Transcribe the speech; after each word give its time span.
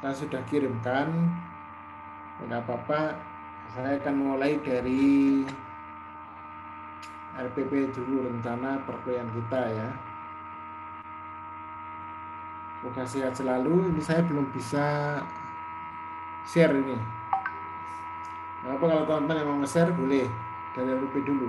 saya 0.00 0.14
sudah 0.14 0.42
kirimkan. 0.50 1.10
Tidak 2.40 2.60
apa-apa. 2.66 3.14
Saya 3.74 3.98
akan 3.98 4.14
mulai 4.14 4.58
dari 4.62 5.42
RPP 7.34 7.90
dulu 7.94 8.30
rencana 8.30 8.78
perkuliahan 8.86 9.26
kita 9.34 9.62
ya. 9.74 9.90
Semoga 12.78 13.04
sehat 13.08 13.34
selalu. 13.34 13.90
Ini 13.90 14.02
saya 14.02 14.22
belum 14.22 14.46
bisa 14.54 15.18
share 16.46 16.74
ini. 16.74 16.94
Apa 18.64 18.80
kalau 18.80 19.04
teman-teman 19.04 19.40
yang 19.40 19.48
mau 19.50 19.58
nge-share 19.64 19.92
boleh. 19.92 20.28
Dari 20.74 20.88
RPP 20.90 21.14
dulu. 21.26 21.48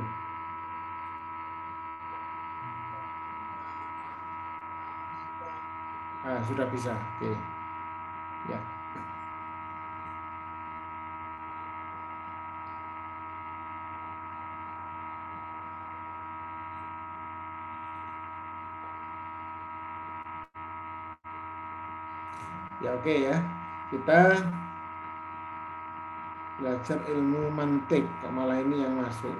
Ah, 6.25 6.41
sudah 6.41 6.65
bisa. 6.73 6.97
Oke. 7.21 7.54
Ya. 8.45 8.59
Ya 22.83 22.89
oke 22.93 23.13
ya. 23.25 23.37
Kita 23.89 24.19
belajar 26.61 26.99
ilmu 27.09 27.49
mantik. 27.49 28.05
Kok 28.21 28.29
malah 28.29 28.61
ini 28.61 28.85
yang 28.85 28.93
masuk? 29.01 29.33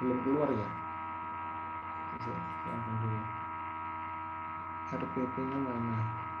Belum 0.00 0.18
keluar 0.20 0.52
ya? 0.52 0.68
RPP-nya 4.92 5.56
mana? 5.56 6.31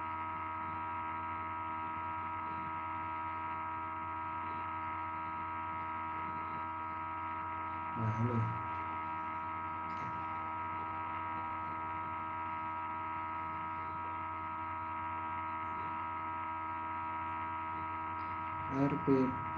Nah. 8.02 8.42
RPP. 18.72 19.56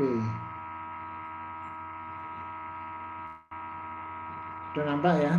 Sudah 4.75 4.85
nampak 4.91 5.17
ya? 5.23 5.35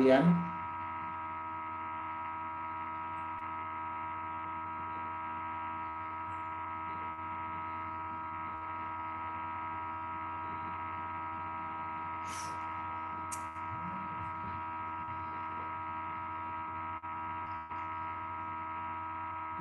kalian 0.00 0.22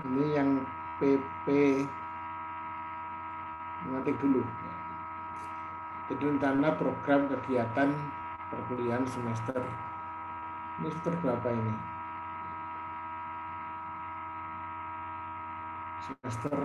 ini 0.08 0.24
yang 0.40 0.50
PP 1.04 1.46
nanti 3.92 4.12
dulu 4.24 4.40
jadi 6.08 6.09
rencana 6.20 6.76
program 6.76 7.32
kegiatan 7.32 7.96
perkuliahan 8.52 9.08
semester 9.08 9.64
ini 10.80 10.88
semester 10.96 11.12
berapa 11.20 11.48
ini? 11.52 11.74
Semester 16.08 16.56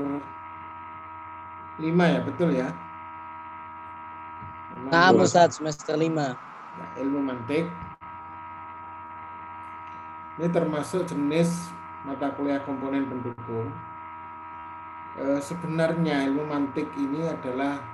5 1.83 2.15
ya, 2.15 2.21
betul 2.23 2.49
ya? 2.55 2.71
Nah, 4.87 5.11
Ustaz, 5.19 5.59
semester 5.59 5.99
5. 5.99 6.15
Nah, 6.15 6.91
ilmu 7.03 7.27
mantik. 7.27 7.67
Ini 10.39 10.47
termasuk 10.55 11.11
jenis 11.11 11.75
mata 12.07 12.31
kuliah 12.39 12.63
komponen 12.63 13.11
pendukung. 13.11 13.75
E, 15.19 15.43
sebenarnya 15.43 16.23
ilmu 16.31 16.47
mantik 16.47 16.87
ini 16.95 17.27
adalah 17.27 17.94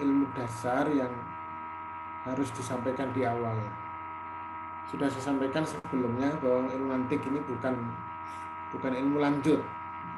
ilmu 0.00 0.26
dasar 0.32 0.88
yang 0.88 1.12
harus 2.24 2.48
disampaikan 2.56 3.12
di 3.12 3.24
awal 3.24 3.56
sudah 4.90 5.06
saya 5.06 5.30
sampaikan 5.30 5.62
sebelumnya 5.62 6.34
bahwa 6.42 6.66
ilmu 6.66 6.90
antik 6.90 7.22
ini 7.22 7.38
bukan 7.46 7.78
bukan 8.74 8.90
ilmu 8.90 9.22
lanjut, 9.22 9.62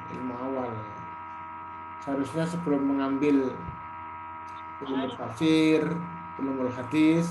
ilmu 0.09 0.33
awal. 0.33 0.73
Seharusnya 2.01 2.41
sebelum 2.41 2.81
mengambil 2.81 3.53
ilmu 4.81 5.13
tafsir, 5.13 5.85
ilmu 6.41 6.65
hadis, 6.73 7.29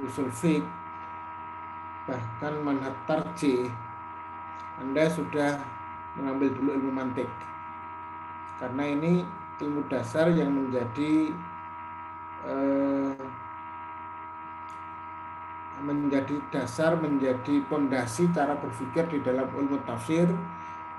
usul 0.00 0.32
fiqh, 0.32 0.64
bahkan 2.08 2.56
manhat 2.64 2.96
tarjih, 3.04 3.68
Anda 4.80 5.04
sudah 5.12 5.60
mengambil 6.16 6.48
dulu 6.56 6.70
ilmu 6.80 6.90
mantik. 6.96 7.28
Karena 8.56 8.88
ini 8.88 9.20
ilmu 9.60 9.84
dasar 9.92 10.32
yang 10.32 10.48
menjadi 10.48 11.28
eh, 12.46 13.18
menjadi 15.82 16.42
dasar, 16.50 16.98
menjadi 16.98 17.62
pondasi 17.70 18.30
cara 18.34 18.58
berpikir 18.58 19.06
di 19.10 19.18
dalam 19.22 19.46
ilmu 19.54 19.78
tafsir, 19.86 20.26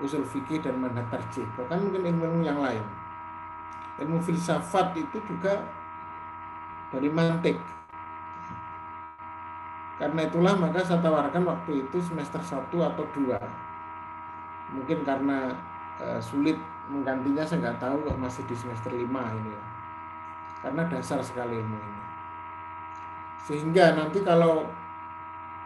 usul 0.00 0.24
fikih 0.24 0.64
dan 0.64 0.80
manhaj 0.80 1.04
tarjih. 1.12 1.44
Bahkan 1.60 1.78
mungkin 1.84 2.02
ilmu-ilmu 2.08 2.42
yang 2.44 2.60
lain. 2.60 2.82
Ilmu 4.00 4.18
filsafat 4.24 4.96
itu 4.96 5.20
juga 5.28 5.60
dari 6.88 7.12
mantik. 7.12 7.60
Karena 10.00 10.24
itulah 10.24 10.56
maka 10.56 10.80
saya 10.80 11.04
tawarkan 11.04 11.44
waktu 11.44 11.84
itu 11.84 12.00
semester 12.00 12.40
1 12.40 12.72
atau 12.72 13.04
2. 13.12 13.36
Mungkin 14.72 15.04
karena 15.04 15.52
e, 16.00 16.16
sulit 16.24 16.56
menggantinya 16.88 17.44
saya 17.44 17.68
nggak 17.68 17.80
tahu 17.84 18.08
masih 18.16 18.40
di 18.48 18.56
semester 18.56 18.88
5 18.96 19.04
ini 19.04 19.52
ya. 19.52 19.62
Karena 20.60 20.84
dasar 20.88 21.24
sekali 21.24 21.56
ilmu 21.56 21.78
ini 21.80 22.00
sehingga 23.50 23.98
nanti 23.98 24.22
kalau 24.22 24.68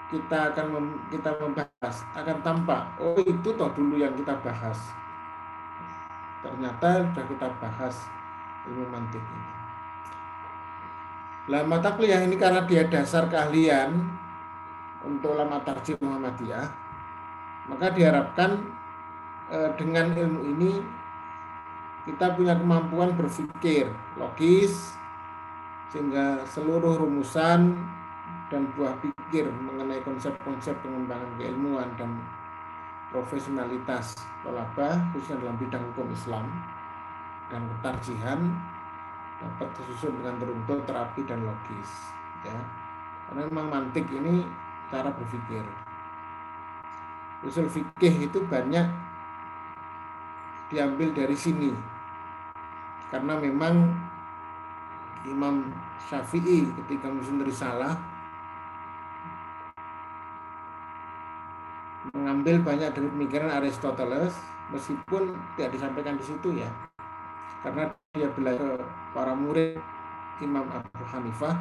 kita 0.09 0.55
akan 0.55 0.67
mem, 0.73 0.87
kita 1.13 1.37
membahas 1.37 1.97
akan 2.17 2.39
tampak 2.41 2.83
oh 3.03 3.19
itu 3.21 3.51
toh 3.53 3.69
dulu 3.77 3.99
yang 3.99 4.15
kita 4.17 4.33
bahas 4.41 4.79
ternyata 6.41 7.05
sudah 7.13 7.25
kita 7.29 7.49
bahas 7.61 7.95
ilmu 8.69 8.85
mantik 8.93 9.21
ini. 9.21 9.49
Lah 11.53 11.61
mata 11.65 11.93
kuliah 11.93 12.25
ini 12.25 12.41
karena 12.41 12.65
dia 12.65 12.89
dasar 12.89 13.29
keahlian 13.29 13.97
untuk 15.05 15.37
lama 15.37 15.61
tarjih 15.61 15.97
Muhammadiyah, 16.01 16.69
maka 17.69 17.93
diharapkan 17.93 18.65
eh, 19.53 19.71
dengan 19.77 20.13
ilmu 20.17 20.41
ini 20.57 20.81
kita 22.05 22.37
punya 22.37 22.53
kemampuan 22.53 23.17
berpikir 23.17 23.89
logis 24.21 24.93
sehingga 25.89 26.45
seluruh 26.45 27.01
rumusan 27.01 27.73
dan 28.53 28.69
buah 28.77 28.93
pikir 29.01 29.49
mengenai 29.49 30.05
konsep-konsep 30.05 30.77
pengembangan 30.85 31.33
keilmuan 31.41 31.89
dan 31.97 32.13
profesionalitas 33.09 34.13
tolabah 34.45 35.01
khususnya 35.17 35.41
dalam 35.41 35.57
bidang 35.57 35.81
hukum 35.93 36.13
Islam 36.13 36.45
dan 37.49 37.65
ketarjihan 37.79 38.41
dapat 39.41 39.69
tersusun 39.81 40.13
dengan 40.21 40.37
teruntut 40.37 40.85
terapi 40.85 41.25
dan 41.25 41.41
logis 41.41 41.91
ya. 42.45 42.59
Karena 43.25 43.49
memang 43.49 43.67
mantik 43.73 44.05
ini 44.13 44.45
cara 44.93 45.09
berpikir. 45.09 45.65
Usul 47.45 47.69
fikih 47.69 48.29
itu 48.29 48.45
banyak 48.45 48.89
diambil 50.69 51.13
dari 51.13 51.37
sini 51.37 51.94
karena 53.15 53.39
memang 53.39 53.95
Imam 55.23 55.71
Syafi'i 56.11 56.67
ketika 56.83 57.07
menyusun 57.07 57.47
risalah 57.47 57.95
mengambil 62.11 62.59
banyak 62.59 62.91
dari 62.91 63.07
pemikiran 63.07 63.55
Aristoteles 63.55 64.35
meskipun 64.75 65.31
tidak 65.55 65.79
disampaikan 65.79 66.19
di 66.19 66.27
situ 66.27 66.59
ya. 66.59 66.67
Karena 67.63 67.95
dia 68.19 68.27
belajar 68.35 68.83
para 69.15 69.31
murid 69.31 69.79
Imam 70.43 70.67
Abu 70.75 71.07
Hanifah 71.15 71.55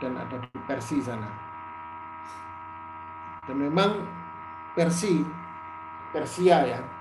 dan 0.00 0.16
ada 0.16 0.40
di 0.40 0.58
Persia 0.64 1.12
sana. 1.12 1.28
Dan 3.44 3.68
memang 3.68 4.00
Persia 4.72 5.20
Persia 6.08 6.56
ya 6.64 6.93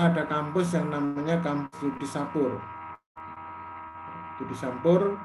ada 0.00 0.24
kampus 0.24 0.72
yang 0.72 0.88
namanya 0.88 1.36
kampus 1.44 1.76
Yudi 1.84 2.08
Sapur 2.08 2.56
Yudi 4.40 4.56
Sapur 4.56 5.20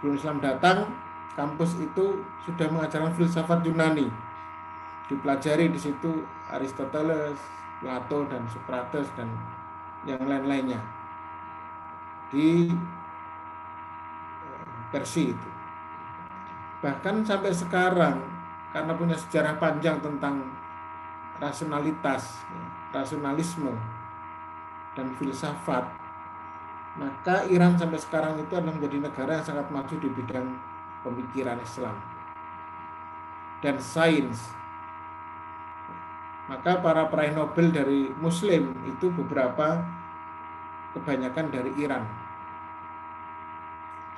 sebelum 0.00 0.16
Islam 0.16 0.40
datang 0.40 0.88
kampus 1.36 1.76
itu 1.80 2.24
sudah 2.46 2.68
mengajarkan 2.70 3.12
filsafat 3.16 3.60
Yunani. 3.66 4.08
Dipelajari 5.08 5.68
di 5.68 5.76
situ 5.76 6.24
Aristoteles, 6.48 7.36
Plato 7.82 8.24
dan 8.28 8.48
Socrates 8.48 9.08
dan 9.18 9.28
yang 10.08 10.24
lain-lainnya. 10.24 10.80
Di 12.32 12.72
eh, 14.44 14.64
Persia 14.88 15.36
itu. 15.36 15.50
Bahkan 16.80 17.24
sampai 17.24 17.52
sekarang 17.52 18.20
karena 18.72 18.92
punya 18.96 19.16
sejarah 19.16 19.60
panjang 19.60 20.00
tentang 20.00 20.40
rasionalitas, 21.42 22.42
rasionalisme 22.94 23.74
dan 24.94 25.10
filsafat 25.18 26.04
maka 26.94 27.42
Iran 27.50 27.74
sampai 27.74 27.98
sekarang 27.98 28.38
itu 28.38 28.54
adalah 28.54 28.70
menjadi 28.70 29.02
negara 29.02 29.42
yang 29.42 29.46
sangat 29.46 29.66
maju 29.66 29.94
di 29.98 30.08
bidang 30.14 30.46
pemikiran 31.02 31.58
Islam 31.58 31.98
dan 33.58 33.82
sains. 33.82 34.54
Maka 36.46 36.78
para 36.78 37.08
peraih 37.08 37.34
Nobel 37.34 37.72
dari 37.72 38.12
Muslim 38.20 38.76
itu 38.86 39.10
beberapa 39.10 39.80
kebanyakan 40.94 41.50
dari 41.50 41.72
Iran. 41.80 42.04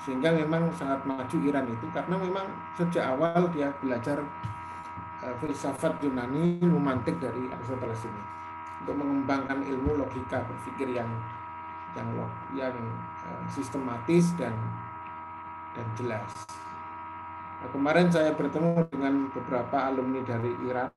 Sehingga 0.04 0.34
memang 0.36 0.68
sangat 0.76 1.00
maju 1.08 1.36
Iran 1.40 1.70
itu 1.70 1.86
karena 1.96 2.18
memang 2.18 2.44
sejak 2.76 3.08
awal 3.08 3.48
dia 3.56 3.72
belajar 3.80 4.20
filsafat 5.20 6.00
Yunani 6.04 6.60
memantik 6.60 7.16
dari 7.16 7.48
Aristoteles 7.48 8.04
ini 8.04 8.22
untuk 8.84 8.96
mengembangkan 9.00 9.64
ilmu 9.64 9.98
logika 10.04 10.44
berpikir 10.44 10.92
yang 10.92 11.08
yang 11.96 12.08
yang 12.52 12.76
uh, 13.24 13.44
sistematis 13.48 14.36
dan 14.36 14.52
dan 15.72 15.86
jelas. 15.96 16.28
Nah, 17.56 17.68
kemarin 17.72 18.12
saya 18.12 18.36
bertemu 18.36 18.84
dengan 18.92 19.32
beberapa 19.32 19.88
alumni 19.88 20.20
dari 20.20 20.52
Iran. 20.68 20.92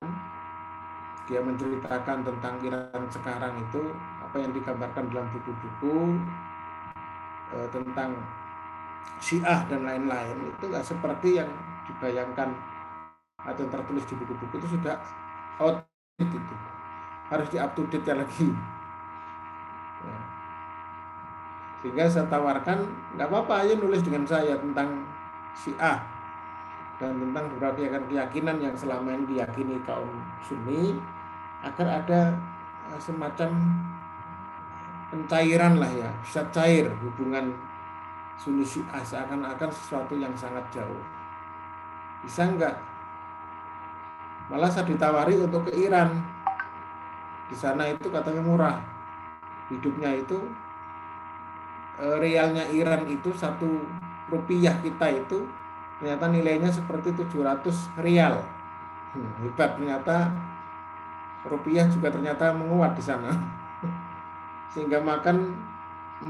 Dia 1.29 1.39
menceritakan 1.45 2.25
tentang 2.25 2.57
Iran 2.65 3.01
sekarang 3.07 3.53
itu 3.61 3.93
apa 4.19 4.35
yang 4.41 4.51
digambarkan 4.51 5.13
dalam 5.13 5.29
buku-buku 5.29 6.19
uh, 7.53 7.67
tentang 7.69 8.17
Syiah 9.19 9.61
dan 9.67 9.83
lain-lain 9.83 10.35
itu 10.47 10.63
nggak 10.67 10.83
seperti 10.83 11.37
yang 11.43 11.51
dibayangkan 11.85 12.49
atau 13.47 13.63
tertulis 13.71 14.03
di 14.03 14.13
buku-buku 14.19 14.55
itu 14.59 14.67
sudah 14.79 14.99
out 15.59 15.83
itu 16.19 16.37
harus 17.29 17.47
di 17.53 17.57
up 17.61 17.77
date 17.77 18.11
lagi. 18.11 18.47
Ya. 20.03 20.19
Sehingga 21.79 22.05
saya 22.11 22.27
tawarkan 22.27 22.83
nggak 23.15 23.27
apa-apa 23.29 23.63
aja 23.63 23.73
nulis 23.79 24.03
dengan 24.03 24.27
saya 24.27 24.59
tentang 24.59 25.07
si 25.55 25.71
A 25.79 26.03
dan 26.99 27.15
tentang 27.15 27.47
beberapa 27.55 28.03
keyakinan 28.11 28.59
yang 28.59 28.75
selama 28.75 29.15
ini 29.15 29.35
diyakini 29.35 29.79
kaum 29.87 30.11
Sunni 30.43 30.99
agar 31.63 32.03
ada 32.03 32.35
eh, 32.91 32.99
semacam 32.99 33.55
pencairan 35.07 35.79
lah 35.79 35.91
ya 35.95 36.11
bisa 36.19 36.43
cair 36.51 36.91
hubungan 36.99 37.55
Sunni 38.35 38.67
A 38.91 38.99
seakan-akan 38.99 39.71
sesuatu 39.71 40.15
yang 40.19 40.31
sangat 40.35 40.63
jauh. 40.71 41.03
Bisa 42.23 42.43
enggak 42.43 42.75
malah 44.49 44.69
saya 44.73 44.89
ditawari 44.89 45.37
untuk 45.39 45.69
ke 45.69 45.77
Iran. 45.77 46.13
Di 47.49 47.55
sana 47.57 47.89
itu 47.89 48.09
katanya 48.09 48.41
murah. 48.43 48.77
Hidupnya 49.69 50.17
itu 50.17 50.37
Eh, 51.99 52.15
realnya 52.15 52.63
Iran 52.71 53.03
itu 53.11 53.35
satu 53.35 53.67
rupiah 54.31 54.71
kita 54.79 55.19
itu 55.19 55.43
ternyata 55.99 56.31
nilainya 56.31 56.71
seperti 56.71 57.11
700 57.11 57.75
rial. 57.99 58.39
Hmm, 59.11 59.31
hebat 59.43 59.75
ternyata. 59.75 60.31
Rupiah 61.43 61.91
juga 61.91 62.07
ternyata 62.07 62.55
menguat 62.55 62.95
di 62.95 63.03
sana. 63.03 63.35
Sehingga 64.71 65.03
makan 65.03 65.59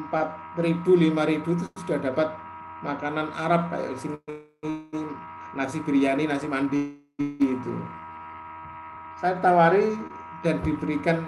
4000 0.10 1.14
5000 1.14 1.54
itu 1.54 1.66
sudah 1.86 2.02
dapat 2.02 2.34
makanan 2.82 3.30
Arab 3.38 3.70
kayak 3.70 3.94
sini 3.94 4.18
nasi 5.54 5.82
biryani 5.86 6.30
nasi 6.30 6.46
mandi 6.46 6.98
itu 7.18 7.76
saya 9.20 9.36
tawari 9.44 10.00
dan 10.40 10.64
diberikan 10.64 11.28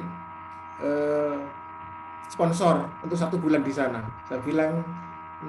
eh, 0.79 1.38
sponsor 2.31 2.88
untuk 3.03 3.19
satu 3.19 3.36
bulan 3.36 3.60
di 3.60 3.75
sana. 3.75 4.00
Saya 4.24 4.39
bilang 4.39 4.79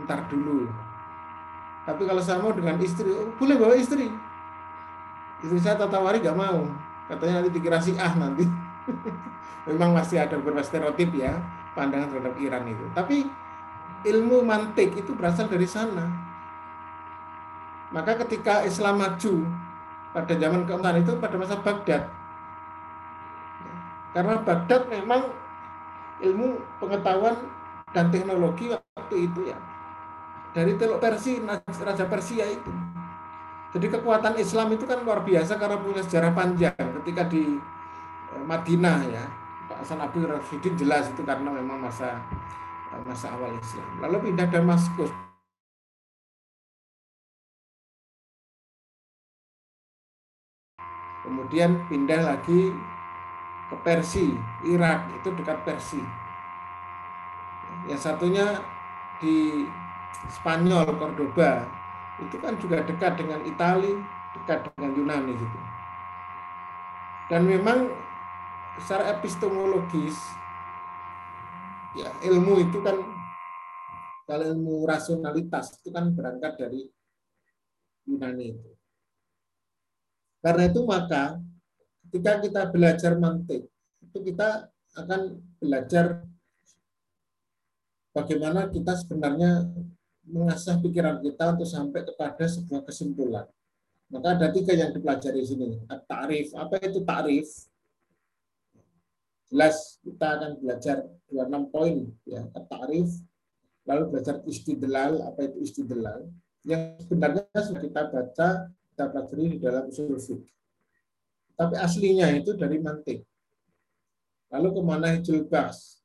ntar 0.03 0.27
dulu. 0.27 0.67
Tapi 1.87 2.03
kalau 2.03 2.19
saya 2.19 2.43
mau 2.43 2.51
dengan 2.51 2.79
istri, 2.83 3.11
oh, 3.15 3.31
boleh 3.39 3.55
bawa 3.55 3.75
istri. 3.79 4.11
Istri 5.43 5.59
saya 5.63 5.79
tatawari 5.79 6.19
gak 6.23 6.35
mau. 6.35 6.67
Katanya 7.07 7.43
nanti 7.43 7.51
dikira 7.55 7.79
si 7.79 7.95
ah 7.99 8.15
nanti. 8.19 8.47
Memang 9.71 9.95
masih 9.95 10.19
ada 10.19 10.35
beberapa 10.39 10.63
stereotip 10.63 11.15
ya 11.15 11.39
pandangan 11.79 12.11
terhadap 12.11 12.35
Iran 12.43 12.67
itu. 12.67 12.87
Tapi 12.91 13.27
ilmu 14.03 14.43
mantik 14.43 14.99
itu 14.99 15.15
berasal 15.15 15.47
dari 15.47 15.67
sana. 15.67 16.11
Maka 17.95 18.19
ketika 18.27 18.67
Islam 18.67 18.99
maju 18.99 19.35
pada 20.11 20.35
zaman 20.35 20.67
keempat 20.67 20.95
itu 21.03 21.13
pada 21.23 21.37
masa 21.39 21.59
Baghdad. 21.63 22.22
Karena 24.13 24.41
Baghdad 24.45 24.93
memang 24.93 25.33
ilmu 26.21 26.61
pengetahuan 26.79 27.37
dan 27.97 28.13
teknologi 28.13 28.73
waktu 28.73 29.17
itu 29.29 29.53
ya 29.53 29.59
dari 30.53 30.77
Teluk 30.77 31.01
Persia 31.01 31.61
Raja 31.65 32.05
Persia 32.07 32.45
itu. 32.45 32.73
Jadi 33.73 33.89
kekuatan 33.89 34.37
Islam 34.37 34.77
itu 34.77 34.85
kan 34.85 35.01
luar 35.01 35.25
biasa 35.25 35.57
karena 35.57 35.81
punya 35.81 36.05
sejarah 36.05 36.37
panjang. 36.37 36.77
Ketika 36.77 37.25
di 37.25 37.57
eh, 38.37 38.45
Madinah 38.45 39.01
ya 39.09 39.25
Pak 39.65 39.81
Hasan 39.81 40.01
Abdul 40.05 40.29
Rasidin 40.29 40.77
jelas 40.77 41.09
itu 41.09 41.25
karena 41.25 41.49
memang 41.49 41.81
masa 41.81 42.21
eh, 42.93 43.03
masa 43.09 43.33
awal 43.33 43.57
Islam. 43.57 43.89
Lalu 44.05 44.29
pindah 44.29 44.47
Damaskus. 44.53 45.13
Kemudian 51.25 51.89
pindah 51.89 52.21
lagi 52.29 52.77
ke 53.73 53.77
Persia, 53.81 54.37
Irak 54.69 55.09
itu 55.17 55.33
dekat 55.33 55.65
Persia. 55.65 56.05
Yang 57.89 58.01
satunya 58.05 58.61
di 59.17 59.65
Spanyol, 60.29 60.93
Cordoba 61.01 61.65
itu 62.21 62.37
kan 62.37 62.61
juga 62.61 62.85
dekat 62.85 63.17
dengan 63.17 63.41
Italia, 63.49 63.97
dekat 64.37 64.69
dengan 64.77 64.93
Yunani 64.93 65.33
gitu. 65.41 65.59
Dan 67.33 67.49
memang 67.49 67.89
secara 68.77 69.17
epistemologis 69.17 70.21
ya 71.97 72.13
ilmu 72.29 72.61
itu 72.61 72.77
kan 72.85 73.01
kalau 74.29 74.45
ilmu 74.53 74.85
rasionalitas 74.85 75.81
itu 75.81 75.89
kan 75.89 76.13
berangkat 76.13 76.61
dari 76.61 76.93
Yunani 78.05 78.53
itu. 78.53 78.71
Karena 80.45 80.69
itu 80.69 80.81
maka 80.85 81.41
ketika 82.13 82.45
kita 82.45 82.63
belajar 82.69 83.17
mantik 83.17 83.73
itu 84.05 84.19
kita 84.21 84.69
akan 85.01 85.41
belajar 85.57 86.29
bagaimana 88.13 88.69
kita 88.69 89.01
sebenarnya 89.01 89.65
mengasah 90.29 90.77
pikiran 90.85 91.25
kita 91.25 91.57
untuk 91.57 91.65
sampai 91.65 92.05
kepada 92.05 92.45
sebuah 92.45 92.85
kesimpulan. 92.85 93.49
Maka 94.13 94.37
ada 94.37 94.53
tiga 94.53 94.77
yang 94.77 94.93
dipelajari 94.93 95.41
di 95.41 95.49
sini. 95.49 95.69
Ta'rif. 95.89 96.53
Apa 96.53 96.77
itu 96.85 97.01
ta'rif? 97.01 97.49
Jelas 99.49 99.97
kita 100.05 100.27
akan 100.37 100.51
belajar 100.61 101.09
26 101.33 101.73
poin 101.73 101.97
ya. 102.29 102.45
Ta'rif. 102.53 103.09
Lalu 103.89 104.03
belajar 104.13 104.45
istidlal. 104.45 105.25
Apa 105.25 105.49
itu 105.49 105.65
istidlal? 105.65 106.29
Yang 106.69 107.09
sebenarnya 107.09 107.49
sudah 107.57 107.81
kita 107.81 108.03
baca, 108.13 108.49
kita 108.69 109.05
pelajari 109.09 109.45
di 109.57 109.59
dalam 109.59 109.89
usul 109.89 110.21
fiqh. 110.21 110.45
Tapi 111.57 111.75
aslinya 111.77 112.33
itu 112.33 112.57
dari 112.57 112.81
mantik. 112.81 113.23
Lalu 114.53 114.69
ke 114.77 114.81
mana 114.85 115.17
hijul 115.17 115.49
bas? 115.49 116.01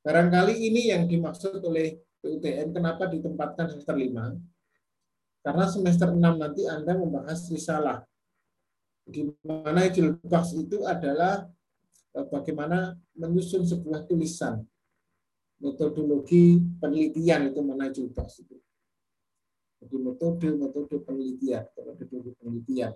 Barangkali 0.00 0.56
ini 0.56 0.94
yang 0.94 1.04
dimaksud 1.04 1.60
oleh 1.60 2.00
PUTN, 2.22 2.72
kenapa 2.72 3.10
ditempatkan 3.10 3.68
semester 3.68 3.96
5? 3.96 5.44
Karena 5.44 5.64
semester 5.68 6.08
6 6.12 6.20
nanti 6.20 6.62
Anda 6.68 6.96
membahas 6.96 7.48
risalah. 7.48 8.04
Di 9.04 9.26
mana 9.42 9.88
jilbab 9.88 10.44
itu 10.54 10.84
adalah 10.84 11.48
eh, 12.14 12.26
bagaimana 12.28 12.94
menyusun 13.16 13.64
sebuah 13.64 14.06
tulisan. 14.06 14.62
Metodologi 15.60 16.56
penelitian 16.80 17.52
itu 17.52 17.60
jilbab 17.92 18.28
itu. 18.28 18.56
Jadi 19.80 19.96
metode-metode 19.96 20.96
penelitian, 21.08 21.64
metode 21.72 22.32
penelitian. 22.36 22.92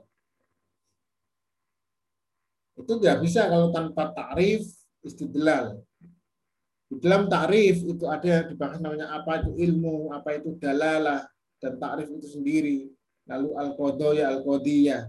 Itu 2.75 2.99
nggak 2.99 3.19
bisa 3.23 3.47
kalau 3.47 3.71
tanpa 3.71 4.11
tarif 4.11 4.67
istidlal. 5.07 5.79
Di 6.91 6.97
dalam 6.99 7.27
tarif 7.31 7.83
itu 7.83 8.05
ada 8.07 8.47
dibahas 8.47 8.79
namanya 8.83 9.15
apa 9.15 9.43
itu 9.43 9.51
ilmu, 9.57 10.11
apa 10.15 10.37
itu 10.39 10.55
dalalah, 10.59 11.27
dan 11.63 11.81
takrif 11.81 12.11
itu 12.11 12.29
sendiri. 12.39 12.79
Lalu 13.25 13.57
al-qodoya, 13.57 14.29
al-qodiyah. 14.37 15.09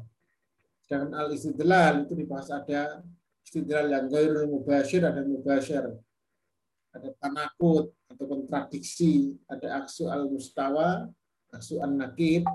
Sedangkan 0.86 1.25
al-istidlal 1.25 2.07
itu 2.07 2.13
dibahas 2.15 2.48
ada 2.53 3.03
istidlal 3.43 3.91
yang 3.91 4.05
gairul 4.07 4.48
mubashir, 4.48 5.03
ada 5.03 5.25
mubashir. 5.25 5.84
Ada 6.95 7.12
tanakut 7.19 7.91
atau 8.07 8.25
kontradiksi, 8.29 9.36
ada 9.51 9.84
aksu 9.84 10.07
al-mustawa, 10.07 11.12
aksu 11.51 11.84
an-nakid, 11.84 12.48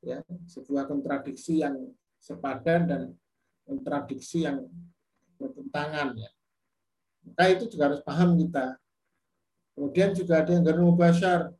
ya, 0.00 0.24
sebuah 0.48 0.88
kontradiksi 0.88 1.60
yang 1.60 1.92
sepadan 2.16 2.88
dan 2.88 3.02
kontradiksi 3.66 4.46
yang 4.46 4.64
bertentangan 5.36 6.14
ya. 6.16 6.30
Maka 7.26 7.44
itu 7.52 7.66
juga 7.66 7.92
harus 7.92 8.00
paham 8.06 8.38
kita. 8.38 8.78
Kemudian 9.76 10.16
juga 10.16 10.40
ada 10.40 10.50
yang 10.56 10.64
gairul 10.64 10.88
mubashir, 10.88 11.52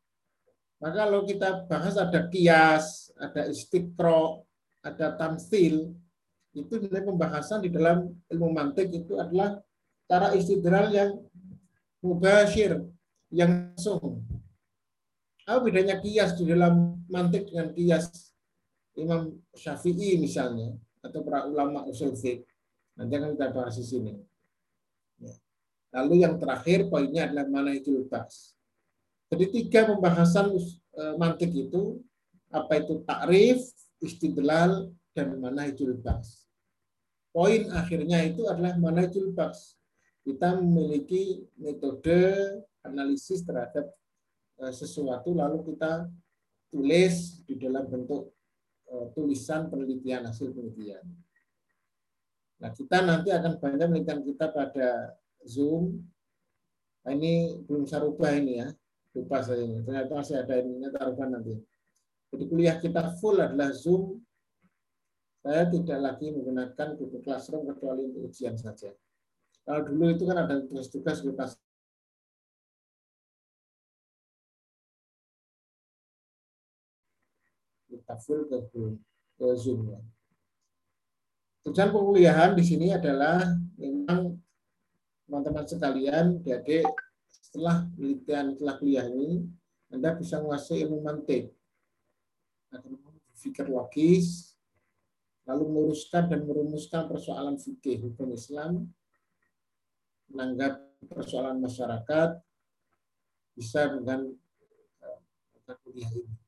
maka 0.80 1.08
kalau 1.08 1.24
kita 1.24 1.64
bahas 1.68 2.00
ada 2.00 2.28
kias, 2.28 3.12
ada 3.16 3.48
istiqro, 3.48 4.44
ada 4.80 5.12
tamsil, 5.16 5.92
itu 6.56 6.74
nilai 6.80 7.04
pembahasan 7.04 7.60
di 7.60 7.68
dalam 7.68 8.12
ilmu 8.32 8.48
mantik 8.52 8.88
itu 8.88 9.20
adalah 9.20 9.60
cara 10.08 10.32
istidral 10.32 10.88
yang 10.92 11.20
mubashir, 12.00 12.84
yang 13.28 13.72
langsung. 13.72 14.24
Apa 15.44 15.60
bedanya 15.64 16.00
kias 16.00 16.36
di 16.36 16.48
dalam 16.48 17.00
mantik 17.08 17.48
dengan 17.52 17.72
kias 17.76 18.32
Imam 18.96 19.36
Syafi'i 19.52 20.16
misalnya, 20.16 20.72
atau 21.08 21.20
para 21.22 21.46
ulama 21.46 21.86
usul 21.86 22.14
fiqh. 22.14 22.44
Nanti 22.96 23.12
akan 23.16 23.36
kita 23.36 23.48
bahas 23.52 23.76
di 23.76 23.86
sini. 23.86 24.12
Ya. 25.20 25.34
Lalu 26.00 26.24
yang 26.24 26.36
terakhir 26.40 26.88
poinnya 26.88 27.28
adalah 27.28 27.46
mana 27.48 27.76
itu 27.76 28.04
bas. 28.08 28.56
Jadi 29.32 29.44
tiga 29.50 29.90
pembahasan 29.90 30.54
uh, 30.54 31.14
mantik 31.18 31.50
itu 31.50 31.98
apa 32.52 32.78
itu 32.78 33.02
takrif, 33.02 33.58
istidlal, 33.98 34.92
dan 35.16 35.40
manhajul 35.40 35.96
bas. 35.98 36.46
Poin 37.32 37.68
akhirnya 37.72 38.22
itu 38.28 38.44
adalah 38.46 38.76
manhajul 38.76 39.32
bas. 39.32 39.74
Kita 40.20 40.60
memiliki 40.60 41.48
metode 41.56 42.60
analisis 42.84 43.42
terhadap 43.42 43.88
uh, 44.60 44.72
sesuatu 44.72 45.32
lalu 45.32 45.74
kita 45.74 46.06
tulis 46.68 47.40
di 47.48 47.56
dalam 47.56 47.88
bentuk 47.88 48.35
tulisan 49.14 49.66
penelitian 49.68 50.26
hasil 50.30 50.54
penelitian. 50.54 51.04
Nah, 52.56 52.70
kita 52.72 53.04
nanti 53.04 53.28
akan 53.34 53.60
banyak 53.60 53.86
penelitian 53.86 54.20
kita 54.24 54.48
pada 54.48 55.12
Zoom. 55.44 56.00
Nah, 57.04 57.12
ini 57.12 57.60
belum 57.66 57.84
saya 57.84 58.08
rubah 58.08 58.32
ini 58.34 58.62
ya 58.62 58.68
lupa 59.16 59.40
saya 59.40 59.64
ini. 59.64 59.80
Ternyata 59.80 60.12
masih 60.12 60.36
ada 60.40 60.54
ininya 60.60 60.88
taruhan 60.92 61.30
nanti. 61.32 61.56
Jadi 62.32 62.44
kuliah 62.52 62.76
kita 62.76 63.16
full 63.16 63.40
adalah 63.40 63.72
Zoom. 63.72 64.20
Saya 65.40 65.70
tidak 65.70 65.98
lagi 66.02 66.34
menggunakan 66.34 66.98
Google 66.98 67.22
Classroom 67.22 67.70
kecuali 67.70 68.02
untuk 68.10 68.34
ujian 68.34 68.58
saja. 68.58 68.90
Kalau 69.62 69.80
dulu 69.86 70.10
itu 70.10 70.26
kan 70.26 70.42
ada 70.42 70.58
tugas-tugas 70.62 71.22
Google 71.22 71.46
kita 78.06 78.22
full 78.22 78.46
ke, 78.46 78.70
ke 79.34 79.46
Zoom 79.58 79.90
ya. 79.90 79.98
Tujuan 81.66 81.90
penguliahan 81.90 82.54
di 82.54 82.62
sini 82.62 82.94
adalah 82.94 83.42
memang 83.74 84.38
teman-teman 85.26 85.66
sekalian, 85.66 86.38
adik 86.46 86.86
setelah 87.26 87.82
penelitian 87.98 88.54
setelah 88.54 88.78
kuliah 88.78 89.10
ini 89.10 89.42
Anda 89.90 90.14
bisa 90.14 90.38
menguasai 90.38 90.86
ilmu 90.86 91.02
mantik 91.02 91.50
berpikir 92.70 93.66
logis 93.66 94.54
lalu 95.42 95.66
meluruskan 95.66 96.30
dan 96.30 96.46
merumuskan 96.46 97.10
persoalan 97.10 97.58
fikih 97.58 98.06
hukum 98.06 98.30
Islam 98.30 98.86
menanggapi 100.30 101.10
persoalan 101.10 101.58
masyarakat 101.58 102.38
bisa 103.58 103.90
dengan 103.98 104.30
uh, 105.02 105.76
kuliah 105.82 106.10
ini 106.14 106.45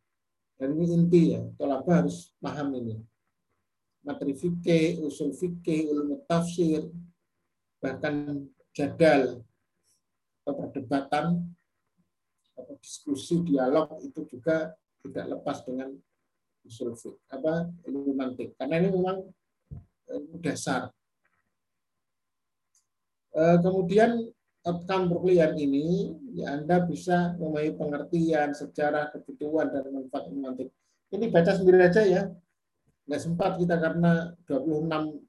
dan 0.58 0.74
ini 0.74 0.84
inti 0.90 1.22
ya 1.38 1.42
tolaba 1.54 2.02
harus 2.02 2.34
paham 2.42 2.74
ini. 2.74 2.98
Materi 4.02 4.34
fikih 4.34 5.06
usul 5.06 5.30
fikih 5.30 5.94
ilmu 5.94 6.26
tafsir 6.26 6.90
bahkan 7.78 8.42
jadal 8.74 9.46
atau 10.42 10.54
perdebatan 10.58 11.46
atau 12.58 12.74
diskusi 12.82 13.38
dialog 13.46 14.02
itu 14.02 14.26
juga 14.26 14.74
tidak 15.06 15.38
lepas 15.38 15.62
dengan 15.62 15.94
usul 16.66 16.98
fiqh 16.98 17.22
apa 17.30 17.70
ilmu 17.86 18.18
mantik. 18.18 18.58
Karena 18.58 18.82
ini 18.82 18.90
memang 18.90 19.18
ilmu 20.10 20.42
dasar. 20.42 20.90
E, 23.30 23.42
kemudian 23.62 24.26
outcome 24.68 25.08
perkuliahan 25.08 25.56
ini 25.56 26.12
ya 26.36 26.52
Anda 26.60 26.84
bisa 26.84 27.32
memahami 27.40 27.72
pengertian 27.80 28.52
sejarah 28.52 29.08
kebutuhan 29.16 29.72
dan 29.72 29.88
manfaat 29.88 30.28
ilmu 30.28 30.40
mantik 30.44 30.68
ini 31.16 31.32
baca 31.32 31.56
sendiri 31.56 31.88
aja 31.88 32.04
ya 32.04 32.22
nggak 33.08 33.22
sempat 33.24 33.56
kita 33.56 33.80
karena 33.80 34.36
26 34.44 35.24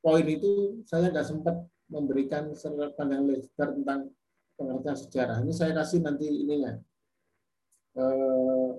poin 0.00 0.26
itu 0.26 0.82
saya 0.88 1.12
nggak 1.12 1.28
sempat 1.28 1.56
memberikan 1.92 2.56
sudut 2.56 2.96
pandang 2.96 3.28
lebar 3.28 3.68
tentang 3.76 4.08
pengertian 4.56 4.96
sejarah. 4.96 5.36
Ini 5.44 5.52
saya 5.52 5.76
kasih 5.76 6.00
nanti 6.00 6.24
ininya 6.24 6.72
eh, 8.00 8.70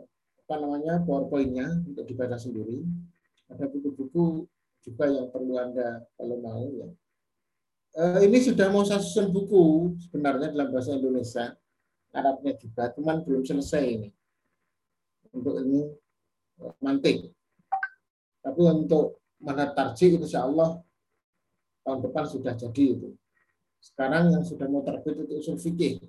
apa 0.44 0.56
namanya 0.58 1.00
powerpointnya 1.06 1.86
untuk 1.86 2.10
dibaca 2.10 2.36
sendiri. 2.36 2.82
Ada 3.54 3.70
buku-buku 3.70 4.50
juga 4.82 5.06
yang 5.08 5.30
perlu 5.30 5.56
anda 5.62 6.02
kalau 6.18 6.42
mau 6.42 6.66
ya. 6.74 6.90
Eh, 7.94 8.26
ini 8.26 8.42
sudah 8.42 8.74
mau 8.74 8.82
saya 8.82 8.98
susun 8.98 9.30
buku 9.30 9.94
sebenarnya 10.10 10.50
dalam 10.50 10.74
bahasa 10.74 10.98
Indonesia, 10.98 11.54
Arabnya 12.10 12.58
juga, 12.58 12.90
cuman 12.90 13.22
belum 13.22 13.46
selesai 13.46 13.86
ini 13.86 14.10
untuk 15.30 15.62
ini 15.62 15.94
eh, 16.66 16.74
mantik. 16.82 17.30
Tapi 18.42 18.62
untuk 18.66 19.22
mana 19.38 19.70
tarji 19.70 20.18
insya 20.18 20.42
Allah 20.42 20.82
tahun 21.86 22.00
depan 22.02 22.26
sudah 22.26 22.58
jadi 22.58 22.84
itu. 22.98 23.14
Sekarang 23.78 24.34
yang 24.34 24.42
sudah 24.42 24.66
mau 24.66 24.82
terbit 24.82 25.30
itu 25.30 25.38
usul 25.38 25.62
fikih 25.62 26.02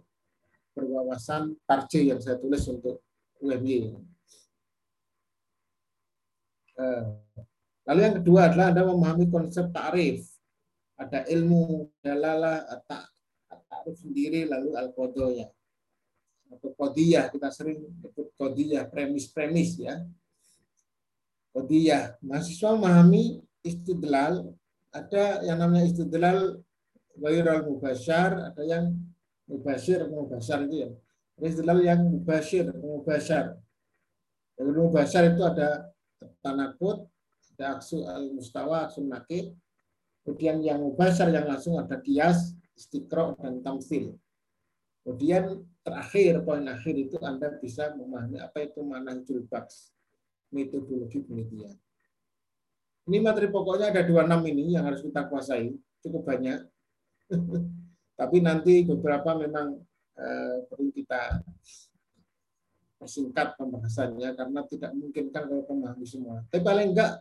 berwawasan 0.73 1.53
tarji 1.69 2.09
yang 2.09 2.19
saya 2.19 2.41
tulis 2.41 2.65
untuk 2.65 3.05
UMY. 3.45 3.93
Eh, 6.75 7.05
lalu 7.85 8.01
yang 8.01 8.17
kedua 8.25 8.41
adalah 8.49 8.73
Anda 8.73 8.89
memahami 8.89 9.29
konsep 9.29 9.69
ta'rif. 9.69 10.34
Ada 10.95 11.27
ilmu 11.27 11.91
dalalah 11.99 12.63
ta'rif 13.85 13.97
sendiri 14.01 14.49
lalu 14.49 14.79
al-qodoya. 14.79 15.51
Atau 16.49 16.71
kodiyah, 16.77 17.29
kita 17.29 17.51
sering 17.51 17.83
sebut 17.99 18.31
kodiyah, 18.39 18.87
premis-premis 18.87 19.81
ya. 19.81 20.01
Kodiyah. 21.51 22.17
Mahasiswa 22.23 22.79
memahami 22.79 23.43
istidlal, 23.67 24.55
ada 24.95 25.43
yang 25.43 25.59
namanya 25.59 25.85
istidlal 25.91 26.63
al 27.25 27.63
mubasyar, 27.67 28.55
ada 28.55 28.63
yang 28.63 28.95
mubasyir, 29.51 30.07
mubasyar 30.07 30.67
itu 30.67 30.77
ya. 30.87 30.89
Istidlal 31.43 31.81
yang 31.83 32.01
mubasyir, 32.07 32.71
mubasyar. 32.71 33.59
Yang 34.55 34.71
mubasyar 34.79 35.23
itu 35.35 35.43
ada 35.43 35.91
tanakut, 36.39 37.11
ada 37.55 37.79
aksu 37.79 38.07
al-mustawa, 38.07 38.87
aksu 38.87 39.03
nakid. 39.03 39.55
Kemudian 40.25 40.65
yang 40.65 40.81
mubasyar 40.81 41.29
yang 41.29 41.45
langsung 41.45 41.77
ada 41.77 42.01
kias, 42.01 42.57
istiqro, 42.73 43.37
dan 43.37 43.61
tamsil. 43.61 44.17
Kemudian 45.05 45.61
terakhir, 45.85 46.41
poin 46.41 46.65
akhir 46.65 46.97
itu 46.97 47.21
Anda 47.21 47.61
bisa 47.61 47.93
memahami 47.93 48.41
apa 48.41 48.65
itu 48.65 48.81
mana 48.81 49.21
julbaks, 49.21 49.93
metodologi 50.49 51.21
penelitian. 51.21 51.77
Ini 53.05 53.21
materi 53.21 53.53
pokoknya 53.53 53.93
ada 53.93 54.01
26 54.01 54.49
ini 54.49 54.73
yang 54.73 54.89
harus 54.89 55.05
kita 55.05 55.29
kuasai, 55.29 55.77
cukup 56.01 56.25
banyak. 56.25 56.65
Tapi 58.21 58.37
nanti 58.41 58.81
beberapa 58.89 59.37
memang 59.37 59.77
eh, 60.17 60.57
perlu 60.65 60.89
kita 60.89 61.45
persingkat 62.97 63.61
pembahasannya 63.61 64.33
karena 64.33 64.61
tidak 64.65 64.97
mungkin 64.97 65.29
kan 65.29 65.45
kalau 65.45 65.69
memahami 65.69 66.09
semua. 66.09 66.41
Tapi 66.49 66.65
paling 66.65 66.97
enggak 66.97 67.21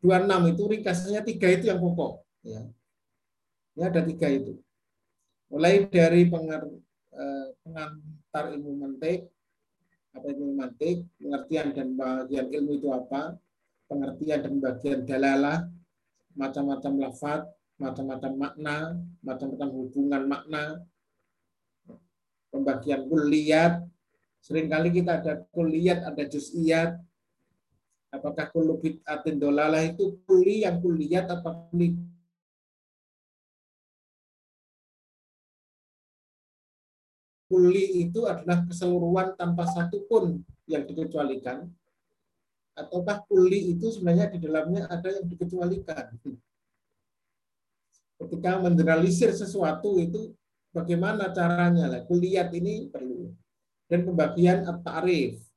26 0.00 0.52
itu 0.54 0.62
ringkasnya 0.70 1.20
tiga 1.26 1.48
itu 1.50 1.64
yang 1.66 1.82
pokok. 1.82 2.22
Ya. 2.46 2.62
Ini 3.74 3.82
ada 3.82 4.02
tiga 4.06 4.28
itu. 4.30 4.58
Mulai 5.50 5.88
dari 5.90 6.28
eh, 6.28 7.46
pengantar 7.64 8.44
ilmu 8.54 8.72
mantik, 8.78 9.26
apa 10.14 10.26
ilmu 10.28 10.54
mantik, 10.54 11.08
pengertian 11.18 11.66
dan 11.74 11.88
bagian 11.98 12.46
ilmu 12.46 12.72
itu 12.78 12.88
apa, 12.94 13.34
pengertian 13.88 14.38
dan 14.44 14.54
bagian 14.60 15.00
dalalah, 15.08 15.66
macam-macam 16.36 16.92
lafat, 17.08 17.40
macam-macam 17.78 18.32
makna, 18.34 18.76
macam-macam 19.22 19.68
hubungan 19.72 20.22
makna, 20.26 20.64
pembagian 22.50 23.06
kuliat, 23.06 23.82
sering 24.42 24.68
kali 24.68 24.90
kita 24.90 25.22
ada 25.22 25.42
kuliat, 25.54 26.04
ada 26.04 26.22
juz'iyat, 26.26 26.98
apakah 28.08 28.48
kullu 28.52 28.80
bid'atin 28.80 29.36
dolalah 29.36 29.84
itu 29.84 30.20
kuli 30.24 30.64
yang 30.64 30.80
kuliat 30.80 31.28
atau 31.28 31.68
kuli 31.68 31.96
kuli 37.48 37.84
itu 38.08 38.28
adalah 38.28 38.64
keseluruhan 38.68 39.36
tanpa 39.36 39.64
satu 39.68 40.04
pun 40.04 40.40
yang 40.68 40.84
dikecualikan 40.84 41.68
ataukah 42.78 43.26
kuli 43.26 43.74
itu 43.74 43.90
sebenarnya 43.90 44.30
di 44.30 44.38
dalamnya 44.38 44.86
ada 44.86 45.10
yang 45.10 45.26
dikecualikan. 45.26 46.14
Ketika 48.18 48.50
mengeneralisir 48.62 49.34
sesuatu 49.34 49.98
itu 49.98 50.34
bagaimana 50.70 51.34
caranya 51.34 51.90
lah. 51.90 52.02
Kuliat 52.06 52.54
ini 52.54 52.86
perlu. 52.86 53.34
Dan 53.88 54.04
pembagian 54.06 54.68
at-ta'rif. 54.68 55.47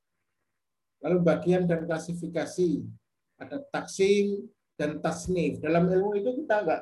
Lalu 1.02 1.18
bagian 1.22 1.66
dan 1.66 1.86
klasifikasi. 1.90 2.86
Ada 3.42 3.58
taksim 3.74 4.46
dan 4.78 5.02
tasnif. 5.02 5.58
Dalam 5.62 5.90
ilmu 5.90 6.14
itu 6.18 6.30
kita 6.46 6.62
enggak 6.62 6.82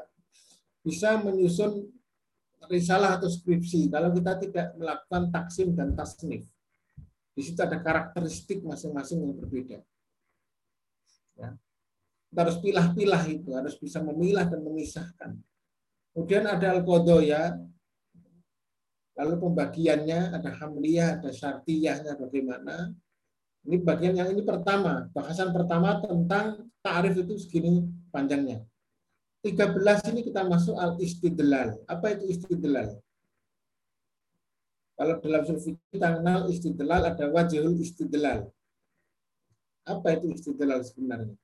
bisa 0.83 1.19
menyusun 1.19 1.87
risalah 2.67 3.19
atau 3.19 3.31
skripsi 3.31 3.87
kalau 3.87 4.11
kita 4.11 4.35
tidak 4.43 4.67
melakukan 4.75 5.31
taksim 5.31 5.71
dan 5.75 5.95
tasnif. 5.95 6.43
Di 7.31 7.41
situ 7.47 7.59
ada 7.63 7.79
karakteristik 7.79 8.59
masing-masing 8.67 9.23
yang 9.23 9.33
berbeda. 9.39 9.79
Ya. 11.39 11.55
Kita 12.29 12.39
harus 12.45 12.59
pilah-pilah 12.59 13.23
itu, 13.31 13.55
harus 13.55 13.79
bisa 13.79 14.03
memilah 14.03 14.45
dan 14.45 14.59
memisahkan. 14.59 15.39
Kemudian 16.13 16.45
ada 16.45 16.77
al 16.77 16.83
ya, 17.23 17.55
lalu 19.17 19.33
pembagiannya 19.39 20.35
ada 20.35 20.51
hamliyah, 20.51 21.17
ada 21.17 21.31
syartiyahnya 21.31 22.19
bagaimana. 22.19 22.91
Ini 23.67 23.83
bagian 23.83 24.15
yang 24.15 24.29
ini 24.31 24.43
pertama, 24.45 25.11
bahasan 25.11 25.51
pertama 25.51 25.99
tentang 25.99 26.69
ta'rif 26.79 27.19
itu 27.19 27.35
segini 27.35 27.83
panjangnya. 28.13 28.63
13 29.43 30.11
ini 30.11 30.21
kita 30.27 30.43
masuk 30.43 30.75
al 30.75 30.99
istidlal. 30.99 31.79
Apa 31.87 32.15
itu 32.15 32.27
istidlal? 32.27 32.99
Kalau 34.99 35.15
dalam 35.23 35.43
survei 35.47 35.79
kita 35.95 36.19
kenal 36.19 36.51
istidlal 36.51 37.01
ada 37.07 37.25
wajhul 37.31 37.79
istidlal. 37.79 38.51
Apa 39.87 40.19
itu 40.19 40.35
istidlal 40.35 40.83
sebenarnya? 40.83 41.39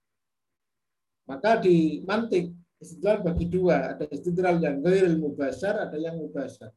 Maka 1.23 1.63
di 1.63 2.03
mantik 2.03 2.51
istidlal 2.83 3.23
bagi 3.23 3.47
dua, 3.47 3.95
ada 3.95 4.05
istidlal 4.11 4.59
yang 4.59 4.83
gairil 4.83 5.15
mubasar, 5.23 5.87
ada 5.87 5.95
yang 5.95 6.19
mubasar. 6.19 6.75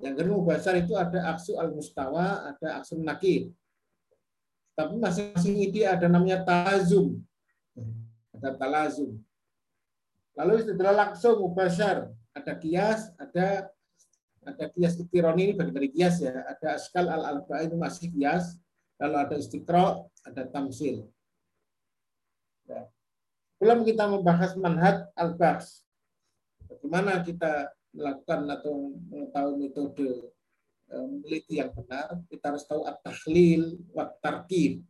Yang 0.00 0.12
gairil 0.16 0.34
mubasar 0.40 0.74
itu 0.80 0.96
ada 0.96 1.36
aksu 1.36 1.60
al 1.60 1.68
mustawa, 1.68 2.48
ada 2.48 2.80
aksu 2.80 2.96
nakir. 2.96 3.52
Tapi 4.76 4.94
masing-masing 5.00 5.56
ide 5.56 5.88
ada 5.88 6.04
namanya 6.04 6.44
talazum. 6.44 7.24
Ada 8.36 8.60
talazum. 8.60 9.16
Lalu 10.36 10.60
istidlal 10.60 10.92
langsung 10.92 11.40
mubasar, 11.40 12.12
ada 12.36 12.52
kias, 12.60 13.08
ada 13.16 13.72
ada 14.44 14.64
kias 14.70 15.00
iktironi 15.00 15.48
ini 15.48 15.52
bagian 15.56 15.74
dari 15.74 15.88
kias 15.88 16.20
ya, 16.20 16.44
ada 16.44 16.76
askal 16.76 17.08
al 17.08 17.24
alba 17.24 17.64
itu 17.64 17.74
masih 17.74 18.12
kias, 18.12 18.60
lalu 19.00 19.16
ada 19.16 19.34
istiqro, 19.40 20.12
ada 20.28 20.44
tamsil. 20.52 21.08
Ya. 22.68 22.84
Belum 23.56 23.80
kita 23.88 24.04
membahas 24.04 24.52
manhaj 24.60 25.08
al-bas. 25.16 25.80
Bagaimana 26.68 27.24
kita 27.24 27.72
melakukan 27.96 28.44
atau 28.52 28.92
mengetahui 29.08 29.54
metode 29.56 30.35
meneliti 30.90 31.58
yang 31.58 31.74
benar, 31.74 32.14
kita 32.30 32.54
harus 32.54 32.64
tahu 32.66 32.86
at-tahlil 32.86 33.78
wa 33.90 34.06
tarkib. 34.22 34.82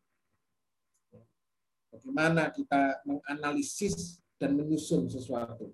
Bagaimana 1.88 2.52
kita 2.52 3.00
menganalisis 3.09 4.20
dan 4.37 4.52
menyusun 4.52 5.09
sesuatu. 5.09 5.72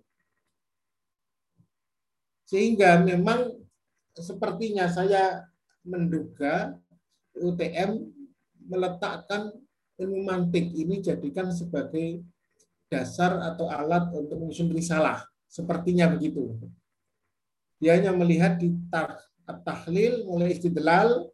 Sehingga 2.47 3.03
memang 3.03 3.59
sepertinya 4.15 4.87
saya 4.87 5.43
menduga 5.83 6.79
UTM 7.35 8.07
meletakkan 8.63 9.51
ilmu 9.99 10.23
mantik 10.23 10.71
ini 10.71 11.03
jadikan 11.03 11.51
sebagai 11.51 12.23
dasar 12.87 13.41
atau 13.43 13.67
alat 13.67 14.13
untuk 14.15 14.39
menyusun 14.39 14.71
risalah. 14.71 15.27
Sepertinya 15.51 16.07
begitu. 16.13 16.55
Dia 17.83 17.99
hanya 17.99 18.15
melihat 18.15 18.63
di 18.63 18.71
tahlil 19.47 20.27
mulai 20.27 20.55
istidlal, 20.55 21.31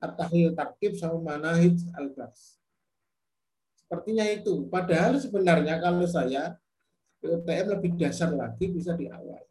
at-tahlil 0.00 0.52
tarkib 0.52 0.94
sama 0.96 1.18
manahij 1.20 1.76
al-bas. 1.96 2.60
Sepertinya 3.76 4.26
itu. 4.28 4.66
Padahal 4.66 5.16
sebenarnya 5.22 5.78
kalau 5.78 6.04
saya 6.04 6.58
UTM 7.22 7.66
lebih 7.78 7.98
dasar 7.98 8.30
lagi 8.30 8.70
bisa 8.70 8.94
di 8.94 9.10
awal. 9.10 9.42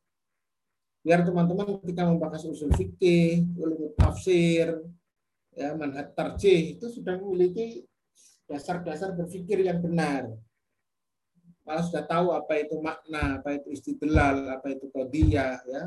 Biar 1.05 1.21
teman-teman 1.21 1.81
ketika 1.81 2.07
membahas 2.09 2.41
usul 2.49 2.73
fikih, 2.73 3.45
ulum 3.57 3.93
tafsir, 3.93 4.81
ya 5.53 5.77
manhaj 5.77 6.11
tarjih 6.17 6.77
itu 6.77 6.89
sudah 6.89 7.15
memiliki 7.21 7.85
dasar-dasar 8.49 9.13
berpikir 9.13 9.61
yang 9.61 9.81
benar. 9.81 10.33
Malah 11.65 11.83
sudah 11.85 12.05
tahu 12.05 12.29
apa 12.33 12.61
itu 12.61 12.77
makna, 12.77 13.41
apa 13.41 13.57
itu 13.57 13.73
istidlal, 13.73 14.49
apa 14.53 14.69
itu 14.69 14.85
kodiyah, 14.93 15.57
ya, 15.65 15.83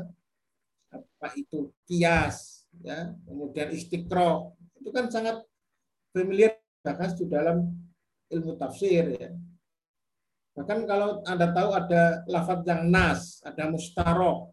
apa 0.89 1.27
itu 1.37 1.69
kias, 1.85 2.65
ya, 2.81 3.13
kemudian 3.25 3.69
istiqro. 3.73 4.57
Itu 4.77 4.89
kan 4.89 5.09
sangat 5.09 5.45
familiar 6.13 6.57
bahkan 6.81 7.13
di 7.13 7.25
dalam 7.29 7.69
ilmu 8.29 8.57
tafsir. 8.57 9.13
Ya. 9.15 9.31
Bahkan 10.57 10.89
kalau 10.89 11.21
Anda 11.23 11.53
tahu 11.53 11.69
ada 11.71 12.23
lafaz 12.25 12.59
yang 12.65 12.89
nas, 12.89 13.39
ada 13.45 13.69
mustarok, 13.69 14.51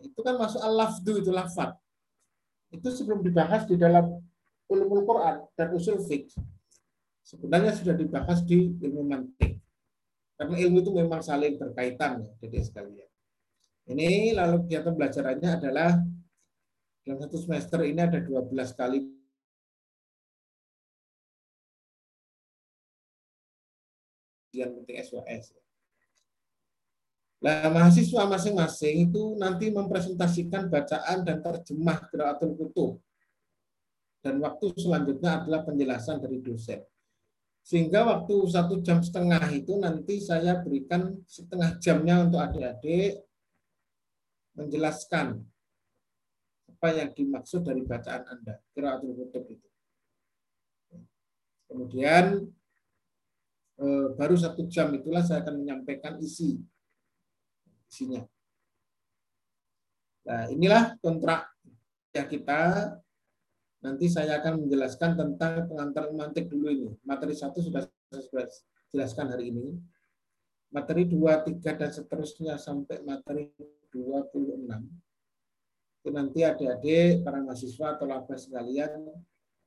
itu 0.00 0.20
kan 0.24 0.34
masuk 0.40 0.60
al-lafdu 0.60 1.20
itu 1.20 1.30
lafaz 1.30 1.76
itu 2.70 2.88
sebelum 2.88 3.20
dibahas 3.20 3.66
di 3.68 3.76
dalam 3.76 4.22
ulumul 4.70 5.04
Quran 5.04 5.44
dan 5.54 5.68
usul 5.76 6.00
fiqh 6.00 6.32
sebenarnya 7.26 7.76
sudah 7.76 7.94
dibahas 7.94 8.40
di 8.46 8.74
ilmu 8.80 9.02
mantik 9.04 9.60
karena 10.40 10.56
ilmu 10.56 10.80
itu 10.80 10.90
memang 10.94 11.20
saling 11.20 11.60
berkaitan 11.60 12.24
ya 12.24 12.30
jadi 12.40 12.56
sekalian 12.64 13.09
ini 13.90 14.30
lalu 14.30 14.62
kegiatan 14.66 14.94
belajarannya 14.94 15.50
adalah 15.58 15.90
dalam 17.02 17.18
satu 17.26 17.36
semester 17.42 17.82
ini 17.82 18.00
ada 18.06 18.22
12 18.22 18.54
kali 18.78 19.02
yang 24.54 24.70
penting 24.78 24.96
SWS. 25.02 25.58
Nah, 27.40 27.72
mahasiswa 27.72 28.28
masing-masing 28.28 29.08
itu 29.08 29.32
nanti 29.40 29.72
mempresentasikan 29.72 30.68
bacaan 30.68 31.24
dan 31.24 31.40
terjemah 31.40 32.04
Qiraatul 32.12 32.52
Kutub. 32.52 33.00
Dan 34.20 34.36
waktu 34.44 34.76
selanjutnya 34.76 35.40
adalah 35.40 35.64
penjelasan 35.64 36.20
dari 36.20 36.44
dosen. 36.44 36.84
Sehingga 37.64 38.04
waktu 38.04 38.34
satu 38.44 38.84
jam 38.84 39.00
setengah 39.00 39.40
itu 39.56 39.80
nanti 39.80 40.20
saya 40.20 40.60
berikan 40.60 41.16
setengah 41.24 41.80
jamnya 41.80 42.28
untuk 42.28 42.44
adik-adik 42.44 43.29
menjelaskan 44.56 45.40
apa 46.70 46.88
yang 46.96 47.10
dimaksud 47.12 47.60
dari 47.60 47.84
bacaan 47.84 48.24
Anda, 48.24 48.56
Qiraatul 48.72 49.12
Kutub 49.12 49.44
itu. 49.52 49.68
Kemudian 51.68 52.48
eh, 53.78 54.06
baru 54.16 54.34
satu 54.34 54.64
jam 54.66 54.90
itulah 54.96 55.20
saya 55.20 55.44
akan 55.44 55.60
menyampaikan 55.60 56.16
isi 56.18 56.56
isinya. 57.90 58.24
Nah, 60.24 60.46
inilah 60.48 60.94
kontrak 61.02 61.50
yang 62.14 62.26
kita 62.30 62.60
nanti 63.80 64.06
saya 64.06 64.38
akan 64.38 64.66
menjelaskan 64.66 65.16
tentang 65.16 65.66
pengantar 65.66 66.08
mantik 66.14 66.46
dulu 66.46 66.70
ini. 66.70 66.90
Materi 67.02 67.34
satu 67.34 67.58
sudah 67.60 67.84
saya 68.12 68.46
jelaskan 68.92 69.36
hari 69.36 69.50
ini. 69.50 69.74
Materi 70.70 71.02
2, 71.10 71.18
3, 71.18 71.58
dan 71.82 71.90
seterusnya 71.90 72.54
sampai 72.54 73.02
materi 73.02 73.50
26. 73.92 74.66
Itu 76.00 76.08
nanti 76.14 76.40
adik-adik, 76.46 77.20
para 77.26 77.44
mahasiswa 77.44 77.96
atau 77.98 78.06
laba 78.08 78.34
sekalian 78.38 79.10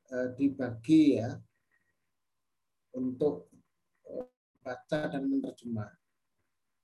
eh, 0.09 0.27
dibagi 0.33 1.21
ya 1.21 1.37
untuk 2.97 3.53
eh, 4.09 4.27
baca 4.63 4.99
dan 5.13 5.23
menerjemah. 5.29 5.91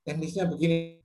Teknisnya 0.05 0.45
begini, 0.45 1.01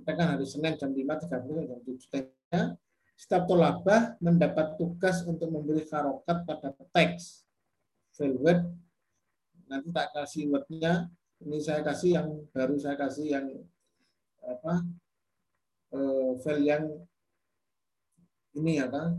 kita 0.00 0.12
kan 0.16 0.36
hari 0.36 0.46
Senin 0.48 0.74
jam 0.80 0.90
5.30 0.90 1.68
jam 1.68 1.80
7 1.84 2.80
setiap 3.20 3.44
tolabah 3.44 4.16
mendapat 4.24 4.80
tugas 4.80 5.20
untuk 5.28 5.52
memberi 5.52 5.84
harokat 5.92 6.40
pada 6.48 6.72
teks. 6.96 7.44
File 8.16 8.40
word. 8.40 8.64
Nanti 9.68 9.92
tak 9.92 10.16
kasih 10.16 10.48
wordnya. 10.48 11.12
Ini 11.44 11.60
saya 11.60 11.84
kasih 11.84 12.16
yang 12.16 12.28
baru 12.48 12.80
saya 12.80 12.96
kasih 12.96 13.26
yang 13.28 13.46
apa 14.40 14.88
eh, 15.94 16.30
file 16.42 16.64
yang 16.64 16.84
ini 18.58 18.82
apa 18.82 19.14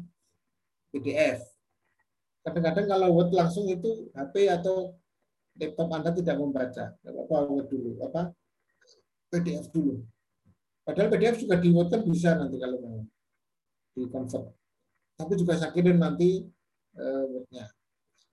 PDF 0.92 1.40
kadang-kadang 2.42 2.88
kalau 2.90 3.08
word 3.16 3.32
langsung 3.32 3.70
itu 3.70 4.12
HP 4.16 4.50
atau 4.50 4.96
laptop 5.56 5.90
Anda 5.94 6.12
tidak 6.12 6.36
membaca 6.40 6.96
apa 7.00 7.36
word 7.48 7.68
dulu 7.70 8.02
apa 8.04 8.32
PDF 9.32 9.72
dulu 9.72 10.04
Padahal 10.82 11.14
PDF 11.14 11.38
juga 11.38 11.56
di 11.62 11.70
Word 11.70 11.94
kan 11.94 12.02
bisa 12.02 12.34
nanti 12.34 12.58
kalau 12.58 12.78
mau 12.82 13.00
di 13.94 14.04
convert. 14.10 14.50
Tapi 15.14 15.34
juga 15.38 15.54
saya 15.54 15.70
kirim 15.70 16.02
nanti 16.02 16.42
uh, 16.98 17.26
Word-nya. 17.30 17.70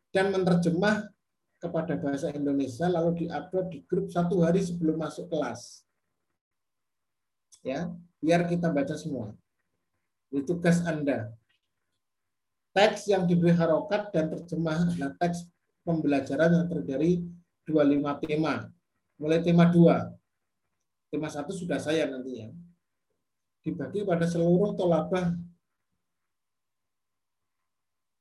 Dan 0.08 0.32
menerjemah 0.32 1.04
kepada 1.60 2.00
bahasa 2.00 2.32
Indonesia 2.32 2.88
lalu 2.88 3.26
diupload 3.26 3.66
di 3.68 3.84
grup 3.84 4.08
satu 4.08 4.40
hari 4.40 4.64
sebelum 4.64 4.96
masuk 4.96 5.28
kelas. 5.28 5.84
Ya, 7.60 7.92
biar 8.22 8.46
kita 8.46 8.70
baca 8.70 8.94
semua. 8.94 9.34
Itu 10.28 10.54
tugas 10.54 10.84
Anda. 10.84 11.32
Teks 12.76 13.08
yang 13.08 13.24
diberi 13.24 13.50
harokat 13.56 14.12
dan 14.12 14.30
terjemah 14.30 14.92
adalah 14.92 15.12
teks 15.18 15.48
pembelajaran 15.82 16.62
yang 16.62 16.66
terdiri 16.68 17.24
25 17.64 18.22
tema. 18.22 18.68
Mulai 19.18 19.42
tema 19.42 19.66
2, 19.66 20.18
Tema 21.08 21.28
satu 21.32 21.56
sudah 21.56 21.80
saya 21.80 22.04
nanti 22.04 22.44
ya. 22.44 22.48
Dibagi 23.64 24.04
pada 24.04 24.28
seluruh 24.28 24.76
tolabah 24.76 25.32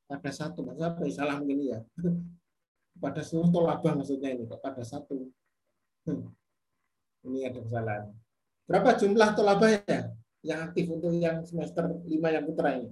pada 0.07 0.31
satu. 0.31 0.63
Maksudnya 0.63 0.95
apa? 0.95 1.03
Salah 1.11 1.35
mungkin 1.43 1.67
ya. 1.67 1.79
Pada 2.97 3.21
seluruh 3.21 3.53
tolabah 3.53 3.93
maksudnya 3.93 4.33
ini. 4.33 4.47
Pada 4.49 4.81
satu. 4.81 5.29
Ini 7.27 7.51
ada 7.51 7.59
kesalahan. 7.61 8.09
Berapa 8.67 8.99
jumlah 8.99 9.31
tolabah 9.31 9.79
ya? 9.79 10.11
Yang 10.43 10.59
aktif 10.69 10.85
untuk 10.91 11.15
yang 11.15 11.41
semester 11.47 11.87
5 11.87 12.07
yang 12.11 12.43
putra 12.43 12.75
ini. 12.75 12.91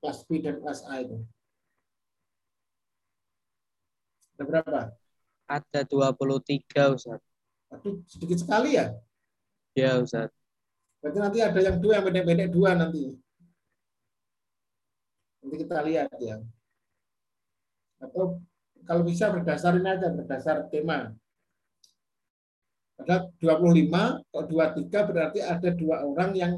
Kelas 0.00 0.24
B 0.24 0.40
dan 0.40 0.58
kelas 0.58 0.80
A 0.88 1.04
itu. 1.04 1.20
Ada 4.34 4.42
berapa? 4.48 4.80
Ada 5.46 5.80
23 5.84 6.96
Ustaz. 6.96 7.20
Aduh, 7.68 8.00
sedikit 8.08 8.40
sekali 8.40 8.80
ya? 8.80 8.96
Ya, 9.76 10.00
Ustaz. 10.00 10.32
Berarti 11.04 11.18
nanti 11.20 11.38
ada 11.44 11.60
yang 11.60 11.76
dua, 11.76 12.00
yang 12.00 12.04
pendek-pendek 12.08 12.48
dua 12.48 12.70
nanti. 12.72 13.12
Nanti 15.44 15.56
kita 15.60 15.84
lihat 15.84 16.16
ya. 16.16 16.40
Atau 18.00 18.40
kalau 18.82 19.02
bisa 19.06 19.30
berdasar 19.30 19.78
ini 19.78 19.88
aja, 19.88 20.08
berdasar 20.10 20.66
tema. 20.72 21.14
Ada 23.02 23.26
25, 23.42 24.30
kalau 24.30 24.44
23 24.46 25.08
berarti 25.10 25.38
ada 25.42 25.68
dua 25.74 26.06
orang 26.06 26.30
yang 26.38 26.52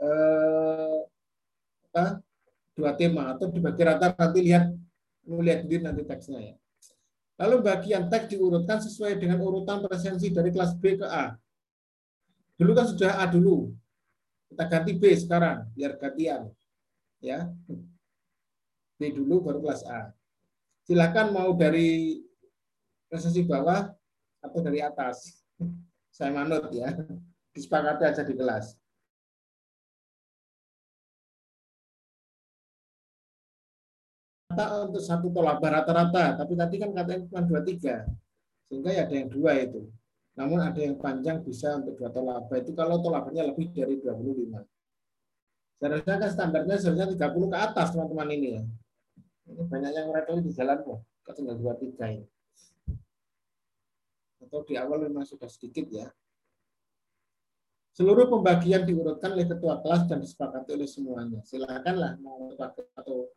eh, 0.00 0.98
apa, 1.92 2.24
dua 2.72 2.96
tema 2.96 3.36
atau 3.36 3.52
dibagi 3.52 3.84
rata 3.84 4.16
nanti 4.16 4.40
lihat 4.40 4.72
melihat 5.28 5.68
diri 5.68 5.84
nanti 5.84 6.02
teksnya 6.08 6.40
ya. 6.40 6.54
Lalu 7.36 7.60
bagian 7.60 8.08
teks 8.08 8.32
diurutkan 8.32 8.80
sesuai 8.80 9.20
dengan 9.20 9.44
urutan 9.44 9.84
presensi 9.84 10.32
dari 10.32 10.48
kelas 10.48 10.72
B 10.80 10.96
ke 10.96 11.06
A. 11.06 11.36
Dulu 12.56 12.72
kan 12.72 12.86
sudah 12.88 13.20
A 13.20 13.28
dulu. 13.28 13.68
Kita 14.48 14.64
ganti 14.68 14.92
B 14.96 15.12
sekarang, 15.16 15.68
biar 15.76 15.96
gantian. 16.00 16.48
Ya. 17.20 17.52
B 18.96 19.00
dulu 19.12 19.44
baru 19.44 19.60
kelas 19.60 19.82
A. 19.84 20.12
Silakan 20.88 21.36
mau 21.36 21.50
dari 21.52 22.20
presensi 23.08 23.44
bawah 23.44 23.90
atau 24.42 24.58
dari 24.58 24.82
atas. 24.82 25.46
Saya 26.10 26.34
manut 26.34 26.68
ya. 26.74 26.90
Disepakati 27.54 28.02
aja 28.04 28.22
di 28.26 28.34
kelas. 28.34 28.82
rata 34.52 34.84
untuk 34.84 35.00
satu 35.00 35.32
tolabah 35.32 35.80
rata-rata, 35.80 36.36
tapi 36.36 36.52
tadi 36.52 36.76
kan 36.76 36.92
katanya 36.92 37.24
cuma 37.24 37.40
dua 37.40 37.60
tiga, 37.64 38.04
sehingga 38.68 38.92
ya 38.92 39.08
ada 39.08 39.14
yang 39.16 39.32
dua 39.32 39.52
itu. 39.56 39.88
Namun 40.36 40.60
ada 40.60 40.80
yang 40.80 40.96
panjang 41.00 41.40
bisa 41.40 41.80
untuk 41.80 41.96
dua 41.96 42.12
tolabah 42.12 42.56
itu 42.60 42.72
kalau 42.76 43.00
tolabahnya 43.00 43.48
lebih 43.52 43.72
dari 43.72 44.00
25. 44.00 44.64
Seharusnya 45.76 46.14
kan 46.20 46.30
standarnya 46.30 46.76
seharusnya 46.78 47.08
30 47.16 47.52
ke 47.52 47.58
atas 47.58 47.86
teman-teman 47.92 48.28
ini 48.32 48.48
ya. 48.56 48.62
Ini 49.50 49.62
banyak 49.66 49.92
yang 49.92 50.06
mereka 50.08 50.38
di 50.40 50.52
jalan 50.54 50.78
kok, 50.84 51.00
tinggal 51.36 51.56
dua 51.58 51.74
tiga 51.76 52.04
ini. 52.12 52.31
Atau 54.42 54.66
di 54.66 54.74
awal 54.74 55.06
memang 55.06 55.22
sudah 55.22 55.46
sedikit 55.46 55.86
ya. 55.88 56.10
Seluruh 57.92 58.24
pembagian 58.26 58.88
diurutkan 58.88 59.36
oleh 59.36 59.44
ketua 59.44 59.78
kelas 59.84 60.08
dan 60.08 60.18
disepakati 60.18 60.72
oleh 60.72 60.88
semuanya. 60.88 61.44
Silakanlah 61.44 62.16
mau 62.24 62.50
atau 62.96 63.28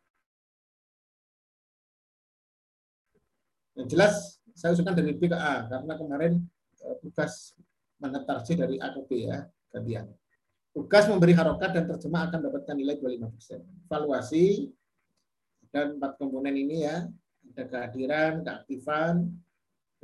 Yang 3.76 3.88
jelas 3.92 4.14
saya 4.56 4.72
usulkan 4.72 4.96
dari 4.96 5.12
B 5.12 5.28
ke 5.28 5.36
A 5.36 5.68
karena 5.68 5.92
kemarin 6.00 6.32
eh, 6.80 6.96
tugas 7.04 7.52
menetarsi 8.00 8.56
dari 8.56 8.80
A 8.80 8.88
ke 8.88 9.04
B 9.04 9.28
ya 9.28 9.44
gantian. 9.68 10.08
Tugas 10.72 11.04
memberi 11.08 11.36
harokat 11.36 11.76
dan 11.76 11.84
terjemah 11.84 12.32
akan 12.32 12.40
dapatkan 12.48 12.72
nilai 12.72 12.96
25%. 12.96 13.60
Evaluasi 13.84 14.72
dan 15.68 16.00
empat 16.00 16.16
komponen 16.16 16.56
ini 16.56 16.88
ya 16.88 17.04
ada 17.52 17.64
kehadiran, 17.68 18.40
keaktifan, 18.44 19.28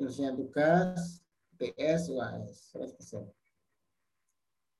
penyelesaian 0.02 0.34
tugas, 0.34 1.22
TS, 1.62 2.10
UAS, 2.10 2.74
100%. 2.74 3.22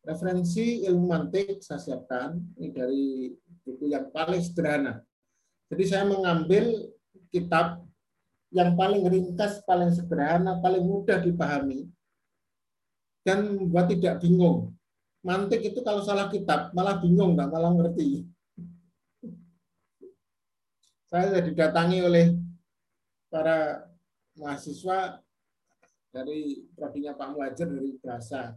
Referensi 0.02 0.82
ilmu 0.82 1.06
mantik 1.06 1.62
saya 1.62 1.78
siapkan 1.78 2.42
ini 2.58 2.74
dari 2.74 3.30
buku 3.62 3.86
yang 3.86 4.10
paling 4.10 4.42
sederhana. 4.42 4.98
Jadi 5.70 5.84
saya 5.86 6.10
mengambil 6.10 6.90
kitab 7.30 7.86
yang 8.50 8.74
paling 8.74 9.06
ringkas, 9.06 9.62
paling 9.62 9.94
sederhana, 9.94 10.58
paling 10.58 10.82
mudah 10.82 11.22
dipahami, 11.22 11.86
dan 13.22 13.46
membuat 13.46 13.94
tidak 13.94 14.18
bingung. 14.18 14.74
Mantik 15.22 15.62
itu 15.62 15.86
kalau 15.86 16.02
salah 16.02 16.26
kitab, 16.34 16.74
malah 16.74 16.98
bingung, 16.98 17.38
nggak 17.38 17.46
malah 17.46 17.70
ngerti. 17.70 18.26
Saya 21.06 21.38
didatangi 21.38 22.02
oleh 22.02 22.26
para 23.30 23.86
mahasiswa 24.36 25.20
dari 26.12 26.68
prodinya 26.76 27.16
Pak 27.16 27.28
Muhajir 27.32 27.68
dari 27.68 27.96
bahasa 28.00 28.56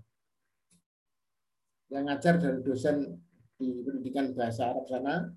yang 1.94 2.10
ngajar 2.10 2.42
dari 2.42 2.60
dosen 2.66 3.16
di 3.56 3.72
pendidikan 3.86 4.36
bahasa 4.36 4.74
Arab 4.74 4.86
sana, 4.90 5.32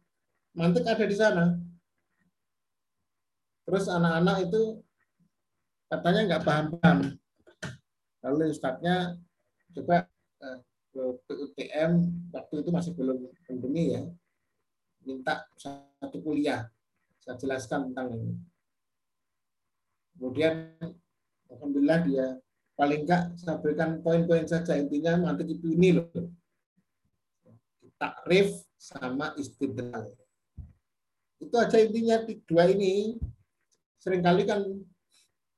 mantik 0.56 0.88
ada 0.88 1.04
di 1.06 1.16
sana. 1.16 1.44
Terus 3.62 3.84
anak-anak 3.86 4.48
itu 4.48 4.62
katanya 5.86 6.20
nggak 6.26 6.44
paham-paham. 6.44 6.98
Lalu 8.24 8.50
ustadznya 8.50 9.14
coba 9.76 10.08
eh, 10.42 10.58
ke 10.90 11.02
PUTM 11.28 11.92
waktu 12.34 12.54
itu 12.64 12.70
masih 12.74 12.92
belum 12.96 13.28
pandemi 13.46 13.94
ya, 13.94 14.02
minta 15.04 15.46
satu 15.54 16.18
kuliah. 16.24 16.66
Saya 17.22 17.36
jelaskan 17.38 17.92
tentang 17.92 18.16
ini. 18.16 18.34
Kemudian 20.18 20.74
Alhamdulillah 21.46 21.98
dia 22.04 22.26
paling 22.74 23.06
enggak 23.06 23.38
saya 23.38 23.62
berikan 23.62 24.02
poin-poin 24.02 24.44
saja. 24.44 24.74
Intinya 24.74 25.30
nanti 25.30 25.46
itu 25.46 25.70
ini 25.70 26.02
loh. 26.02 26.10
Takrif 27.94 28.66
sama 28.74 29.34
istidlal. 29.38 30.10
Itu 31.38 31.54
aja 31.54 31.78
intinya 31.78 32.18
dua 32.50 32.66
ini. 32.74 33.14
Seringkali 34.02 34.42
kan 34.42 34.66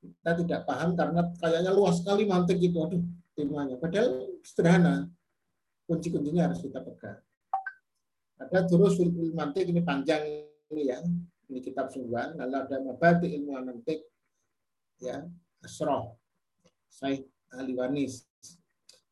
kita 0.01 0.31
tidak 0.45 0.59
paham 0.69 0.93
karena 0.93 1.21
kayaknya 1.41 1.73
luas 1.73 1.97
sekali 2.01 2.29
mantik 2.29 2.61
itu. 2.61 2.77
Aduh 2.77 3.01
temanya. 3.33 3.75
Padahal 3.81 4.29
sederhana. 4.45 5.09
Kunci-kuncinya 5.89 6.47
harus 6.47 6.61
kita 6.61 6.79
pegang. 6.85 7.19
Ada 8.37 8.69
terus 8.69 8.95
mantik 9.33 9.65
ini 9.65 9.81
panjang 9.81 10.23
ini 10.71 10.83
ya. 10.87 11.01
Ini 11.49 11.59
kitab 11.59 11.89
sungguhan. 11.91 12.37
Lalu 12.37 12.55
ada 12.55 12.77
mabadi 12.79 13.35
ilmu 13.35 13.57
mantik 13.59 14.10
ya 15.01 15.25
asroh 15.65 16.15
saya 16.87 17.19
ahli 17.57 17.73
wanis 17.73 18.29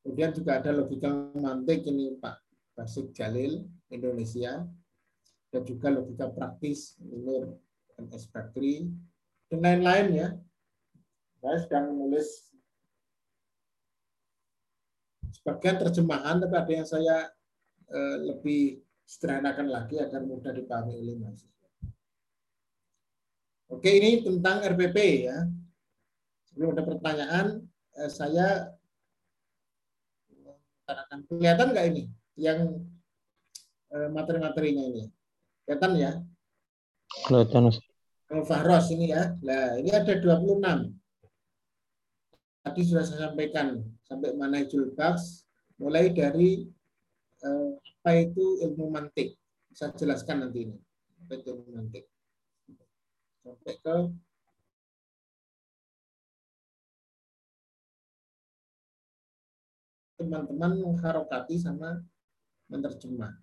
kemudian 0.05 0.31
juga 0.31 0.61
ada 0.61 0.71
logika 0.71 1.09
mantik 1.35 1.83
ini 1.89 2.15
Pak 2.21 2.39
Basik 2.77 3.11
Jalil 3.11 3.65
Indonesia 3.89 4.63
dan 5.49 5.61
juga 5.65 5.89
logika 5.89 6.29
praktis 6.29 6.95
Nur 7.01 7.57
MS 7.97 8.29
Bakri 8.29 8.87
dan 9.49 9.59
lain-lain 9.65 10.07
ya 10.13 10.29
saya 11.41 11.57
sedang 11.59 11.91
menulis 11.91 12.49
sebagian 15.39 15.81
terjemahan 15.81 16.37
tapi 16.37 16.55
ada 16.55 16.71
yang 16.71 16.87
saya 16.87 17.17
eh, 17.89 18.17
lebih 18.29 18.83
sederhanakan 19.09 19.73
lagi 19.73 19.97
agar 19.97 20.21
mudah 20.21 20.53
dipahami 20.53 20.93
oleh 20.93 21.17
mahasiswa. 21.17 21.69
Oke, 23.73 23.89
ini 23.89 24.21
tentang 24.21 24.61
RPP 24.61 24.97
ya. 25.25 25.49
Sebelum 26.59 26.75
ada 26.75 26.83
pertanyaan, 26.83 27.47
eh, 28.03 28.11
saya 28.11 28.75
kelihatan 31.31 31.71
nggak 31.71 31.87
ini 31.87 32.11
yang 32.35 32.83
eh, 33.95 34.11
materi-materinya 34.11 34.83
ini? 34.91 35.07
Kelihatan 35.63 35.91
ya? 35.95 36.11
Kelihatan. 37.31 37.71
Fahros 38.43 38.91
ini 38.91 39.07
ya. 39.07 39.39
Nah, 39.39 39.79
ini 39.79 39.87
ada 39.87 40.11
26. 40.19 40.99
Tadi 42.59 42.81
sudah 42.83 43.07
saya 43.07 43.31
sampaikan 43.31 43.79
sampai 44.03 44.35
mana 44.35 44.59
Baks, 44.99 45.47
mulai 45.79 46.11
dari 46.11 46.67
eh, 47.39 47.71
apa 48.03 48.11
itu 48.19 48.59
ilmu 48.67 48.91
mantik. 48.91 49.39
Saya 49.71 49.95
jelaskan 49.95 50.43
nanti 50.43 50.67
ini. 50.67 50.75
Apa 51.23 51.39
itu 51.39 51.55
ilmu 51.55 51.71
mantik. 51.71 52.03
Sampai 53.47 53.79
ke 53.79 53.95
teman-teman 60.19 60.83
mengharokati 60.83 61.55
sama 61.55 62.03
menerjemah. 62.67 63.39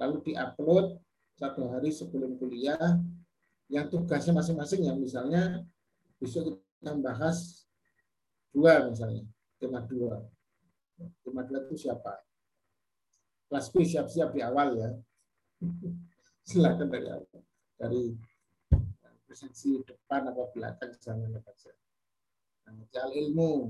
Lalu 0.00 0.32
diupload 0.32 0.98
satu 1.36 1.68
hari 1.68 1.92
sebelum 1.92 2.40
kuliah 2.40 2.96
yang 3.68 3.92
tugasnya 3.92 4.32
masing-masing 4.32 4.88
ya 4.88 4.94
misalnya 4.96 5.62
besok 6.16 6.64
kita 6.80 6.96
bahas 7.04 7.68
dua 8.50 8.88
misalnya 8.88 9.28
tema 9.60 9.84
dua. 9.84 10.24
Tema 11.20 11.44
dua 11.44 11.68
itu 11.68 11.84
siapa? 11.84 12.24
Kelas 13.52 13.68
B 13.68 13.84
siap-siap 13.84 14.32
di 14.32 14.40
awal 14.40 14.80
ya. 14.80 14.90
Silakan 16.48 16.88
dari 16.88 17.08
awal. 17.12 17.40
Dari 17.76 18.02
presensi 19.34 19.74
depan 19.82 20.30
atau 20.30 20.46
belakang 20.54 20.94
jangan 21.02 21.34
saja 21.42 21.74
nah, 22.70 23.10
ilmu 23.10 23.66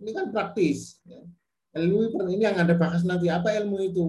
ini 0.00 0.10
kan 0.16 0.32
praktis 0.32 0.98
ya. 1.04 1.20
ilmu 1.76 2.10
ini 2.32 2.42
yang 2.42 2.56
anda 2.58 2.74
bahas 2.74 3.04
nanti 3.06 3.28
apa 3.30 3.52
ilmu 3.54 3.78
itu 3.84 4.06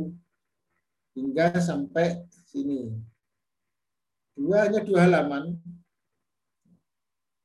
hingga 1.16 1.60
sampai 1.60 2.24
sini. 2.48 2.92
Dua 4.36 4.68
hanya 4.68 4.82
dua 4.82 5.06
halaman. 5.08 5.60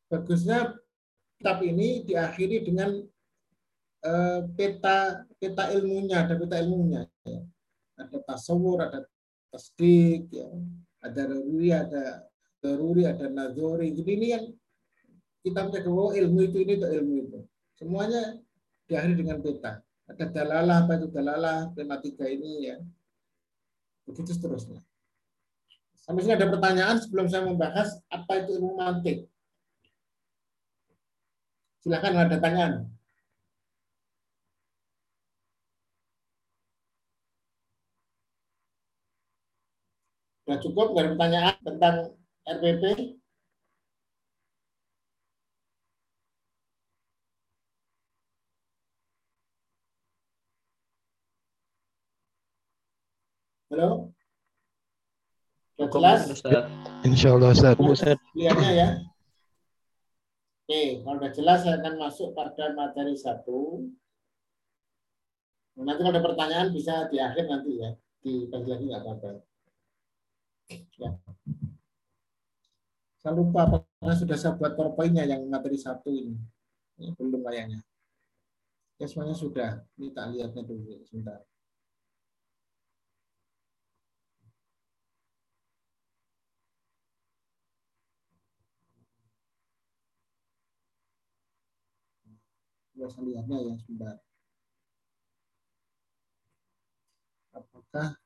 Bagusnya 0.06 0.78
kitab 1.36 1.58
ini 1.66 2.06
diakhiri 2.06 2.62
dengan 2.62 3.02
uh, 4.06 4.40
peta 4.54 5.26
peta 5.42 5.74
ilmunya, 5.74 6.24
ada 6.24 6.38
peta 6.38 6.62
ilmunya. 6.62 7.10
Ya. 7.26 7.42
Ada 7.98 8.22
tasawur, 8.22 8.86
ada 8.86 9.02
tasdik, 9.50 10.30
ya. 10.30 10.46
ada 11.02 11.22
ruri, 11.26 11.74
ada 11.74 12.26
daruri, 12.62 13.02
ada 13.06 13.26
nazori. 13.30 13.94
Jadi 13.94 14.10
ini 14.14 14.26
yang 14.30 14.44
kita 15.46 15.70
bisa 15.70 15.86
oh, 15.86 16.10
ilmu 16.10 16.38
itu 16.42 16.56
ini 16.62 16.72
itu 16.78 16.86
ilmu 16.86 17.14
itu. 17.22 17.38
Semuanya 17.76 18.40
diakhiri 18.88 19.20
dengan 19.20 19.44
peta. 19.44 19.84
Ada 20.08 20.32
dalalah, 20.32 20.86
apa 20.86 20.96
itu 20.96 21.08
dalalah, 21.12 21.68
tematika 21.76 22.24
ini 22.24 22.72
ya. 22.72 22.76
Begitu 24.08 24.32
seterusnya. 24.32 24.80
Sampai 26.00 26.22
sini 26.22 26.38
ada 26.38 26.46
pertanyaan 26.46 27.02
sebelum 27.02 27.26
saya 27.26 27.42
membahas 27.44 27.98
apa 28.08 28.32
itu 28.40 28.56
ilmu 28.56 28.78
mantik. 28.78 29.26
Silakan 31.82 32.14
ada 32.16 32.38
pertanyaan. 32.38 32.72
Sudah 40.46 40.58
cukup 40.62 40.94
dari 40.94 41.10
pertanyaan 41.18 41.58
tentang 41.58 41.96
RPP? 42.46 42.82
Halo? 53.76 54.08
Sudah 55.76 55.88
jelas? 55.92 56.20
Insya 57.04 57.36
Allah 57.36 57.52
Ustaz. 57.52 57.76
Lihatnya 58.32 58.70
ya. 58.72 58.88
Oke, 60.64 61.04
kalau 61.04 61.20
sudah 61.20 61.32
jelas 61.36 61.58
saya 61.60 61.76
akan 61.84 61.94
masuk 62.00 62.32
pada 62.32 62.72
materi 62.72 63.12
satu. 63.20 63.84
Nanti 65.76 66.00
kalau 66.00 66.08
ada 66.16 66.24
pertanyaan 66.24 66.72
bisa 66.72 67.04
di 67.12 67.20
akhir 67.20 67.52
nanti 67.52 67.76
ya. 67.76 67.92
Di 68.24 68.48
lagi 68.48 68.84
nggak 68.88 69.02
apa-apa. 69.04 69.44
Ya. 70.96 71.12
Saya 73.20 73.36
lupa 73.36 73.68
apakah 73.68 74.16
sudah 74.16 74.40
saya 74.40 74.56
buat 74.56 74.72
powerpoint 74.72 75.20
yang 75.20 75.44
materi 75.52 75.76
satu 75.76 76.08
ini. 76.08 76.32
ini 76.96 77.12
belum 77.12 77.44
kayaknya. 77.44 77.84
Ya 78.96 79.04
semuanya 79.04 79.36
sudah. 79.36 79.84
Ini 80.00 80.16
tak 80.16 80.32
lihatnya 80.32 80.64
dulu 80.64 81.04
sebentar. 81.04 81.44
Biasa 92.96 93.20
lihatnya 93.20 93.58
ya 93.60 93.74
sebentar. 93.76 94.16
Apakah 97.52 98.16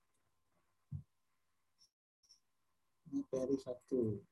materi 3.11 3.57
satu? 3.59 4.23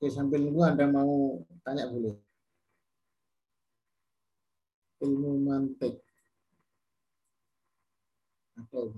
Oke, 0.00 0.08
sambil 0.08 0.40
nunggu 0.40 0.64
Anda 0.64 0.88
mau 0.88 1.44
tanya 1.64 1.88
boleh. 1.92 2.16
Ilmu 5.04 5.44
mantik. 5.44 6.00
Atau 8.56 8.96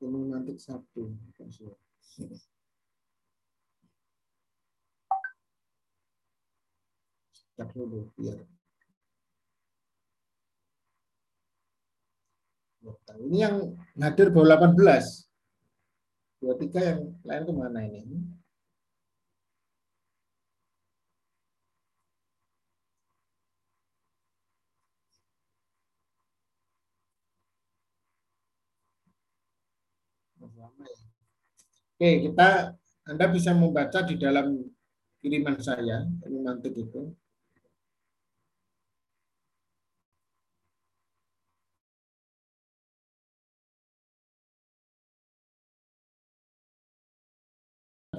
ilmu 0.00 0.32
mantik 0.32 0.56
satu. 0.56 1.12
cek 1.36 1.48
dulu 7.56 8.08
biar 8.16 8.38
ini 13.24 13.36
yang 13.44 13.56
hadir 14.00 14.28
bawa 14.34 14.58
18 14.58 15.04
dua 16.42 16.54
tiga 16.58 16.80
yang 16.82 17.00
lain 17.22 17.42
ke 17.46 17.52
mana 17.54 17.80
ini? 17.86 18.18
Oke, 32.02 32.08
kita 32.26 32.74
Anda 33.06 33.26
bisa 33.30 33.54
membaca 33.54 34.02
di 34.02 34.18
dalam 34.18 34.58
kiriman 35.22 35.54
saya, 35.62 36.02
mantik 36.42 36.74
itu. 36.74 37.14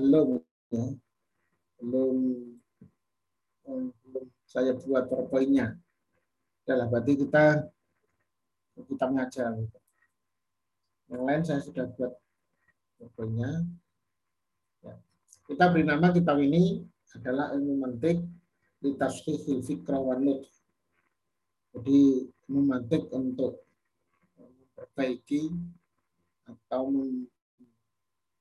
Belum, 0.03 0.35
ya. 0.67 0.83
belum, 1.79 2.17
belum 3.63 4.25
saya 4.43 4.75
buat 4.75 5.07
powerpoint 5.07 5.79
Adalah 6.67 6.91
berarti 6.91 7.23
kita 7.23 7.71
kita 8.83 9.05
mengajar. 9.07 9.55
Yang 11.07 11.23
lain 11.23 11.41
saya 11.47 11.63
sudah 11.63 11.87
buat 11.95 12.11
powerpoint 12.99 13.71
Ya. 14.83 14.99
Kita 15.47 15.71
beri 15.71 15.87
nama 15.87 16.11
kitab 16.11 16.35
ini 16.43 16.83
adalah 17.15 17.55
ilmu 17.55 17.87
mantik 17.87 18.19
di 18.83 18.91
tashihil 18.99 19.63
fikra 19.63 19.95
wa 19.95 20.19
Jadi 21.71 21.99
ilmu 22.51 22.61
mantik 22.67 23.07
untuk 23.15 23.63
memperbaiki 24.35 25.47
atau 26.51 26.91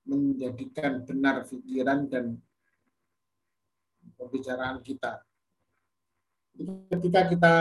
menjadikan 0.02 1.06
benar 1.06 1.46
pikiran 1.46 2.10
dan 2.10 2.36
pembicaraan 4.18 4.82
kita. 4.82 5.22
Ketika 6.90 7.20
kita 7.32 7.54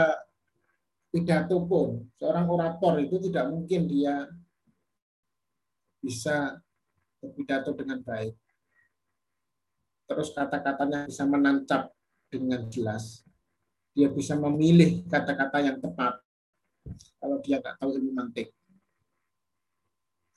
pidato 1.08 1.56
pun, 1.64 2.06
seorang 2.18 2.46
orator 2.50 3.00
itu 3.00 3.16
tidak 3.30 3.48
mungkin 3.48 3.88
dia 3.88 4.28
bisa 6.02 6.58
berpidato 7.22 7.70
dengan 7.78 8.02
baik 8.02 8.34
terus 10.12 10.28
kata-katanya 10.36 11.08
bisa 11.08 11.24
menancap 11.24 11.88
dengan 12.28 12.68
jelas. 12.68 13.24
Dia 13.96 14.12
bisa 14.12 14.36
memilih 14.36 15.08
kata-kata 15.08 15.64
yang 15.64 15.80
tepat 15.80 16.20
kalau 17.16 17.40
dia 17.40 17.64
tak 17.64 17.80
tahu 17.80 17.96
ilmu 17.96 18.12
mantik. 18.12 18.52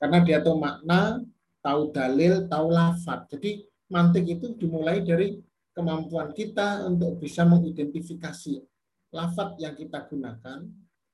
Karena 0.00 0.24
dia 0.24 0.40
tahu 0.40 0.56
makna, 0.60 1.20
tahu 1.66 1.90
dalil, 1.90 2.46
tahu 2.46 2.70
lafaz. 2.70 3.26
Jadi 3.34 3.66
mantik 3.90 4.38
itu 4.38 4.54
dimulai 4.54 5.02
dari 5.02 5.34
kemampuan 5.74 6.30
kita 6.30 6.86
untuk 6.86 7.18
bisa 7.18 7.42
mengidentifikasi 7.42 8.62
lafaz 9.10 9.58
yang 9.58 9.74
kita 9.74 10.06
gunakan, 10.06 10.62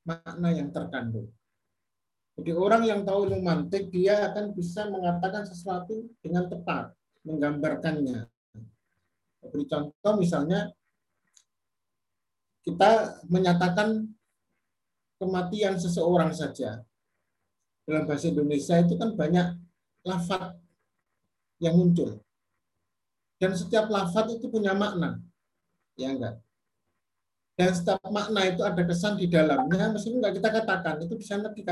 makna 0.05 0.49
yang 0.53 0.69
terkandung. 0.69 1.33
Jadi 2.37 2.53
orang 2.53 2.85
yang 2.85 3.01
tahu 3.09 3.29
ilmu 3.29 3.41
mantik, 3.41 3.89
dia 3.89 4.29
akan 4.29 4.53
bisa 4.53 4.89
mengatakan 4.93 5.49
sesuatu 5.49 6.09
dengan 6.21 6.49
tepat, 6.49 6.93
menggambarkannya, 7.25 8.29
Beri 9.43 9.67
contoh 9.67 10.15
misalnya 10.23 10.71
kita 12.63 13.19
menyatakan 13.27 14.07
kematian 15.19 15.75
seseorang 15.83 16.31
saja. 16.31 16.87
Dalam 17.83 18.07
bahasa 18.07 18.31
Indonesia 18.31 18.79
itu 18.79 18.95
kan 18.95 19.19
banyak 19.19 19.59
lafat 20.03 20.59
yang 21.63 21.79
muncul. 21.79 22.19
Dan 23.39 23.55
setiap 23.59 23.91
lafat 23.91 24.39
itu 24.39 24.47
punya 24.47 24.75
makna. 24.75 25.19
Ya 25.99 26.15
enggak? 26.15 26.39
Dan 27.59 27.71
setiap 27.75 28.01
makna 28.09 28.49
itu 28.49 28.63
ada 28.65 28.83
kesan 28.83 29.19
di 29.19 29.27
dalamnya, 29.27 29.93
meskipun 29.93 30.23
enggak 30.23 30.39
kita 30.41 30.49
katakan, 30.63 30.95
itu 31.03 31.15
bisa 31.19 31.39
nanti 31.39 31.63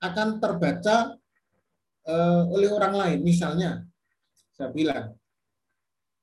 akan 0.00 0.28
terbaca 0.40 1.14
uh, 2.08 2.42
oleh 2.50 2.70
orang 2.72 2.94
lain. 2.96 3.18
Misalnya, 3.20 3.84
saya 4.54 4.72
bilang, 4.72 5.14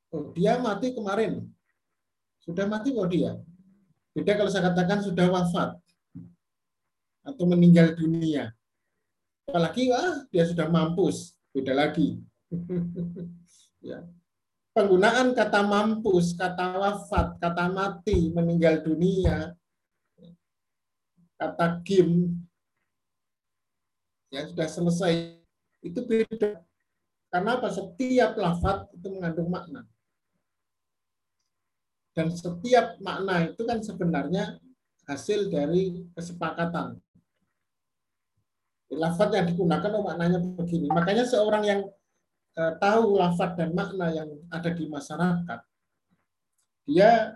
Oh, 0.08 0.32
dia 0.32 0.56
mati 0.58 0.96
kemarin. 0.96 1.46
Sudah 2.40 2.64
mati 2.64 2.96
kok 2.96 3.12
dia. 3.12 3.36
Beda 4.16 4.40
kalau 4.40 4.50
saya 4.50 4.72
katakan 4.72 5.04
sudah 5.06 5.28
wafat 5.28 5.78
atau 7.28 7.44
meninggal 7.46 7.94
dunia. 7.94 8.56
Apalagi 9.46 9.92
ah 9.94 10.26
dia 10.32 10.48
sudah 10.48 10.72
mampus, 10.72 11.37
beda 11.58 11.74
lagi. 11.74 12.22
ya. 13.89 14.06
Penggunaan 14.78 15.34
kata 15.34 15.65
mampus, 15.65 16.38
kata 16.38 16.78
wafat, 16.78 17.41
kata 17.41 17.65
mati, 17.74 18.30
meninggal 18.30 18.86
dunia, 18.86 19.58
kata 21.34 21.82
kim, 21.82 22.38
ya 24.30 24.46
sudah 24.46 24.70
selesai. 24.70 25.13
Itu 25.82 26.06
beda. 26.06 26.62
Karena 27.34 27.58
apa? 27.58 27.74
Setiap 27.74 28.38
lafat 28.38 28.93
itu 28.93 29.08
mengandung 29.10 29.50
makna. 29.50 29.82
Dan 32.13 32.30
setiap 32.34 33.02
makna 33.02 33.50
itu 33.50 33.62
kan 33.65 33.82
sebenarnya 33.82 34.62
hasil 35.10 35.50
dari 35.50 36.06
kesepakatan. 36.13 37.02
Lafat 38.88 39.36
yang 39.36 39.45
digunakan 39.52 39.91
oh 40.00 40.04
maknanya 40.04 40.39
begini. 40.39 40.88
Makanya 40.88 41.28
seorang 41.28 41.63
yang 41.67 41.82
eh, 42.56 42.73
tahu 42.80 43.19
lafat 43.19 43.60
dan 43.60 43.76
makna 43.76 44.10
yang 44.15 44.30
ada 44.47 44.71
di 44.71 44.88
masyarakat, 44.88 45.60
dia 46.88 47.36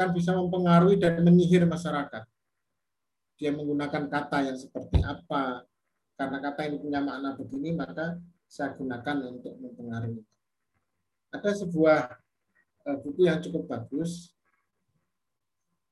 akan 0.00 0.08
bisa 0.16 0.32
mempengaruhi 0.32 0.96
dan 0.96 1.20
menyihir 1.20 1.68
masyarakat. 1.68 2.24
Dia 3.36 3.52
menggunakan 3.52 4.08
kata 4.08 4.48
yang 4.48 4.56
seperti 4.56 5.04
apa, 5.04 5.68
karena 6.16 6.40
kata 6.40 6.60
ini 6.72 6.76
punya 6.80 7.04
makna 7.04 7.36
begini, 7.36 7.76
maka 7.76 8.16
saya 8.48 8.72
gunakan 8.72 9.28
untuk 9.28 9.60
mempengaruhi. 9.60 10.24
Ada 11.36 11.52
sebuah 11.64 12.16
uh, 12.88 12.96
buku 13.04 13.28
yang 13.28 13.44
cukup 13.44 13.68
bagus. 13.68 14.32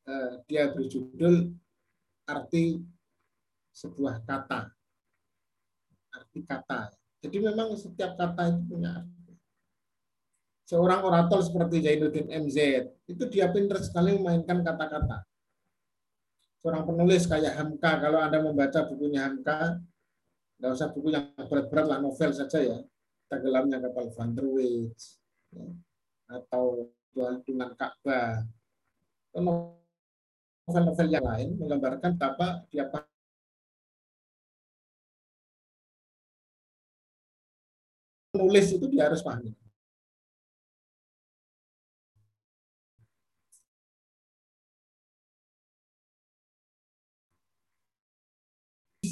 Uh, 0.08 0.40
dia 0.48 0.72
berjudul 0.72 1.52
arti 2.24 2.80
sebuah 3.78 4.26
kata. 4.26 4.74
Arti 6.10 6.40
kata. 6.42 6.90
Jadi 7.22 7.36
memang 7.38 7.78
setiap 7.78 8.18
kata 8.18 8.50
itu 8.50 8.62
punya 8.66 8.98
arti. 8.98 9.32
Seorang 10.66 11.00
orator 11.06 11.40
seperti 11.40 11.80
Zainuddin 11.80 12.28
MZ, 12.28 12.58
itu 13.08 13.24
dia 13.30 13.48
pintar 13.48 13.80
sekali 13.80 14.18
memainkan 14.18 14.60
kata-kata. 14.60 15.24
Seorang 16.60 16.84
penulis 16.84 17.24
kayak 17.24 17.56
Hamka, 17.56 18.02
kalau 18.02 18.20
Anda 18.20 18.42
membaca 18.42 18.84
bukunya 18.84 19.30
Hamka, 19.30 19.80
nggak 20.60 20.72
usah 20.74 20.90
buku 20.92 21.14
yang 21.14 21.32
berat-berat 21.38 21.86
lah, 21.86 21.98
novel 22.02 22.34
saja 22.34 22.58
ya. 22.60 22.78
Tenggelamnya 23.30 23.80
kapal 23.80 24.12
Van 24.12 24.36
der 24.36 24.44
Weijs. 24.44 25.22
Ya 25.54 25.72
atau 26.28 26.92
dengan 27.42 27.72
Ka'bah 27.72 28.44
novel-novel 29.32 31.08
yang 31.08 31.24
lain 31.24 31.48
menggambarkan 31.56 32.20
betapa 32.20 32.68
dia 32.68 32.84
menulis 38.38 38.70
itu 38.70 38.86
dia 38.86 39.10
harus 39.10 39.18
pahami. 39.26 39.50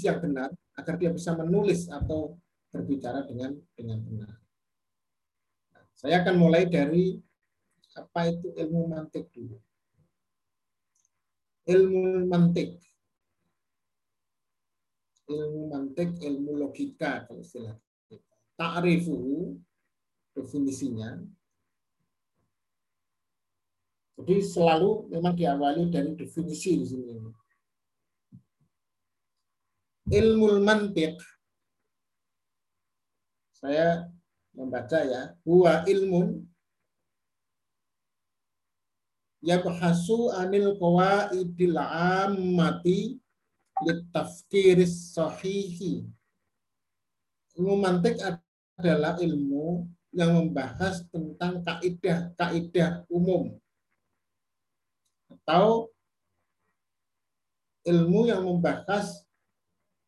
yang 0.06 0.22
benar 0.22 0.54
agar 0.78 0.94
dia 0.94 1.10
bisa 1.10 1.34
menulis 1.34 1.90
atau 1.90 2.38
berbicara 2.70 3.26
dengan 3.26 3.58
dengan 3.74 3.98
benar. 4.06 4.38
Saya 5.96 6.22
akan 6.22 6.36
mulai 6.38 6.68
dari 6.68 7.16
apa 7.96 8.28
itu 8.28 8.52
ilmu 8.54 8.92
mantik 8.92 9.32
dulu. 9.32 9.56
Ilmu 11.66 12.28
mantik. 12.30 12.78
Ilmu 15.26 15.60
mantik, 15.72 16.14
ilmu 16.22 16.54
logika 16.54 17.26
kalau 17.26 17.42
istilah 17.42 17.74
Ta'rifu 18.56 19.52
definisinya. 20.32 21.20
Jadi 24.16 24.40
selalu 24.40 25.12
memang 25.12 25.36
diawali 25.36 25.92
dari 25.92 26.16
definisi 26.16 26.72
di 26.80 26.86
sini. 26.88 27.14
Ilmu 30.08 30.64
mantik 30.64 31.20
saya 33.52 34.08
membaca 34.56 35.04
ya 35.04 35.36
huwa 35.44 35.84
ilmun 35.84 36.48
yabhasu 39.44 40.32
anil 40.32 40.78
qawaidil 40.80 41.76
ammati 41.76 43.20
litafkiris 43.84 45.12
sahihi 45.12 46.06
ilmu 47.58 47.74
mantik 47.76 48.16
adalah 48.76 49.16
ilmu 49.16 49.88
yang 50.12 50.32
membahas 50.36 51.04
tentang 51.08 51.64
kaidah-kaidah 51.64 53.04
umum. 53.08 53.56
Atau 55.28 55.92
ilmu 57.84 58.28
yang 58.28 58.44
membahas 58.44 59.24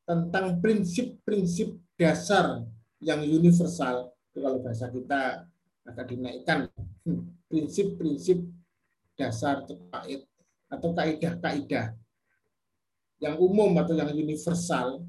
tentang 0.08 0.60
prinsip-prinsip 0.64 1.76
dasar 2.00 2.64
yang 3.00 3.20
universal. 3.24 4.12
Itu 4.32 4.40
kalau 4.40 4.58
bahasa 4.64 4.88
kita 4.88 5.44
agak 5.84 6.06
dinaikkan. 6.08 6.72
Hmm, 7.04 7.32
prinsip-prinsip 7.48 8.44
dasar 9.16 9.64
terkait 9.64 10.24
atau 10.68 10.92
kaidah-kaidah 10.92 11.96
yang 13.20 13.36
umum 13.40 13.72
atau 13.76 13.96
yang 13.96 14.12
universal. 14.12 15.04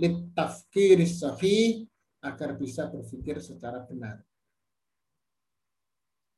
Litafkir 0.00 1.04
sahih 1.04 1.89
agar 2.20 2.56
bisa 2.56 2.88
berpikir 2.88 3.40
secara 3.40 3.84
benar. 3.84 4.20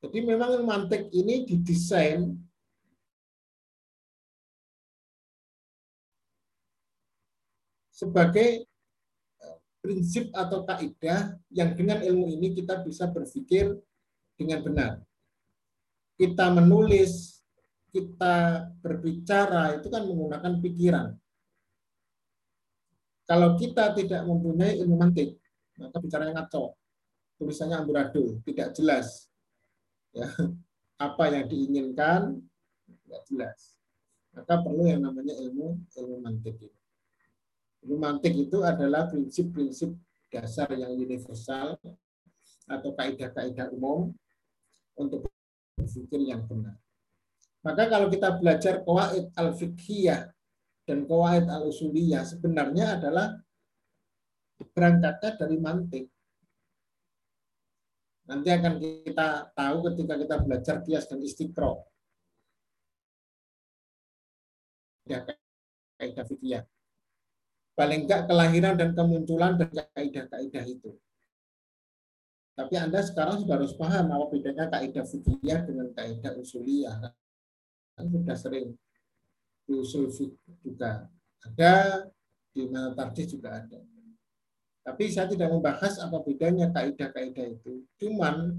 Jadi 0.02 0.18
memang 0.18 0.66
mantik 0.66 1.06
ini 1.14 1.46
didesain 1.46 2.34
sebagai 8.02 8.66
eh, 9.38 9.58
prinsip 9.78 10.34
atau 10.34 10.66
kaidah 10.66 11.38
yang 11.54 11.78
dengan 11.78 12.02
ilmu 12.02 12.34
ini 12.34 12.50
kita 12.50 12.82
bisa 12.82 13.06
berpikir 13.06 13.78
dengan 14.34 14.58
benar. 14.66 14.92
Kita 16.18 16.50
menulis, 16.50 17.42
kita 17.94 18.66
berbicara 18.82 19.78
itu 19.78 19.86
kan 19.86 20.02
menggunakan 20.02 20.52
pikiran. 20.58 21.08
Kalau 23.22 23.54
kita 23.54 23.94
tidak 23.94 24.26
mempunyai 24.26 24.82
ilmu 24.82 24.98
mantik, 24.98 25.41
maka 25.78 25.96
bicaranya 26.00 26.42
ngaco. 26.42 26.76
Tulisannya 27.40 27.76
amburadul, 27.80 28.38
tidak 28.44 28.76
jelas. 28.76 29.28
Ya, 30.12 30.28
apa 31.06 31.24
yang 31.32 31.48
diinginkan 31.48 32.38
tidak 32.86 33.22
jelas. 33.28 33.58
Maka 34.32 34.60
perlu 34.64 34.88
yang 34.88 35.04
namanya 35.04 35.36
ilmu 35.36 35.76
ilmu 35.92 36.16
mantik 36.24 36.56
ini. 36.60 36.80
Romantik 37.82 38.34
itu 38.38 38.62
adalah 38.62 39.10
prinsip-prinsip 39.10 39.90
dasar 40.30 40.70
yang 40.70 40.94
universal 40.94 41.74
atau 42.70 42.90
kaidah-kaidah 42.94 43.74
umum 43.74 44.14
untuk 44.94 45.26
berpikir 45.74 46.22
yang 46.22 46.46
benar. 46.46 46.78
Maka 47.66 47.90
kalau 47.90 48.06
kita 48.06 48.38
belajar 48.38 48.86
kawaid 48.86 49.34
al-fiqhiyah 49.34 50.30
dan 50.86 51.06
kawaid 51.06 51.46
al-usuliyah 51.46 52.26
sebenarnya 52.26 52.98
adalah 52.98 53.38
berangkatnya 54.70 55.30
dari 55.34 55.56
mantik. 55.58 56.06
Nanti 58.30 58.48
akan 58.54 58.74
kita 58.78 59.50
tahu 59.50 59.76
ketika 59.90 60.14
kita 60.14 60.36
belajar 60.46 60.76
kias 60.86 61.10
dan 61.10 61.18
istiqro. 61.20 61.82
Kaidah 65.98 66.24
fikih 66.26 66.62
paling 67.72 68.04
enggak 68.04 68.28
kelahiran 68.28 68.76
dan 68.76 68.90
kemunculan 68.92 69.56
dari 69.56 69.80
kaidah-kaidah 69.96 70.64
itu. 70.68 70.90
Tapi 72.52 72.74
Anda 72.76 73.00
sekarang 73.00 73.40
sudah 73.42 73.56
harus 73.56 73.72
paham 73.72 74.12
apa 74.12 74.28
bedanya 74.28 74.68
kaidah 74.68 75.08
fikih 75.08 75.40
dengan 75.40 75.88
kaidah 75.96 76.36
usuliyah. 76.36 77.10
Kan 77.96 78.06
sudah 78.12 78.36
sering 78.36 78.76
usul 79.72 80.12
juga 80.60 81.08
ada, 81.40 82.06
di 82.52 82.68
tadi 82.68 83.22
juga 83.24 83.56
ada. 83.56 83.80
Tapi 84.82 85.04
saya 85.14 85.30
tidak 85.30 85.48
membahas 85.54 86.02
apa 86.02 86.18
bedanya 86.26 86.66
kaidah-kaidah 86.74 87.46
itu. 87.54 87.86
Cuman 88.02 88.58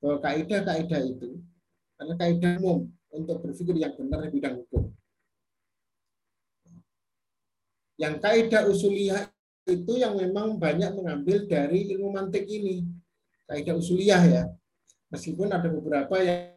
bahwa 0.00 0.16
kaidah-kaidah 0.24 1.00
itu 1.04 1.36
adalah 2.00 2.16
kaidah 2.16 2.56
umum 2.56 2.88
untuk 3.12 3.44
berpikir 3.44 3.76
yang 3.76 3.92
benar 3.92 4.24
di 4.24 4.30
bidang 4.32 4.56
hukum. 4.64 4.88
Yang 8.00 8.14
kaidah 8.24 8.64
usuliyah 8.64 9.28
itu 9.68 9.92
yang 10.00 10.16
memang 10.16 10.56
banyak 10.56 10.96
mengambil 10.96 11.44
dari 11.44 11.92
ilmu 11.92 12.16
mantik 12.16 12.48
ini. 12.48 12.88
Kaidah 13.44 13.76
usuliyah 13.76 14.22
ya. 14.24 14.42
Meskipun 15.12 15.52
ada 15.52 15.68
beberapa 15.68 16.16
yang 16.24 16.56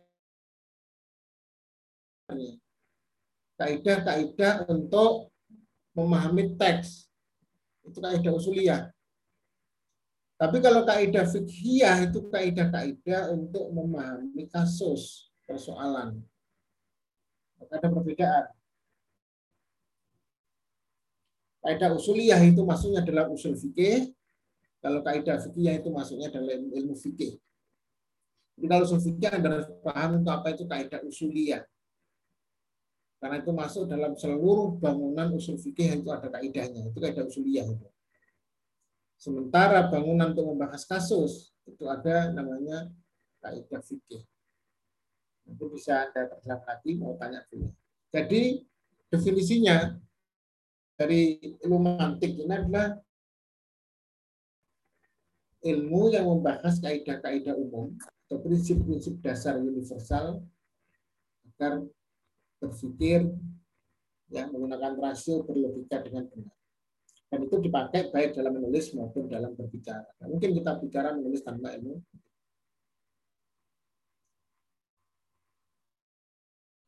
kaidah-kaidah 3.59 4.71
untuk 4.71 5.35
memahami 5.91 6.55
teks. 6.55 7.11
Itu 7.83 7.99
kaidah 7.99 8.33
usuliyah. 8.33 8.81
Tapi 10.39 10.57
kalau 10.59 10.83
kaidah 10.83 11.23
fikhiyah 11.29 12.09
itu 12.09 12.19
kaidah-kaidah 12.27 13.31
untuk 13.31 13.69
memahami 13.71 14.49
kasus, 14.51 15.31
persoalan. 15.47 16.19
Ada 17.71 17.87
perbedaan. 17.87 18.51
Kaidah 21.63 21.95
usuliyah 21.95 22.43
itu 22.43 22.59
maksudnya 22.67 22.99
adalah 22.99 23.31
usul 23.31 23.55
fikih. 23.55 24.11
Kalau 24.83 24.99
kaidah 24.99 25.39
fikih 25.39 25.79
itu 25.79 25.89
maksudnya 25.95 26.27
adalah 26.27 26.59
ilmu, 26.59 26.75
ilmu 26.75 26.95
fikih. 26.99 27.39
Jadi 28.59 28.67
kalau 28.67 28.83
usul 28.83 28.99
fikih 28.99 29.31
Anda 29.31 29.47
harus 29.47 29.71
paham 29.79 30.19
untuk 30.19 30.33
apa 30.35 30.51
itu 30.51 30.67
kaidah 30.67 30.99
usuliyah. 31.07 31.63
Karena 33.23 33.39
itu 33.39 33.55
masuk 33.55 33.87
dalam 33.87 34.19
seluruh 34.19 34.75
bangunan 34.83 35.31
usul 35.31 35.55
fikih 35.55 36.03
itu 36.03 36.11
ada 36.11 36.27
kaidahnya. 36.27 36.91
Itu 36.91 36.99
kaidah 36.99 37.23
usuliyah 37.23 37.63
itu. 37.71 37.87
Sementara 39.15 39.87
bangunan 39.87 40.35
untuk 40.35 40.51
membahas 40.51 40.83
kasus 40.83 41.55
itu 41.63 41.87
ada 41.87 42.35
namanya 42.35 42.91
kaidah 43.39 43.79
fikih. 43.79 44.27
Itu 45.47 45.71
bisa 45.71 46.03
Anda 46.03 46.35
terjang 46.35 46.67
lagi 46.67 46.91
mau 46.99 47.15
tanya 47.15 47.47
dulu. 47.47 47.71
Jadi 48.11 48.67
definisinya 49.07 49.95
dari 50.99 51.39
ilmu 51.63 51.79
mantik 51.79 52.35
ini 52.35 52.51
adalah 52.51 52.91
ilmu 55.63 56.11
yang 56.11 56.27
membahas 56.27 56.75
kaidah-kaidah 56.83 57.55
umum 57.55 57.95
atau 58.27 58.35
prinsip-prinsip 58.43 59.23
dasar 59.23 59.63
universal 59.63 60.43
agar 61.55 61.87
berpikir 62.63 63.27
yang 64.31 64.47
menggunakan 64.55 64.95
rasio 64.95 65.43
berlogika 65.43 65.99
dengan 65.99 66.23
benar. 66.31 66.55
Dan 67.27 67.39
itu 67.49 67.55
dipakai 67.59 68.13
baik 68.13 68.37
dalam 68.39 68.55
menulis 68.55 68.93
maupun 68.95 69.27
dalam 69.27 69.51
berbicara. 69.57 70.07
Nah, 70.21 70.27
mungkin 70.31 70.55
kita 70.55 70.79
bicara 70.79 71.11
menulis 71.11 71.43
tanpa 71.43 71.75
ilmu. 71.75 71.99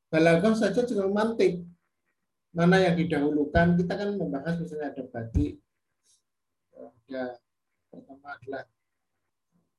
Balaghah 0.07 0.55
saja 0.55 0.87
juga 0.87 1.11
mantik 1.11 1.65
mana 2.55 2.79
yang 2.79 2.95
didahulukan 2.95 3.75
kita 3.75 3.93
kan 3.99 4.15
membahas 4.15 4.55
misalnya 4.55 4.95
ada 4.95 5.03
batik 5.11 5.59
ada 6.79 7.35
pertama 7.91 8.27
adalah 8.31 8.63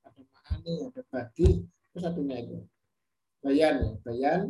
ada 0.05 0.21
ma'ani 0.21 0.75
ada 0.93 1.03
batik 1.09 1.65
itu 1.65 1.97
satunya 1.97 2.45
itu 2.45 2.61
bayan 3.41 3.81
ya 3.81 3.93
bayan 4.05 4.41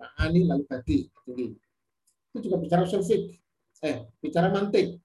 ma'ani 0.00 0.40
lalu 0.48 0.64
batik 0.66 1.10
jadi 1.26 1.44
itu 2.34 2.38
juga 2.42 2.56
bicara 2.58 2.84
sulfik 2.86 3.38
eh 3.84 3.96
bicara 4.18 4.48
mantik 4.50 4.98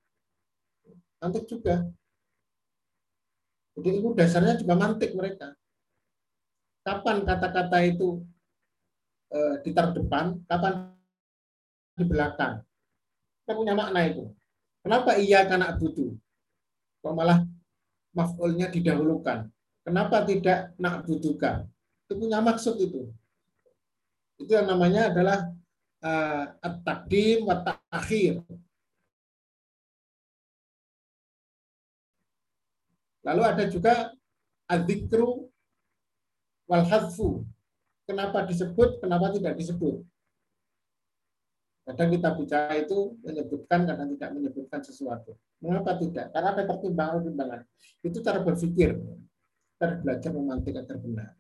mantik 1.22 1.46
juga 1.46 1.86
jadi 3.80 3.90
itu 4.02 4.10
dasarnya 4.18 4.60
juga 4.60 4.74
mantik 4.76 5.12
mereka 5.16 5.56
kapan 6.90 7.22
kata-kata 7.22 7.78
itu 7.86 8.24
eh, 9.30 9.56
di 9.62 9.72
terdepan, 9.72 10.42
kapan 10.50 10.90
di 11.94 12.04
belakang. 12.08 12.64
Kita 13.44 13.54
punya 13.54 13.74
makna 13.78 14.10
itu. 14.10 14.26
Kenapa 14.82 15.20
iya 15.20 15.46
karena 15.46 15.76
butuh? 15.76 16.16
Kok 17.04 17.14
malah 17.14 17.44
maf'ulnya 18.16 18.72
didahulukan? 18.72 19.52
Kenapa 19.84 20.24
tidak 20.26 20.74
nak 20.80 21.04
butuhkan? 21.06 21.68
Itu 22.08 22.14
punya 22.18 22.40
maksud 22.42 22.80
itu. 22.80 23.12
Itu 24.40 24.52
yang 24.56 24.72
namanya 24.72 25.12
adalah 25.12 25.52
uh, 26.00 26.46
at-taqdim 26.64 27.44
wa 27.44 27.60
ta'khir. 27.60 28.40
Lalu 33.28 33.42
ada 33.44 33.64
juga 33.68 34.16
adzikru 34.66 35.52
wal 36.72 36.86
hadfu 36.88 37.44
kenapa 38.10 38.48
disebut, 38.48 39.04
kenapa 39.04 39.30
tidak 39.36 39.54
disebut. 39.54 40.02
Kadang 41.90 42.10
kita 42.14 42.30
bicara 42.38 42.74
itu 42.78 43.18
menyebutkan, 43.26 43.86
kadang 43.90 44.14
tidak 44.14 44.30
menyebutkan 44.34 44.82
sesuatu. 44.86 45.34
Mengapa 45.58 45.98
tidak? 45.98 46.30
Karena 46.30 46.54
ada 46.54 46.64
pertimbangan-pertimbangan. 46.70 47.66
Itu 48.06 48.22
cara 48.22 48.46
berpikir. 48.46 48.94
Cara 49.82 49.98
belajar 49.98 50.30
memantik 50.30 50.78
agar 50.78 50.98
benar. 51.02 51.39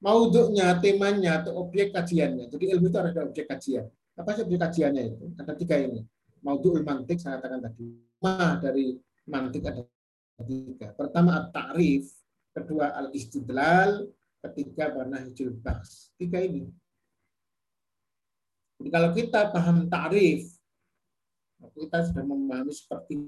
Mauduknya, 0.00 0.80
temanya, 0.80 1.44
atau 1.44 1.60
objek 1.60 1.92
kajiannya. 1.92 2.48
Jadi 2.48 2.64
ilmu 2.72 2.88
itu 2.88 2.96
ada 2.96 3.20
objek 3.20 3.44
kajian. 3.44 3.84
Apa 4.16 4.32
sih 4.32 4.48
objek 4.48 4.60
kajiannya 4.64 5.02
itu? 5.12 5.24
Ada 5.36 5.52
tiga 5.52 5.76
ini. 5.76 6.00
Maudukul 6.40 6.80
mantik, 6.80 7.20
saya 7.20 7.36
katakan 7.36 7.60
tadi. 7.60 7.84
Ma 8.24 8.56
dari 8.56 8.96
mantik 9.28 9.60
ada 9.68 9.84
tiga. 10.40 10.96
Pertama, 10.96 11.44
at-ta'rif. 11.44 12.08
Kedua, 12.50 12.96
al-istidlal 12.96 14.08
ketiga 14.40 14.96
warna 14.96 15.20
hijau 15.20 15.52
bas. 15.60 16.10
Tiga 16.16 16.40
ini. 16.40 16.64
Jadi 18.80 18.88
kalau 18.88 19.12
kita 19.12 19.52
paham 19.52 19.84
tarif, 19.92 20.56
kita 21.76 22.08
sudah 22.08 22.24
memahami 22.24 22.72
seperti 22.72 23.20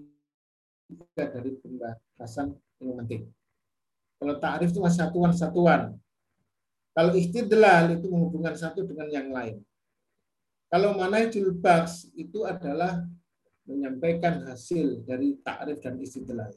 dari 1.12 1.52
pembahasan 1.60 2.56
ilmu 2.80 2.92
mantik. 2.96 3.28
Kalau 4.16 4.40
ta'rif 4.40 4.72
itu 4.72 4.80
satuan-satuan. 4.80 6.00
Kalau 6.93 7.16
istidlal 7.16 7.97
itu 7.97 8.07
menghubungkan 8.12 8.53
satu 8.53 8.84
dengan 8.84 9.09
yang 9.09 9.32
lain. 9.32 9.64
Kalau 10.68 10.97
manajul 10.97 11.53
baks 11.57 12.12
itu 12.16 12.45
adalah 12.45 13.05
menyampaikan 13.64 14.45
hasil 14.45 15.05
dari 15.05 15.40
ta'rif 15.40 15.80
dan 15.80 15.97
istidlal. 16.01 16.53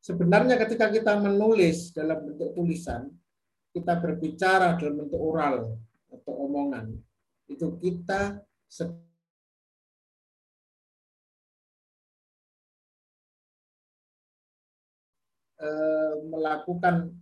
Sebenarnya 0.00 0.56
ketika 0.56 0.88
kita 0.88 1.20
menulis 1.20 1.92
dalam 1.92 2.24
bentuk 2.24 2.56
tulisan, 2.56 3.12
kita 3.76 4.00
berbicara 4.00 4.76
dalam 4.80 5.04
bentuk 5.04 5.20
oral 5.20 5.76
atau 6.08 6.32
omongan, 6.48 6.96
itu 7.48 7.76
kita 7.80 8.40
eh, 15.60 16.14
melakukan 16.24 17.12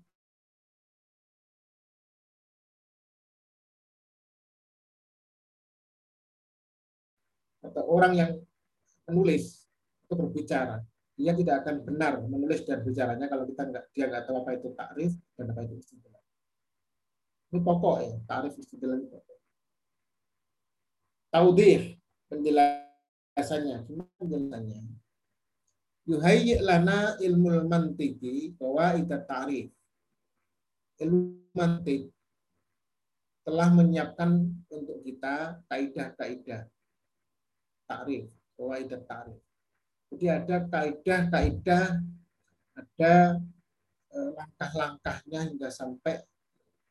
atau 7.63 7.83
orang 7.91 8.13
yang 8.15 8.31
menulis 9.09 9.67
atau 10.07 10.15
berbicara 10.25 10.85
dia 11.19 11.35
tidak 11.35 11.67
akan 11.67 11.83
benar 11.83 12.23
menulis 12.23 12.63
dan 12.63 12.87
bicaranya 12.87 13.27
kalau 13.27 13.43
kita 13.43 13.67
nggak 13.67 13.85
dia 13.91 14.07
nggak 14.07 14.23
tahu 14.23 14.39
apa 14.39 14.51
itu 14.55 14.71
takrif 14.79 15.13
dan 15.35 15.51
apa 15.51 15.61
itu 15.67 15.75
istilah. 15.83 16.23
Ini 17.51 17.59
pokok 17.59 17.97
ya, 18.07 18.15
takrif 18.23 18.55
istilah 18.55 19.03
pokok. 19.03 19.39
Taudih 21.35 21.99
penjelasannya, 22.31 23.77
gimana 23.91 24.15
penjelasannya? 24.15 24.79
Yuhayyi 26.07 26.63
lana 26.63 27.19
ilmu 27.19 27.67
mantiki 27.67 28.55
bahwa 28.55 28.95
itu 28.95 29.19
tarif. 29.27 29.69
Ilmu 31.03 31.51
mantik 31.51 32.15
telah 33.43 33.75
menyiapkan 33.75 34.55
untuk 34.71 35.03
kita 35.03 35.67
kaidah-kaidah 35.67 36.63
takrif, 37.89 38.29
bahwa 38.55 38.77
itu 38.77 38.99
tarif 39.09 39.41
jadi 40.09 40.27
ada 40.41 40.57
kaidah-kaidah, 40.73 41.87
ada 42.73 43.15
eh, 44.09 44.31
langkah-langkahnya 44.33 45.41
hingga 45.53 45.69
sampai 45.69 46.17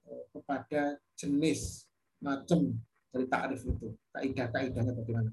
eh, 0.06 0.24
kepada 0.30 1.02
jenis 1.18 1.90
macam 2.22 2.78
dari 3.10 3.26
takrif 3.26 3.66
itu. 3.66 3.90
Kaidah-kaidahnya 4.14 4.94
bagaimana? 4.94 5.32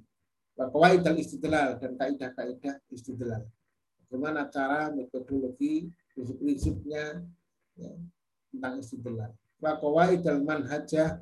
Idal 0.94 1.18
istidlal 1.20 1.76
dan 1.76 1.92
kaidah-kaidah 2.00 2.80
istidlal. 2.88 3.44
Bagaimana 4.08 4.48
cara 4.48 4.88
metodologi 4.94 5.90
prinsip-prinsipnya 6.14 7.20
ya, 7.76 7.92
tentang 8.48 8.80
istidlal. 8.80 9.32
Wa 9.60 9.76
idal 10.08 10.40
manhajah 10.40 11.20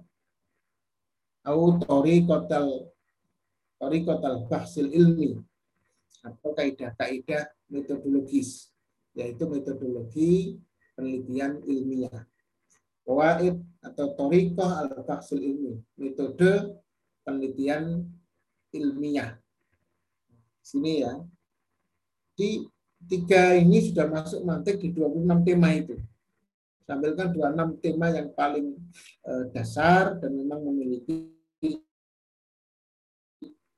au 1.43 1.75
tariqatal 1.83 2.93
tariqatal 3.83 4.47
bahsil 4.47 4.87
ilmi 4.95 5.43
atau 6.23 6.55
kaidah-kaidah 6.55 7.51
metodologis, 7.67 8.71
yaitu 9.19 9.43
metodologi 9.51 10.63
penelitian 10.95 11.59
ilmiah. 11.67 12.23
Waid 13.03 13.59
atau 13.83 14.15
torikoh 14.15 14.71
al-faksul 14.71 15.43
ilmi, 15.43 15.75
metode 15.99 16.79
penelitian 17.27 18.07
ilmiah. 18.71 19.35
Sini 20.63 21.03
ya. 21.03 21.19
Di 22.39 22.63
tiga 23.11 23.59
ini 23.59 23.83
sudah 23.83 24.07
masuk 24.07 24.47
mantik 24.47 24.79
di 24.79 24.95
26 24.95 25.43
tema 25.43 25.75
itu. 25.75 25.99
Sampilkan 26.87 27.35
26 27.35 27.83
tema 27.83 28.15
yang 28.15 28.31
paling 28.31 28.79
eh, 29.27 29.45
dasar 29.51 30.23
dan 30.23 30.31
memang 30.39 30.63
memiliki 30.63 31.42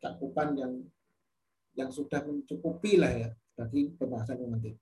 cakupan 0.04 0.52
yang 0.52 0.72
yang 1.74 1.88
sudah 1.88 2.20
mencukupi 2.20 3.00
lah 3.00 3.10
ya 3.10 3.30
bagi 3.56 3.96
pembahasan 3.96 4.36
romantik. 4.36 4.76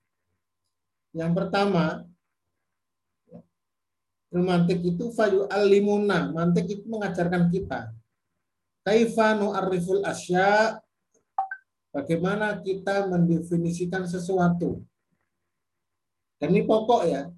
Yang 1.15 1.31
pertama, 1.37 2.03
romantik 4.33 4.81
itu 4.83 5.13
fayu 5.13 5.45
alimuna. 5.47 6.33
Mantik 6.33 6.67
itu 6.67 6.85
mengajarkan 6.89 7.47
kita. 7.53 7.93
Kaifa 8.83 9.37
nu'arriful 9.37 10.03
asya. 10.03 10.81
Bagaimana 11.93 12.57
kita 12.57 13.05
mendefinisikan 13.05 14.09
sesuatu. 14.09 14.81
Dan 16.41 16.49
ini 16.57 16.65
pokok 16.65 17.01
ya. 17.05 17.29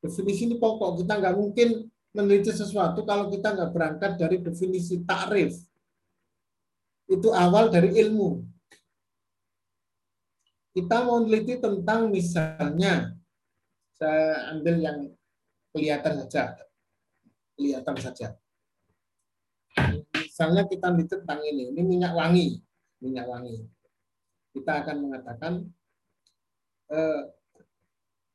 Definisi 0.00 0.48
ini 0.48 0.56
pokok. 0.56 1.04
Kita 1.04 1.20
nggak 1.20 1.36
mungkin 1.36 1.84
meneliti 2.16 2.48
sesuatu 2.50 3.04
kalau 3.04 3.28
kita 3.28 3.52
nggak 3.52 3.70
berangkat 3.70 4.12
dari 4.16 4.40
definisi 4.40 5.04
takrif 5.04 5.60
itu 7.08 7.28
awal 7.32 7.72
dari 7.72 7.96
ilmu. 7.96 8.44
Kita 10.76 11.02
mau 11.02 11.24
meneliti 11.24 11.58
tentang 11.58 12.12
misalnya, 12.12 13.16
saya 13.96 14.54
ambil 14.54 14.78
yang 14.78 14.98
kelihatan 15.74 16.22
saja, 16.22 16.54
kelihatan 17.58 17.96
saja. 17.98 18.28
Misalnya 20.14 20.68
kita 20.70 20.94
meneliti 20.94 21.18
tentang 21.18 21.40
ini, 21.42 21.74
ini 21.74 21.82
minyak 21.82 22.14
wangi, 22.14 22.62
minyak 23.02 23.26
wangi. 23.26 23.66
Kita 24.54 24.86
akan 24.86 24.96
mengatakan 25.02 25.52
eh, 26.94 27.22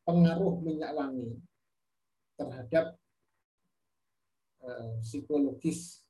pengaruh 0.04 0.60
minyak 0.60 0.92
wangi 0.92 1.40
terhadap 2.36 3.00
eh, 4.68 5.00
psikologis 5.00 6.03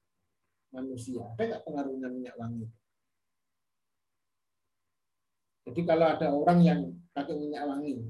manusia. 0.74 1.21
Ada 1.38 1.41
nggak 1.45 1.63
pengaruhnya 1.69 2.07
minyak 2.09 2.36
wangi? 2.36 2.65
Jadi 5.63 5.82
kalau 5.88 6.05
ada 6.09 6.28
orang 6.34 6.59
yang 6.59 6.82
pakai 7.15 7.39
minyak 7.39 7.63
wangi, 7.63 8.03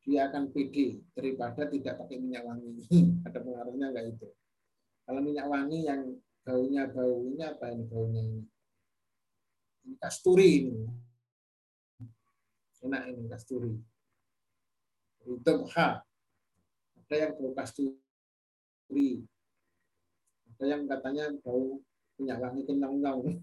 dia 0.00 0.32
akan 0.32 0.48
pede 0.54 1.04
daripada 1.12 1.68
tidak 1.68 2.00
pakai 2.00 2.16
minyak 2.16 2.46
wangi. 2.46 2.86
ada 3.26 3.38
pengaruhnya 3.42 3.92
nggak 3.92 4.06
itu? 4.16 4.28
Kalau 5.04 5.20
minyak 5.20 5.46
wangi 5.50 5.78
yang 5.84 6.02
baunya 6.40 6.88
baunya 6.88 7.46
apa 7.52 7.66
ini 7.74 7.84
baunya 7.84 8.22
ini? 8.24 8.42
Ini 9.84 9.94
kasturi 9.98 10.50
ini. 10.64 10.76
Enak 12.80 13.02
ini 13.12 13.28
kasturi. 13.28 13.76
Itu 15.20 15.54
ha. 15.76 16.00
Ada 16.96 17.14
yang 17.26 17.32
bau 17.36 17.52
kasturi 17.52 19.28
yang 20.64 20.84
katanya 20.84 21.32
bau 21.40 21.80
minyak 22.20 22.38
wangi 22.40 22.62
kenyang-nyang 22.68 23.40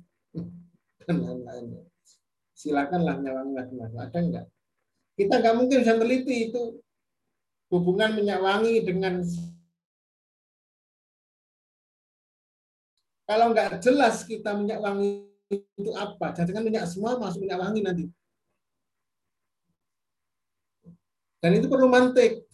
dan 1.02 1.16
lain-lain. 1.24 1.66
Silakanlah 2.58 3.22
lagi 3.22 3.74
Ada 3.78 4.20
enggak? 4.22 4.46
Kita 5.18 5.34
nggak 5.42 5.56
mungkin 5.58 5.78
bisa 5.82 5.98
teliti 5.98 6.54
itu 6.54 6.78
hubungan 7.74 8.14
minyak 8.18 8.40
wangi 8.42 8.86
dengan 8.86 9.26
kalau 13.28 13.52
nggak 13.52 13.82
jelas 13.82 14.24
kita 14.24 14.56
minyak 14.56 14.80
wangi 14.80 15.28
itu 15.52 15.92
apa, 15.96 16.36
jangan 16.36 16.64
minyak 16.64 16.86
semua 16.86 17.18
masuk 17.18 17.44
minyak 17.44 17.60
wangi 17.60 17.82
nanti. 17.84 18.06
Dan 21.38 21.52
itu 21.58 21.70
perlu 21.70 21.88
mantik. 21.88 22.46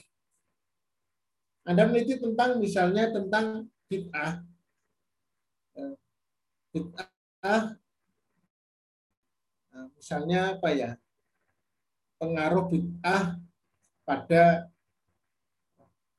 Anda 1.63 1.87
meneliti 1.87 2.19
tentang 2.19 2.59
misalnya 2.59 3.07
tentang 3.15 3.71
bid'ah, 3.87 4.43
bid'ah 6.73 7.77
nah, 9.71 9.85
misalnya 9.93 10.57
apa 10.57 10.69
ya 10.73 10.91
pengaruh 12.17 12.65
bid'ah 12.71 13.37
pada 14.03 14.67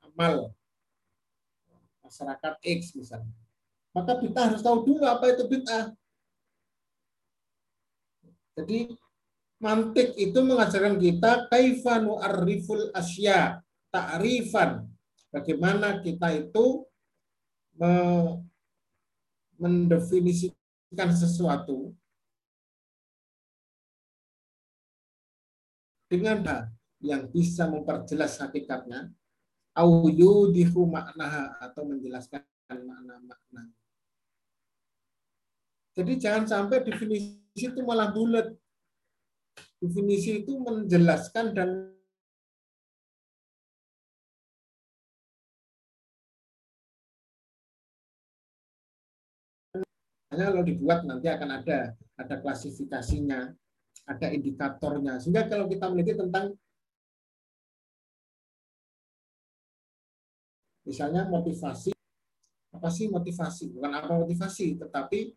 amal 0.05 0.55
masyarakat 2.05 2.53
X 2.61 2.93
misalnya. 2.93 3.33
Maka 3.91 4.15
bid'ah 4.21 4.53
harus 4.53 4.61
tahu 4.61 4.85
dulu 4.85 5.03
apa 5.03 5.33
itu 5.33 5.43
bid'ah. 5.49 5.91
Jadi 8.55 8.95
mantik 9.59 10.15
itu 10.15 10.39
mengajarkan 10.39 10.95
kita 11.01 11.51
kaifanu 11.51 12.21
ariful 12.21 12.93
asya 12.95 13.59
ta'rifan. 13.91 14.87
Bagaimana 15.33 15.99
kita 15.99 16.31
itu 16.31 16.87
mendefinisikan 19.55 21.09
sesuatu 21.11 21.95
dengan 26.11 26.69
yang 27.01 27.27
bisa 27.29 27.67
memperjelas 27.67 28.39
hakikatnya 28.39 29.11
au 29.75 30.07
maknaha 30.87 31.59
atau 31.59 31.83
menjelaskan 31.83 32.41
makna-makna. 32.69 33.69
Jadi 35.95 36.13
jangan 36.19 36.43
sampai 36.47 36.83
definisi 36.83 37.39
itu 37.55 37.79
malah 37.83 38.11
bulat. 38.11 38.51
Definisi 39.79 40.43
itu 40.43 40.59
menjelaskan 40.59 41.55
dan 41.55 41.94
kalau 50.43 50.63
dibuat 50.65 51.07
nanti 51.07 51.31
akan 51.31 51.49
ada 51.63 51.95
ada 52.19 52.35
klasifikasinya, 52.39 53.55
ada 54.07 54.27
indikatornya. 54.31 55.19
Sehingga 55.23 55.47
kalau 55.47 55.71
kita 55.71 55.87
meneliti 55.87 56.19
tentang 56.19 56.55
misalnya 60.83 61.27
motivasi, 61.27 61.95
apa 62.75 62.89
sih 62.91 63.07
motivasi? 63.07 63.71
Bukan 63.71 63.91
apa 63.91 64.13
motivasi, 64.15 64.75
tetapi 64.79 65.31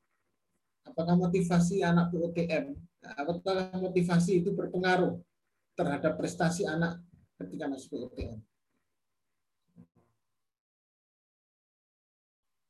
apakah 0.88 1.14
motivasi 1.14 1.86
anak 1.86 2.10
PUTM, 2.10 2.74
apakah 3.04 3.70
motivasi 3.78 4.42
itu 4.42 4.50
berpengaruh 4.56 5.16
terhadap 5.78 6.18
prestasi 6.18 6.66
anak 6.66 6.98
ketika 7.38 7.70
masuk 7.70 7.94
PUTM. 7.94 8.42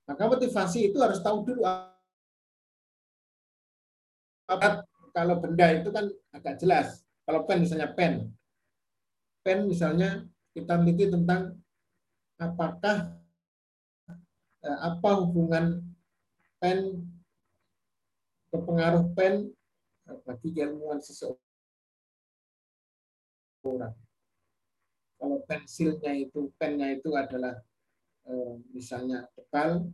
Maka 0.08 0.24
motivasi 0.24 0.88
itu 0.88 0.96
harus 1.04 1.20
tahu 1.20 1.44
dulu 1.44 1.68
kalau 5.12 5.34
benda 5.44 5.66
itu 5.76 5.92
kan 5.92 6.08
agak 6.32 6.56
jelas. 6.56 7.04
Kalau 7.28 7.44
pen 7.44 7.60
misalnya 7.60 7.92
pen. 7.92 8.32
Pen 9.44 9.68
misalnya 9.68 10.24
kita 10.56 10.80
meneliti 10.80 11.12
tentang 11.12 11.60
apakah 12.40 13.12
eh, 14.64 14.78
apa 14.80 15.10
hubungan 15.20 15.84
pen 16.56 17.04
kepengaruh 18.48 19.12
pen 19.12 19.52
bagi 20.24 20.48
keilmuan 20.56 21.04
seseorang. 21.04 21.36
Kalau 25.18 25.38
pensilnya 25.44 26.14
itu, 26.16 26.48
pennya 26.56 26.94
itu 26.96 27.12
adalah 27.12 27.60
eh, 28.24 28.54
misalnya 28.72 29.28
tebal, 29.36 29.92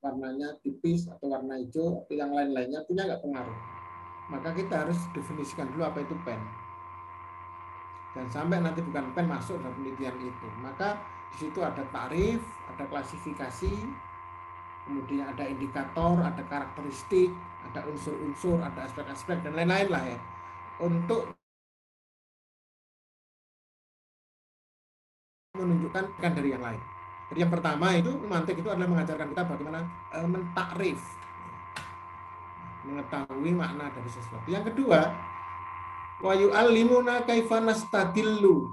warnanya 0.00 0.56
tipis 0.64 1.04
atau 1.06 1.28
warna 1.28 1.60
hijau 1.60 2.04
atau 2.04 2.14
yang 2.16 2.32
lain-lainnya 2.32 2.84
punya 2.88 3.04
nggak 3.04 3.20
pengaruh. 3.20 3.58
Maka 4.32 4.48
kita 4.56 4.86
harus 4.86 4.98
definisikan 5.12 5.68
dulu 5.72 5.84
apa 5.84 6.00
itu 6.00 6.16
pen. 6.24 6.40
Dan 8.16 8.26
sampai 8.32 8.58
nanti 8.58 8.80
bukan 8.82 9.12
pen 9.14 9.28
masuk 9.28 9.60
dalam 9.60 9.76
penelitian 9.76 10.16
itu. 10.18 10.48
Maka 10.64 10.98
di 11.30 11.46
situ 11.46 11.60
ada 11.62 11.84
tarif, 11.94 12.42
ada 12.66 12.84
klasifikasi, 12.88 13.74
kemudian 14.88 15.30
ada 15.30 15.46
indikator, 15.46 16.18
ada 16.18 16.42
karakteristik, 16.48 17.30
ada 17.70 17.86
unsur-unsur, 17.86 18.58
ada 18.58 18.88
aspek-aspek 18.88 19.44
dan 19.46 19.54
lain-lain 19.54 19.88
lah 19.92 20.02
ya. 20.02 20.18
Untuk 20.80 21.36
menunjukkan 25.54 26.04
kan 26.18 26.32
dari 26.32 26.56
yang 26.56 26.64
lain. 26.64 26.99
Jadi 27.30 27.46
yang 27.46 27.52
pertama 27.54 27.94
itu 27.94 28.10
mantik 28.26 28.58
itu 28.58 28.66
adalah 28.66 28.90
mengajarkan 28.90 29.30
kita 29.30 29.46
bagaimana 29.46 29.86
e, 30.10 30.18
mentakrif, 30.26 30.98
mengetahui 32.82 33.52
makna 33.54 33.86
dari 33.94 34.10
sesuatu. 34.10 34.50
Yang 34.50 34.74
kedua, 34.74 35.00
wa 36.26 36.34
yu'allimuna 36.34 37.22
kaifa 37.22 37.62
nastadillu. 37.62 38.66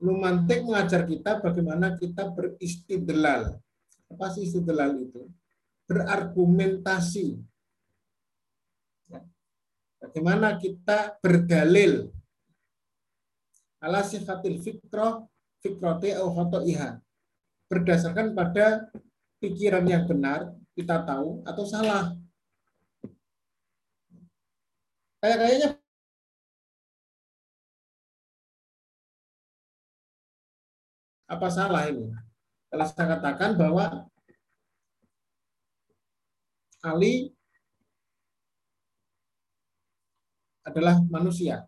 Lumantik 0.00 0.64
mengajar 0.64 1.04
kita 1.04 1.44
bagaimana 1.44 2.00
kita 2.00 2.32
beristidlal. 2.32 3.60
Apa 4.08 4.32
sih 4.32 4.48
istidlal 4.48 4.96
itu? 4.96 5.28
Berargumentasi. 5.88 7.36
Bagaimana 10.00 10.56
kita 10.56 11.16
berdalil 11.20 12.08
ala 13.84 14.00
sifatil 14.00 14.60
fikrah 14.64 15.24
fikrote 15.66 16.14
au 16.14 16.30
iha 16.62 17.02
berdasarkan 17.66 18.38
pada 18.38 18.86
pikiran 19.42 19.82
yang 19.82 20.06
benar 20.06 20.54
kita 20.78 21.02
tahu 21.02 21.42
atau 21.42 21.64
salah. 21.66 22.14
Kayak 25.18 25.38
kayaknya 25.42 25.68
apa 31.26 31.48
salah 31.50 31.90
ini? 31.90 32.14
Kalau 32.70 32.86
saya 32.86 33.06
katakan 33.18 33.58
bahwa 33.58 34.06
Ali 36.86 37.34
adalah 40.62 41.02
manusia. 41.10 41.66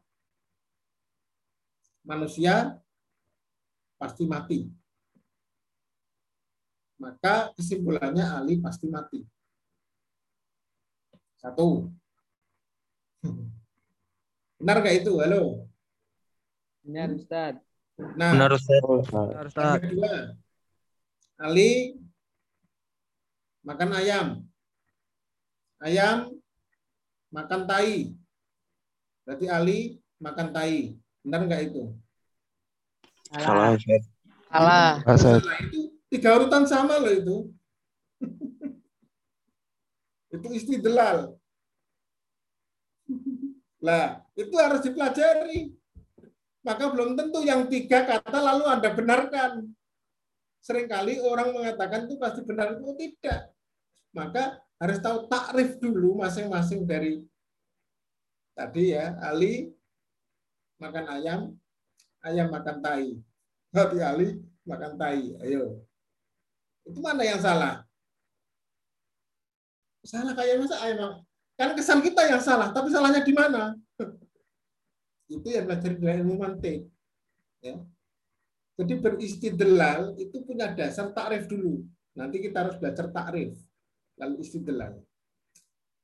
Manusia 2.07 2.79
pasti 3.99 4.25
mati. 4.25 4.71
Maka 6.99 7.55
kesimpulannya 7.55 8.27
Ali 8.27 8.59
pasti 8.63 8.87
mati. 8.91 9.23
Satu. 11.39 11.91
Benar 14.59 14.83
nggak 14.83 15.07
itu? 15.07 15.13
Halo. 15.23 15.71
Benar, 16.83 17.15
Ustaz. 17.15 17.55
Nah, 18.19 18.35
Benar 18.35 18.51
Ustaz. 18.55 18.83
Benar, 18.83 19.47
Ustaz. 19.47 19.79
yang 19.79 19.85
kedua, 19.85 20.15
Ali 21.39 22.01
makan 23.63 23.91
ayam. 23.95 24.27
Ayam 25.79 26.35
makan 27.31 27.69
tai. 27.71 28.19
Berarti 29.23 29.47
Ali 29.47 29.79
makan 30.19 30.51
tai. 30.51 30.99
Benar 31.23 31.47
nggak 31.47 31.63
itu? 31.71 31.95
Salah. 33.37 33.77
Salah. 34.49 34.93
Salah 35.05 35.61
itu 35.61 35.93
tiga 36.09 36.41
urutan 36.41 36.65
sama 36.65 36.97
loh 36.97 37.13
itu. 37.13 37.37
itu 40.35 40.49
istidlal. 40.57 41.37
Lah, 43.85 44.25
itu 44.35 44.55
harus 44.57 44.81
dipelajari. 44.81 45.77
Maka 46.65 46.85
belum 46.91 47.17
tentu 47.17 47.45
yang 47.45 47.69
tiga 47.71 48.05
kata 48.05 48.41
lalu 48.41 48.65
Anda 48.67 48.91
benarkan. 48.93 49.73
Seringkali 50.59 51.23
orang 51.23 51.55
mengatakan 51.55 52.11
itu 52.11 52.19
pasti 52.19 52.43
benar 52.43 52.77
itu 52.77 52.93
tidak. 52.99 53.55
Maka 54.13 54.59
harus 54.83 54.99
tahu 54.99 55.31
takrif 55.31 55.79
dulu 55.79 56.19
masing-masing 56.19 56.85
dari 56.85 57.23
tadi 58.59 58.93
ya, 58.93 59.15
Ali 59.23 59.71
makan 60.79 61.07
ayam, 61.11 61.41
ayam 62.25 62.49
makan 62.51 62.79
tai. 62.83 63.19
Hati 63.75 63.99
Ali 64.01 64.41
makan 64.65 64.97
tai. 64.97 65.37
Ayo. 65.45 65.83
Itu 66.89 66.99
mana 67.05 67.23
yang 67.23 67.39
salah? 67.39 67.85
Salah 70.03 70.33
kayak 70.33 70.65
masa 70.65 70.77
ayam. 70.81 71.21
Kan 71.59 71.75
kesan 71.75 72.01
kita 72.01 72.23
yang 72.31 72.39
salah, 72.39 72.71
tapi 72.71 72.89
salahnya 72.89 73.21
di 73.21 73.35
mana? 73.35 73.75
itu 75.35 75.49
yang 75.51 75.67
belajar 75.67 75.91
dari 75.99 76.23
ilmu 76.23 76.35
mantik. 76.39 76.87
Ya. 77.59 77.77
Jadi 78.79 78.95
beristidlal 79.03 80.15
itu 80.23 80.39
punya 80.47 80.71
dasar 80.71 81.11
takrif 81.11 81.51
dulu. 81.51 81.83
Nanti 82.15 82.39
kita 82.39 82.63
harus 82.63 82.79
belajar 82.79 83.11
takrif, 83.11 83.59
lalu 84.15 84.39
istidlal. 84.47 85.03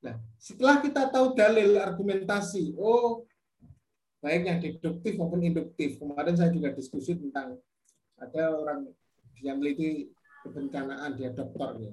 Nah, 0.03 0.19
setelah 0.37 0.83
kita 0.83 1.09
tahu 1.09 1.33
dalil 1.39 1.79
argumentasi, 1.79 2.75
oh 2.77 3.25
baik 4.25 4.43
yang 4.49 4.59
deduktif 4.65 5.13
maupun 5.21 5.45
induktif. 5.45 6.01
Kemarin 6.01 6.33
saya 6.33 6.49
juga 6.49 6.73
diskusi 6.73 7.13
tentang 7.13 7.61
ada 8.17 8.57
orang 8.57 8.89
yang 9.45 9.61
meliti 9.61 10.09
kebencanaan 10.41 11.13
dia 11.21 11.29
dokter 11.29 11.93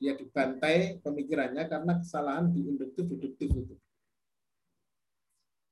Dia 0.00 0.12
dibantai 0.16 1.04
pemikirannya 1.04 1.68
karena 1.68 2.00
kesalahan 2.00 2.48
di 2.48 2.64
induktif 2.64 3.04
deduktif 3.04 3.52
itu. 3.52 3.76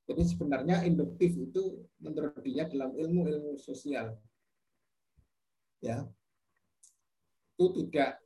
Jadi 0.06 0.22
sebenarnya 0.28 0.84
induktif 0.84 1.32
itu 1.32 1.88
menurut 1.98 2.36
dia 2.44 2.68
dalam 2.68 2.92
ilmu-ilmu 2.92 3.56
sosial 3.58 4.14
ya 5.80 6.06
itu 7.56 7.64
tidak 7.80 8.20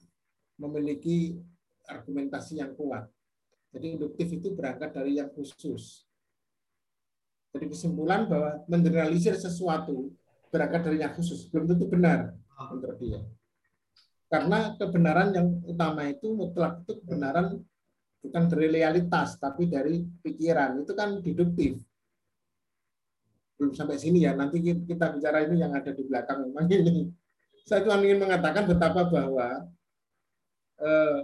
memiliki 0.58 1.38
argumentasi 1.86 2.58
yang 2.58 2.74
kuat. 2.74 3.06
Jadi 3.70 3.86
induktif 3.98 4.28
itu 4.34 4.50
berangkat 4.54 4.90
dari 4.90 5.22
yang 5.22 5.30
khusus. 5.30 6.04
Jadi 7.50 7.66
kesimpulan 7.70 8.30
bahwa 8.30 8.62
mengeneralisir 8.70 9.34
sesuatu 9.34 10.10
berangkat 10.50 10.90
dari 10.90 10.98
yang 11.02 11.14
khusus 11.14 11.46
belum 11.50 11.70
tentu 11.70 11.86
benar 11.86 12.34
menurut 12.70 12.98
dia. 12.98 13.20
Karena 14.30 14.78
kebenaran 14.78 15.34
yang 15.34 15.46
utama 15.66 16.06
itu 16.06 16.30
mutlak 16.30 16.86
itu 16.86 17.02
kebenaran 17.02 17.58
bukan 18.22 18.42
dari 18.46 18.68
realitas 18.70 19.34
tapi 19.38 19.66
dari 19.66 20.06
pikiran. 20.22 20.86
Itu 20.86 20.94
kan 20.94 21.18
deduktif. 21.18 21.82
Belum 23.58 23.74
sampai 23.74 23.98
sini 23.98 24.22
ya. 24.22 24.34
Nanti 24.38 24.62
kita 24.62 25.18
bicara 25.18 25.46
ini 25.46 25.58
yang 25.58 25.74
ada 25.74 25.90
di 25.90 26.06
belakang 26.06 26.46
memang 26.46 26.70
ini. 26.70 27.10
Saya 27.66 27.82
cuma 27.82 27.98
ingin 28.02 28.22
mengatakan 28.22 28.70
betapa 28.70 29.10
bahwa 29.10 29.66
eh, 30.78 31.18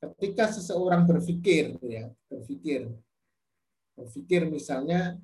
ketika 0.00 0.48
seseorang 0.48 1.04
berpikir 1.04 1.76
ya 1.84 2.08
berpikir 2.32 2.88
berpikir 4.00 4.48
misalnya 4.48 5.20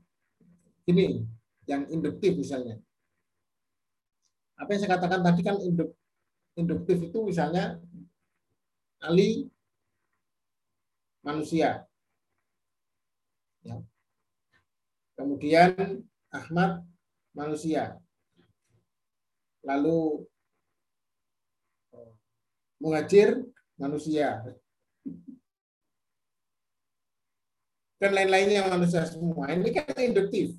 ini 0.87 1.27
yang 1.67 1.89
induktif 1.91 2.39
misalnya. 2.39 2.79
Apa 4.57 4.73
yang 4.73 4.81
saya 4.81 4.93
katakan 4.97 5.21
tadi 5.21 5.41
kan 5.43 5.57
induk, 5.61 5.93
induktif 6.57 6.97
itu 7.03 7.19
misalnya 7.27 7.77
Ali 9.03 9.51
manusia. 11.21 11.85
Ya. 13.67 13.83
kemudian 15.19 16.07
Ahmad 16.31 16.87
manusia. 17.35 17.99
Lalu 19.67 20.23
Muhajir 22.79 23.41
manusia 23.81 24.45
dan 27.97 28.11
lain-lainnya 28.13 28.69
manusia 28.69 29.05
semua. 29.09 29.49
Ini 29.53 29.71
kan 29.73 29.97
induktif. 30.01 30.57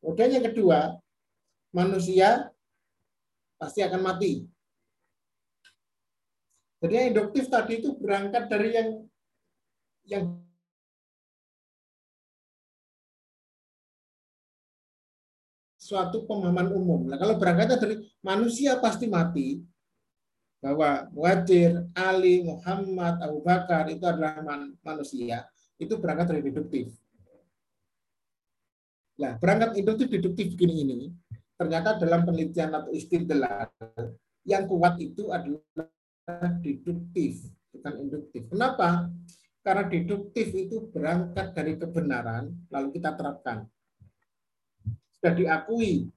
Kemudian 0.00 0.40
yang 0.40 0.46
kedua, 0.48 0.96
manusia 1.74 2.48
pasti 3.60 3.84
akan 3.84 4.00
mati. 4.00 4.46
Jadi 6.80 6.92
yang 6.92 7.06
induktif 7.16 7.48
tadi 7.48 7.80
itu 7.80 7.96
berangkat 7.96 8.46
dari 8.52 8.68
yang 8.72 8.88
yang 10.06 10.24
suatu 15.80 16.26
pemahaman 16.26 16.70
umum. 16.74 17.06
Nah, 17.06 17.18
kalau 17.18 17.38
berangkatnya 17.38 17.78
dari 17.78 17.96
manusia 18.22 18.78
pasti 18.82 19.06
mati, 19.06 19.62
bahwa 20.66 21.06
Muhajir, 21.14 21.86
Ali, 21.94 22.42
Muhammad, 22.42 23.22
Abu 23.22 23.38
Bakar 23.44 23.86
itu 23.86 24.02
adalah 24.02 24.42
manusia, 24.82 25.46
itu 25.76 25.94
berangkat 26.00 26.32
dari 26.32 26.42
deduktif. 26.46 26.92
Nah, 29.16 29.40
berangkat 29.40 29.80
induktif 29.80 30.12
deduktif 30.12 30.52
begini 30.52 30.74
ini, 30.84 30.98
ternyata 31.56 31.96
dalam 31.96 32.28
penelitian 32.28 32.76
atau 32.76 32.92
istidlal 32.92 33.72
yang 34.44 34.68
kuat 34.68 35.00
itu 35.00 35.32
adalah 35.32 35.88
deduktif, 36.60 37.48
bukan 37.72 37.94
induktif. 37.96 38.44
Kenapa? 38.52 39.08
Karena 39.64 39.88
deduktif 39.88 40.52
itu 40.52 40.86
berangkat 40.92 41.56
dari 41.56 41.74
kebenaran, 41.80 42.54
lalu 42.68 42.92
kita 42.94 43.16
terapkan. 43.16 43.66
Sudah 45.16 45.32
diakui, 45.32 46.12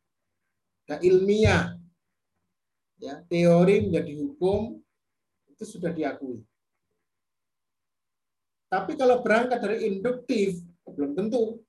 sudah 0.86 1.00
ilmiah, 1.02 1.80
ya 3.00 3.24
teori 3.26 3.88
menjadi 3.88 4.14
hukum 4.22 4.84
itu 5.50 5.64
sudah 5.64 5.96
diakui. 5.96 6.44
Tapi 8.70 8.94
kalau 8.94 9.26
berangkat 9.26 9.60
dari 9.66 9.90
induktif, 9.90 10.62
belum 10.86 11.18
tentu. 11.18 11.62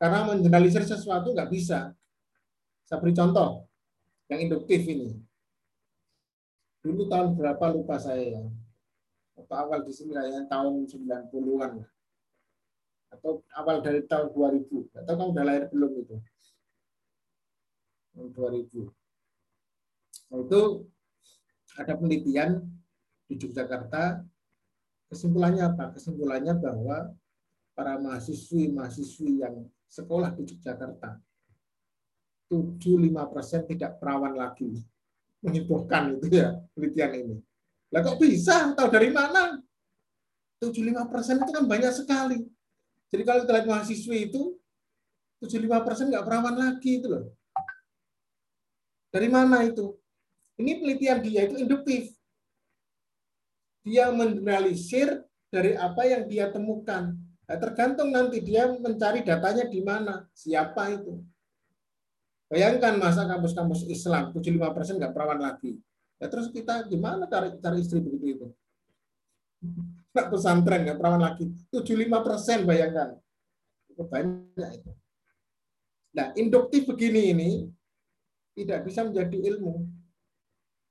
Karena 0.00 0.24
menjelaskan 0.32 0.96
sesuatu 0.96 1.32
nggak 1.32 1.52
bisa. 1.52 1.92
Saya 2.84 3.00
beri 3.00 3.12
contoh 3.16 3.68
yang 4.28 4.40
induktif 4.44 4.80
ini. 4.84 5.16
Dulu 6.84 7.08
tahun 7.08 7.36
berapa 7.36 7.64
lupa 7.72 7.96
saya 7.96 8.20
ya. 8.20 8.44
Atau 9.36 9.54
awal 9.56 9.84
di 9.84 9.92
sini 9.92 10.12
kayaknya 10.12 10.44
tahun 10.48 10.84
90-an. 10.84 11.72
Atau 13.12 13.40
awal 13.56 13.80
dari 13.80 14.04
tahun 14.04 14.32
2000. 14.32 15.00
Atau 15.00 15.12
kamu 15.16 15.30
udah 15.32 15.44
lahir 15.44 15.64
belum 15.72 15.92
itu? 16.00 16.16
Tahun 18.12 18.28
2000. 18.32 18.88
Nah, 20.28 20.38
itu 20.44 20.62
ada 21.74 21.92
penelitian 21.96 22.50
di 23.26 23.34
Yogyakarta 23.40 24.22
Kesimpulannya 25.14 25.62
apa? 25.70 25.94
Kesimpulannya 25.94 26.58
bahwa 26.58 27.14
para 27.78 28.02
mahasiswi-mahasiswi 28.02 29.46
yang 29.46 29.62
sekolah 29.86 30.34
di 30.34 30.42
Yogyakarta 30.42 31.22
75% 32.50 33.70
tidak 33.70 34.02
perawan 34.02 34.34
lagi. 34.34 34.74
Menghebohkan 35.38 36.18
itu 36.18 36.34
ya 36.34 36.58
penelitian 36.74 37.12
ini. 37.14 37.36
Lah 37.94 38.02
kok 38.02 38.18
bisa? 38.18 38.74
Tahu 38.74 38.90
dari 38.90 39.14
mana? 39.14 39.62
75% 40.58 41.06
itu 41.46 41.52
kan 41.54 41.64
banyak 41.70 41.92
sekali. 41.94 42.38
Jadi 43.14 43.22
kalau 43.22 43.46
kita 43.46 43.70
mahasiswi 43.70 44.34
itu 44.34 44.58
75% 45.38 46.10
nggak 46.10 46.24
perawan 46.26 46.58
lagi 46.58 46.98
itu 46.98 47.06
loh. 47.06 47.30
Dari 49.14 49.30
mana 49.30 49.62
itu? 49.62 49.94
Ini 50.58 50.82
penelitian 50.82 51.18
dia 51.22 51.46
itu 51.46 51.54
induktif 51.62 52.10
dia 53.84 54.08
mengeneralisir 54.08 55.22
dari 55.52 55.76
apa 55.76 56.02
yang 56.08 56.24
dia 56.26 56.48
temukan. 56.48 57.14
Nah, 57.44 57.56
tergantung 57.60 58.08
nanti 58.08 58.40
dia 58.40 58.66
mencari 58.66 59.20
datanya 59.20 59.68
di 59.68 59.84
mana, 59.84 60.24
siapa 60.32 60.88
itu. 60.96 61.20
Bayangkan 62.48 62.96
masa 62.96 63.28
kampus-kampus 63.28 63.84
Islam 63.86 64.32
75% 64.32 64.96
nggak 64.96 65.12
perawan 65.12 65.40
lagi. 65.44 65.76
Ya, 66.16 66.32
terus 66.32 66.48
kita 66.48 66.88
gimana 66.88 67.28
cari 67.28 67.52
cari 67.60 67.78
istri 67.84 68.00
begitu 68.00 68.40
itu? 68.40 68.48
Nggak 70.14 70.30
pesantren 70.30 70.86
nggak 70.86 70.98
perawan 71.02 71.20
lagi. 71.26 71.50
75% 71.74 72.62
bayangkan. 72.62 73.18
Itu 73.90 74.06
banyak 74.06 74.70
itu. 74.78 74.90
Nah, 76.14 76.30
induktif 76.38 76.86
begini 76.86 77.34
ini 77.34 77.50
tidak 78.54 78.86
bisa 78.86 79.02
menjadi 79.02 79.34
ilmu. 79.50 79.82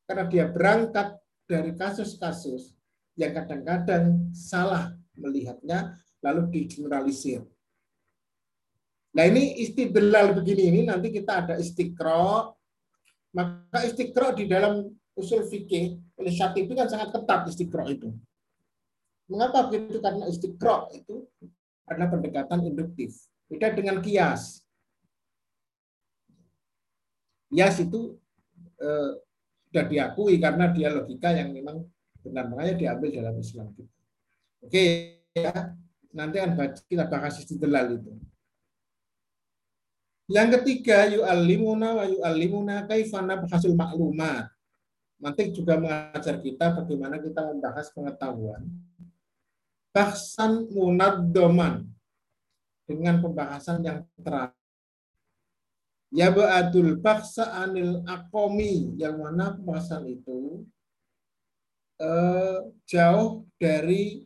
Karena 0.04 0.28
dia 0.28 0.46
berangkat 0.52 1.16
dari 1.48 1.72
kasus-kasus 1.72 2.73
yang 3.14 3.32
kadang-kadang 3.34 4.34
salah 4.34 4.94
melihatnya 5.14 5.98
lalu 6.24 6.50
digeneralisir. 6.50 7.46
Nah 9.14 9.24
ini 9.30 9.62
istidlal 9.62 10.34
begini 10.34 10.74
ini 10.74 10.82
nanti 10.90 11.14
kita 11.14 11.46
ada 11.46 11.56
istiqro. 11.62 12.58
Maka 13.34 13.86
istiqro 13.86 14.34
di 14.34 14.50
dalam 14.50 14.90
usul 15.14 15.46
fikih 15.46 15.98
oleh 16.18 16.34
itu 16.34 16.72
kan 16.74 16.90
sangat 16.90 17.14
ketat 17.14 17.50
istiqro 17.50 17.86
itu. 17.90 18.10
Mengapa 19.30 19.70
begitu? 19.70 20.02
Karena 20.02 20.26
istiqro 20.26 20.90
itu 20.98 21.30
adalah 21.86 22.10
pendekatan 22.10 22.66
induktif. 22.66 23.14
Beda 23.46 23.70
dengan 23.74 24.02
kias. 24.02 24.66
Kias 27.54 27.76
itu 27.86 28.18
eh, 28.82 29.12
sudah 29.70 29.86
diakui 29.90 30.42
karena 30.42 30.70
dia 30.74 30.90
logika 30.90 31.34
yang 31.34 31.54
memang 31.54 31.86
benar 32.24 32.48
makanya 32.48 32.76
diambil 32.80 33.10
dalam 33.12 33.36
Islam. 33.38 33.68
Oke 34.64 34.84
ya, 35.36 35.76
nanti 36.16 36.40
akan 36.40 36.72
kita 36.88 37.06
bahas 37.12 37.36
istidlal 37.44 38.00
itu. 38.00 38.12
Yang 40.32 40.50
ketiga 40.60 41.12
yu'allimuna 41.12 42.00
wa 42.00 42.06
yu'allimuna 42.08 42.88
kaifana 42.88 43.44
hasil 43.44 43.76
maklumat. 43.76 44.48
Nanti 45.20 45.52
juga 45.52 45.76
mengajar 45.76 46.40
kita 46.40 46.80
bagaimana 46.80 47.20
kita 47.20 47.44
membahas 47.44 47.92
pengetahuan. 47.92 48.64
Bahsan 49.92 50.72
munaddoman 50.72 51.86
dengan 52.88 53.20
pembahasan 53.20 53.84
yang 53.84 54.00
terakhir. 54.20 54.58
Ya 56.14 56.30
ba'adul 56.30 57.02
baksa 57.02 57.50
anil 57.58 58.06
akomi 58.06 58.94
yang 59.02 59.18
mana 59.18 59.58
pembahasan 59.58 60.06
itu 60.06 60.62
eh, 62.02 62.60
jauh 62.90 63.46
dari 63.60 64.26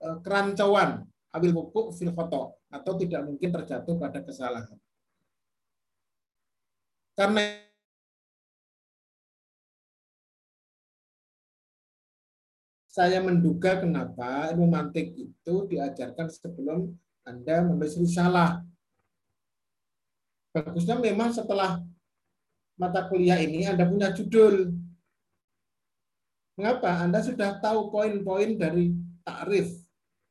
eh, 0.00 0.16
kerancuan 0.20 1.04
ambil 1.34 1.50
pupuk 1.50 1.96
fil 1.98 2.14
foto 2.14 2.62
atau 2.70 2.92
tidak 2.94 3.26
mungkin 3.26 3.50
terjatuh 3.50 3.94
pada 3.98 4.22
kesalahan. 4.22 4.78
Karena 7.14 7.62
saya 12.90 13.18
menduga 13.18 13.82
kenapa 13.82 14.54
ilmu 14.54 14.70
mantik 14.70 15.14
itu 15.18 15.54
diajarkan 15.66 16.30
sebelum 16.30 16.94
Anda 17.26 17.66
menulis 17.66 17.98
risalah. 17.98 18.62
Bagusnya 20.54 21.02
memang 21.02 21.34
setelah 21.34 21.82
mata 22.78 23.06
kuliah 23.10 23.42
ini 23.42 23.66
Anda 23.66 23.86
punya 23.86 24.14
judul 24.14 24.70
Mengapa? 26.54 27.02
Anda 27.02 27.18
sudah 27.18 27.58
tahu 27.58 27.90
poin-poin 27.90 28.54
dari 28.54 28.94
takrif 29.26 29.74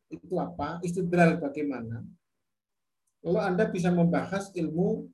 itu 0.08 0.36
apa, 0.40 0.80
istidlal 0.86 1.42
bagaimana. 1.42 2.06
Lalu 3.24 3.40
Anda 3.40 3.68
bisa 3.68 3.92
membahas 3.92 4.52
ilmu 4.56 5.08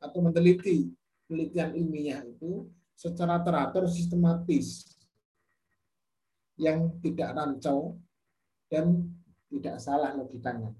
atau 0.00 0.18
meneliti 0.24 0.88
penelitian 1.28 1.76
ilmiah 1.76 2.24
itu 2.24 2.68
secara 2.96 3.40
teratur 3.44 3.88
sistematis 3.88 4.96
yang 6.60 6.92
tidak 7.00 7.32
rancau 7.32 7.96
dan 8.68 9.08
tidak 9.48 9.76
salah 9.80 10.12
logikanya. 10.12 10.72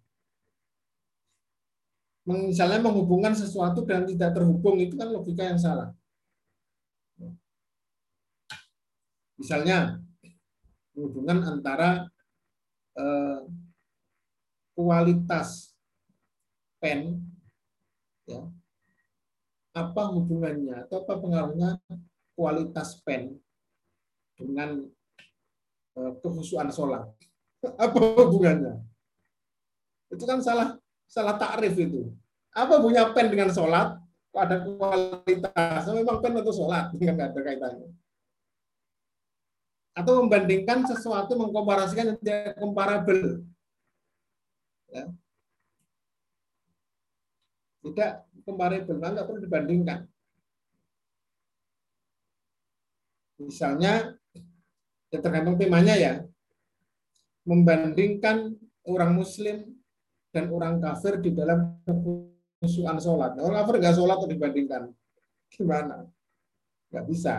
Misalnya 2.28 2.84
menghubungkan 2.84 3.32
sesuatu 3.32 3.82
dan 3.82 4.04
tidak 4.04 4.36
terhubung 4.36 4.76
itu 4.78 4.94
kan 4.94 5.08
logika 5.08 5.48
yang 5.48 5.56
salah. 5.56 5.90
Misalnya, 9.40 9.96
hubungan 10.92 11.40
antara 11.40 12.12
eh, 12.92 13.40
kualitas 14.76 15.72
pen 16.76 17.24
ya 18.28 18.44
apa 19.72 20.02
hubungannya 20.12 20.84
atau 20.84 21.04
apa 21.04 21.14
pengaruhnya 21.20 21.80
kualitas 22.36 23.00
pen 23.00 23.40
dengan 24.36 24.84
eh, 25.96 26.12
kehusuan 26.20 26.68
sholat? 26.68 27.08
Apa 27.84 27.96
hubungannya? 27.96 28.80
Itu 30.08 30.24
kan 30.24 30.40
salah 30.40 30.80
salah 31.04 31.36
takrif 31.36 31.76
itu. 31.76 32.08
Apa 32.56 32.80
punya 32.80 33.12
pen 33.12 33.28
dengan 33.28 33.52
sholat? 33.52 34.00
Ada 34.32 34.64
kualitas? 34.64 35.84
Memang 35.92 36.24
pen 36.24 36.40
atau 36.40 36.52
sholat? 36.56 36.88
Nggak 36.96 37.36
ada 37.36 37.40
kaitannya 37.44 37.88
atau 39.94 40.22
membandingkan 40.22 40.86
sesuatu 40.86 41.34
mengkomparasikan 41.34 42.14
yang 42.14 42.18
tidak 42.22 42.54
komparabel. 42.58 43.42
Ya. 44.90 45.04
tidak 47.80 48.12
comparable 48.44 48.98
nggak 49.00 49.26
perlu 49.26 49.40
dibandingkan. 49.40 49.98
Misalnya 53.40 54.14
ya 55.08 55.18
tergantung 55.18 55.56
temanya 55.56 55.96
ya. 55.96 56.12
Membandingkan 57.48 58.52
orang 58.84 59.16
muslim 59.16 59.64
dan 60.30 60.52
orang 60.52 60.78
kafir 60.78 61.18
di 61.18 61.32
dalam 61.32 61.80
kehusuan 61.88 63.00
sholat. 63.00 63.40
Orang 63.40 63.64
kafir 63.64 63.74
nggak 63.80 63.96
sholat 63.96 64.16
atau 64.20 64.28
dibandingkan. 64.28 64.82
Gimana? 65.50 66.06
Nggak 66.92 67.04
bisa. 67.08 67.34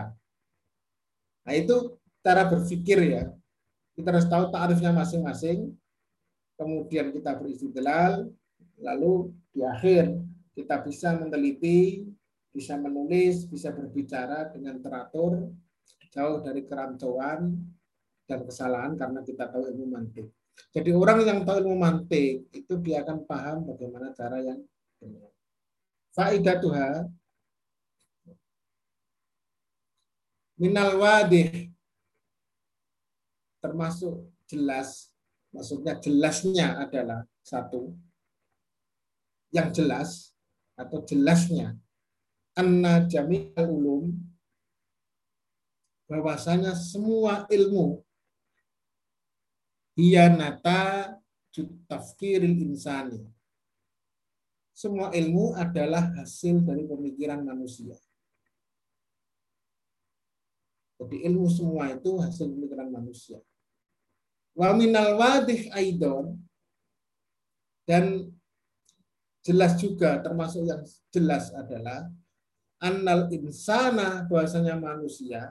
Nah 1.46 1.54
itu 1.54 2.01
cara 2.22 2.48
berpikir 2.48 2.98
ya 3.02 3.24
kita 3.98 4.08
harus 4.14 4.26
tahu 4.30 4.48
tarifnya 4.48 4.94
masing-masing 4.94 5.76
kemudian 6.62 7.10
kita 7.10 7.34
beristidlal, 7.34 8.30
lalu 8.78 9.34
di 9.50 9.66
akhir 9.66 10.14
kita 10.54 10.78
bisa 10.86 11.18
meneliti, 11.18 12.06
bisa 12.54 12.78
menulis, 12.78 13.48
bisa 13.50 13.74
berbicara 13.74 14.52
dengan 14.54 14.78
teratur, 14.78 15.50
jauh 16.12 16.38
dari 16.44 16.62
kerancuan 16.62 17.56
dan 18.28 18.40
kesalahan 18.46 18.94
karena 18.94 19.20
kita 19.26 19.50
tahu 19.50 19.66
ilmu 19.74 19.86
mantik. 19.90 20.30
Jadi 20.70 20.92
orang 20.92 21.24
yang 21.24 21.38
tahu 21.42 21.64
ilmu 21.66 21.76
mantik 21.80 22.46
itu 22.52 22.72
dia 22.78 23.02
akan 23.02 23.24
paham 23.24 23.66
bagaimana 23.66 24.12
cara 24.12 24.38
yang 24.38 24.60
benar. 25.00 25.32
Faidah 26.12 26.56
Tuhan 26.60 27.02
minal 30.60 31.00
wadih 31.00 31.72
termasuk 33.62 34.26
jelas 34.50 35.12
Maksudnya 35.52 36.00
jelasnya 36.00 36.80
adalah 36.80 37.28
satu 37.44 37.92
yang 39.52 39.68
jelas 39.68 40.32
atau 40.72 41.04
jelasnya 41.04 41.76
anna 42.56 43.04
jami'al 43.04 43.68
ulum 43.68 44.16
bahwasanya 46.08 46.72
semua 46.72 47.44
ilmu 47.52 48.00
hiyanata 49.92 51.20
tafkiril 51.84 52.56
insani 52.64 53.20
semua 54.72 55.12
ilmu 55.12 55.52
adalah 55.52 56.16
hasil 56.16 56.64
dari 56.64 56.88
pemikiran 56.88 57.44
manusia. 57.44 57.92
Jadi 60.96 61.28
ilmu 61.28 61.46
semua 61.52 61.92
itu 61.92 62.18
hasil 62.18 62.48
pemikiran 62.50 62.88
manusia. 62.88 63.38
Wa 64.52 64.76
minal 64.76 65.16
wadih 65.16 65.72
aidon 65.72 66.36
dan 67.88 68.30
jelas 69.42 69.74
juga 69.80 70.20
termasuk 70.20 70.62
yang 70.68 70.84
jelas 71.10 71.50
adalah 71.56 72.06
annal 72.78 73.32
insana 73.32 74.22
bahwasanya 74.28 74.76
manusia 74.78 75.50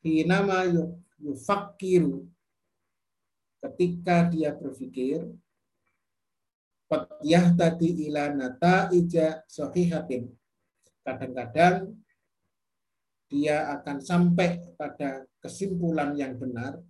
hinama 0.00 0.64
yufakiru 1.18 2.24
ketika 3.58 4.30
dia 4.30 4.54
berpikir 4.54 5.26
Fatiyah 6.88 7.52
tadi 7.52 8.08
ila 8.08 8.32
ija 8.96 9.44
sohihatin. 9.44 10.32
Kadang-kadang 11.04 11.92
dia 13.28 13.68
akan 13.76 14.00
sampai 14.00 14.72
pada 14.72 15.28
kesimpulan 15.36 16.16
yang 16.16 16.40
benar 16.40 16.80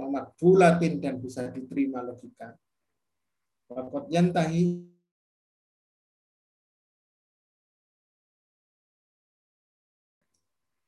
wa 0.00 0.24
bulatin 0.40 0.96
dan 0.96 1.20
bisa 1.20 1.52
diterima 1.52 2.00
logika. 2.00 2.56
Wakot 3.68 4.08
yantahi 4.08 4.90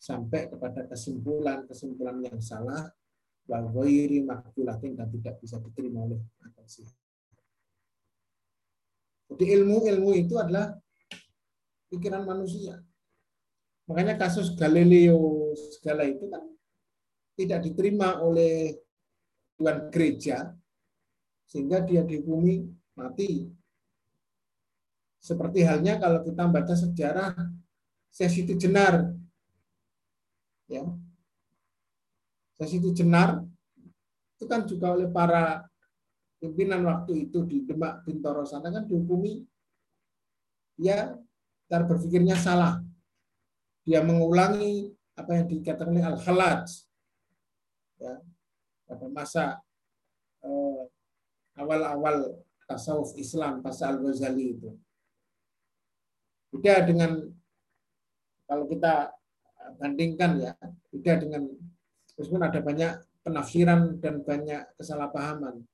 sampai 0.02 0.50
kepada 0.50 0.90
kesimpulan-kesimpulan 0.90 2.18
yang 2.26 2.40
salah 2.42 2.90
wa 3.46 3.58
ghairi 3.70 4.24
makbulatin 4.24 4.98
dan 4.98 5.06
tidak 5.12 5.38
bisa 5.38 5.62
diterima 5.62 6.08
oleh 6.08 6.18
akal 6.42 6.66
sehat. 6.66 6.96
Jadi 9.30 9.44
ilmu-ilmu 9.60 10.10
itu 10.18 10.34
adalah 10.40 10.74
pikiran 11.86 12.26
manusia. 12.26 12.82
Makanya 13.86 14.18
kasus 14.18 14.52
Galileo 14.58 15.54
segala 15.78 16.02
itu 16.06 16.26
kan 16.26 16.42
tidak 17.38 17.64
diterima 17.64 18.18
oleh 18.20 18.81
tuan 19.62 19.86
gereja 19.94 20.50
sehingga 21.46 21.78
dia 21.86 22.02
dihukumi 22.02 22.66
mati. 22.98 23.46
Seperti 25.22 25.62
halnya 25.62 26.02
kalau 26.02 26.26
kita 26.26 26.50
baca 26.50 26.74
sejarah 26.74 27.30
Sesiti 28.10 28.58
Jenar. 28.58 29.14
Ya. 30.66 30.82
Sesiti 32.58 32.90
Jenar 32.90 33.46
itu 34.34 34.44
kan 34.50 34.66
juga 34.66 34.98
oleh 34.98 35.06
para 35.06 35.62
pimpinan 36.42 36.82
waktu 36.82 37.30
itu 37.30 37.46
di 37.46 37.62
Demak 37.62 38.02
Bintoro 38.02 38.42
sana 38.42 38.74
kan 38.74 38.82
dihukumi 38.90 39.46
ya 40.82 41.14
cara 41.70 41.86
berpikirnya 41.86 42.34
salah. 42.34 42.82
Dia 43.86 44.02
mengulangi 44.02 44.90
apa 45.14 45.38
yang 45.38 45.46
dikatakan 45.46 45.94
oleh 45.94 46.02
Al-Khalaj. 46.02 46.66
Ya, 48.02 48.18
pada 48.92 49.06
masa 49.08 49.44
eh, 50.44 50.82
awal-awal 51.56 52.44
tasawuf 52.68 53.16
Islam 53.16 53.64
pasal 53.64 53.96
Al-Ghazali 53.96 54.60
itu. 54.60 54.70
Beda 56.52 56.84
dengan 56.84 57.32
kalau 58.44 58.68
kita 58.68 59.08
bandingkan 59.80 60.36
ya, 60.36 60.52
beda 60.92 61.24
dengan 61.24 61.48
meskipun 62.20 62.44
ada 62.44 62.60
banyak 62.60 62.92
penafsiran 63.24 63.96
dan 63.96 64.20
banyak 64.20 64.60
kesalahpahaman 64.76 65.64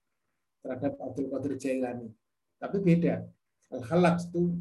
terhadap 0.63 0.95
Abdul 1.03 1.27
Qadir 1.35 1.55
Jailani. 1.59 2.09
Tapi 2.63 2.77
beda. 2.79 3.27
Al-Khalaj 3.75 4.31
itu 4.31 4.55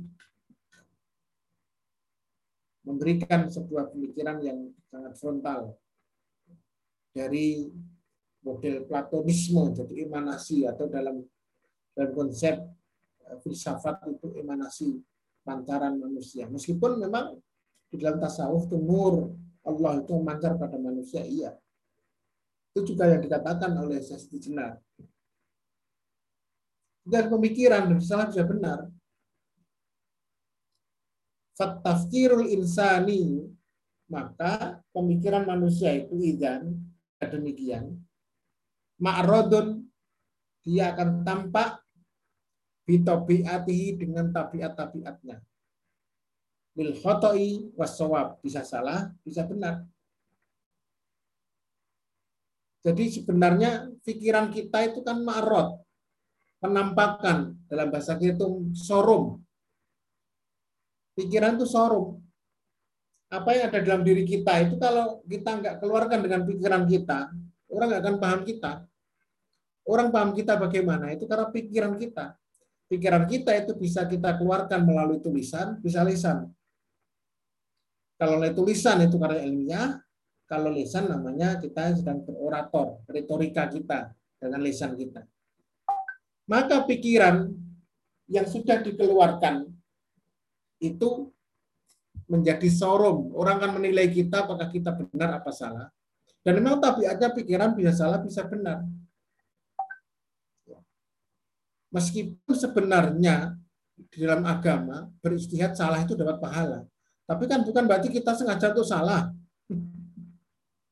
memberikan 2.87 3.51
sebuah 3.51 3.91
pemikiran 3.91 4.39
yang 4.41 4.71
sangat 4.87 5.13
frontal 5.19 5.75
dari 7.11 7.67
model 8.47 8.87
platonisme 8.87 9.75
jadi 9.75 10.07
emanasi 10.07 10.63
atau 10.63 10.87
dalam 10.87 11.19
dalam 11.91 12.11
konsep 12.15 12.55
eh, 13.27 13.37
filsafat 13.43 14.07
itu 14.07 14.31
emanasi 14.39 14.95
pancaran 15.43 15.99
manusia. 15.99 16.47
Meskipun 16.47 17.03
memang 17.03 17.35
di 17.91 17.99
dalam 17.99 18.19
tasawuf 18.19 18.71
itu 18.71 18.79
nur 18.79 19.35
Allah 19.67 19.99
itu 19.99 20.11
memancar 20.15 20.55
pada 20.55 20.79
manusia 20.79 21.23
iya. 21.27 21.51
Itu 22.71 22.93
juga 22.93 23.11
yang 23.11 23.19
dikatakan 23.19 23.75
oleh 23.75 23.99
Sesti 23.99 24.39
Jenar. 24.39 24.79
Dan 27.07 27.31
pemikiran 27.31 27.87
dan 27.87 27.99
salah 28.03 28.27
bisa 28.27 28.43
benar. 28.43 28.91
Fatafkirul 31.55 32.51
insani 32.53 33.47
maka 34.07 34.79
pemikiran 34.95 35.43
manusia 35.43 35.91
itu 35.95 36.15
idan 36.21 36.79
demikian 37.19 38.06
ma'rodun 38.97 39.87
dia 40.67 40.91
akan 40.91 41.23
tampak 41.23 41.79
bitobiatihi 42.87 43.99
dengan 43.99 44.31
tabiat-tabiatnya. 44.31 45.39
Bil 46.75 46.93
khotoi 46.95 47.71
wasawab. 47.75 48.39
Bisa 48.43 48.63
salah, 48.63 49.11
bisa 49.23 49.47
benar. 49.47 49.83
Jadi 52.87 53.19
sebenarnya 53.19 53.91
pikiran 54.03 54.47
kita 54.51 54.91
itu 54.91 55.03
kan 55.03 55.19
ma'rod. 55.19 55.79
Penampakan. 56.63 57.59
Dalam 57.67 57.87
bahasa 57.91 58.15
kita 58.15 58.39
itu 58.39 58.71
sorum. 58.75 59.43
Pikiran 61.17 61.59
itu 61.59 61.67
sorum. 61.67 62.23
Apa 63.27 63.51
yang 63.51 63.67
ada 63.67 63.83
dalam 63.83 64.07
diri 64.07 64.23
kita 64.23 64.63
itu 64.63 64.79
kalau 64.79 65.19
kita 65.27 65.59
nggak 65.59 65.75
keluarkan 65.83 66.23
dengan 66.23 66.47
pikiran 66.47 66.87
kita, 66.87 67.27
Orang 67.67 67.91
akan 67.91 68.15
paham 68.19 68.41
kita. 68.47 68.87
Orang 69.87 70.11
paham 70.11 70.35
kita 70.35 70.59
bagaimana? 70.59 71.15
Itu 71.15 71.27
karena 71.27 71.47
pikiran 71.47 71.95
kita. 71.95 72.35
Pikiran 72.87 73.27
kita 73.27 73.51
itu 73.55 73.75
bisa 73.75 74.07
kita 74.07 74.39
keluarkan 74.39 74.87
melalui 74.87 75.19
tulisan, 75.19 75.79
bisa 75.83 76.03
lisan. 76.07 76.47
Kalau 78.15 78.39
tulisan 78.55 79.03
itu 79.03 79.19
karya 79.19 79.43
ilmiah, 79.43 79.99
kalau 80.47 80.71
lisan 80.71 81.11
namanya 81.11 81.59
kita 81.59 81.93
sedang 81.99 82.23
berorator, 82.23 83.03
retorika 83.11 83.67
kita 83.67 84.15
dengan 84.39 84.63
lisan 84.63 84.95
kita. 84.95 85.27
Maka 86.47 86.87
pikiran 86.87 87.51
yang 88.31 88.47
sudah 88.47 88.79
dikeluarkan 88.79 89.67
itu 90.79 91.31
menjadi 92.31 92.67
sorum. 92.71 93.35
Orang 93.35 93.59
akan 93.59 93.83
menilai 93.83 94.07
kita 94.11 94.47
apakah 94.47 94.71
kita 94.71 94.95
benar 94.95 95.43
apa 95.43 95.51
salah. 95.51 95.91
Dan 96.47 96.63
memang 96.63 96.79
tabiatnya 96.79 97.35
pikiran 97.35 97.75
bisa 97.75 97.91
salah, 97.91 98.23
bisa 98.23 98.47
benar. 98.47 98.87
Meskipun 101.91 102.55
sebenarnya 102.55 103.59
di 103.99 104.23
dalam 104.23 104.47
agama 104.47 105.11
beristihad 105.19 105.75
salah 105.75 105.99
itu 106.07 106.15
dapat 106.15 106.39
pahala. 106.39 106.79
Tapi 107.27 107.43
kan 107.51 107.67
bukan 107.67 107.83
berarti 107.83 108.07
kita 108.07 108.31
sengaja 108.31 108.71
untuk 108.71 108.87
salah. 108.87 109.35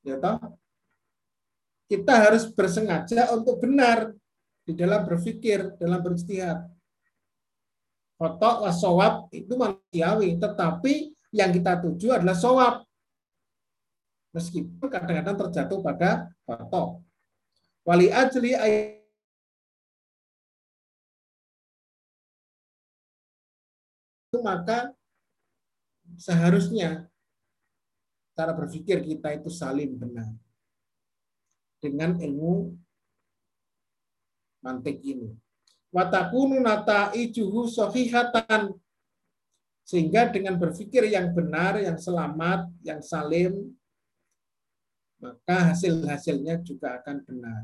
Ya 0.04 0.20
toh? 0.20 0.60
Kita 1.88 2.14
harus 2.28 2.52
bersengaja 2.52 3.32
untuk 3.32 3.64
benar 3.64 4.12
di 4.68 4.76
dalam 4.76 5.08
berpikir, 5.08 5.72
dalam 5.80 6.04
beristihad. 6.04 6.68
Foto 8.20 8.68
wasowab 8.68 9.32
itu 9.32 9.56
manusiawi, 9.56 10.36
tetapi 10.36 11.16
yang 11.32 11.56
kita 11.56 11.80
tuju 11.80 12.16
adalah 12.16 12.36
sowab. 12.36 12.85
Meskipun 14.36 14.92
kadang-kadang 14.92 15.48
terjatuh 15.48 15.80
pada 15.80 16.28
foto. 16.44 17.00
Wali 17.88 18.12
ajli 18.12 18.52
maka 24.44 24.92
seharusnya 26.20 27.08
cara 28.36 28.52
berpikir 28.52 29.00
kita 29.00 29.32
itu 29.40 29.48
saling 29.48 29.96
benar 29.96 30.28
dengan 31.80 32.20
ilmu 32.20 32.76
mantik 34.60 35.00
ini. 35.00 35.32
Watakunu 35.96 36.60
ijuhu 37.16 37.72
sohihatan 37.72 38.76
sehingga 39.86 40.28
dengan 40.28 40.60
berpikir 40.60 41.08
yang 41.08 41.32
benar, 41.32 41.80
yang 41.80 41.96
selamat, 41.96 42.68
yang 42.84 43.00
salim, 43.00 43.72
maka 45.26 45.74
hasil-hasilnya 45.74 46.62
juga 46.62 47.02
akan 47.02 47.18
benar. 47.26 47.62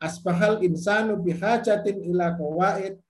Asbahal 0.00 0.60
insanu 0.64 1.16
bihajatin 1.16 2.04
ila 2.12 2.36
qawaid 2.36 3.00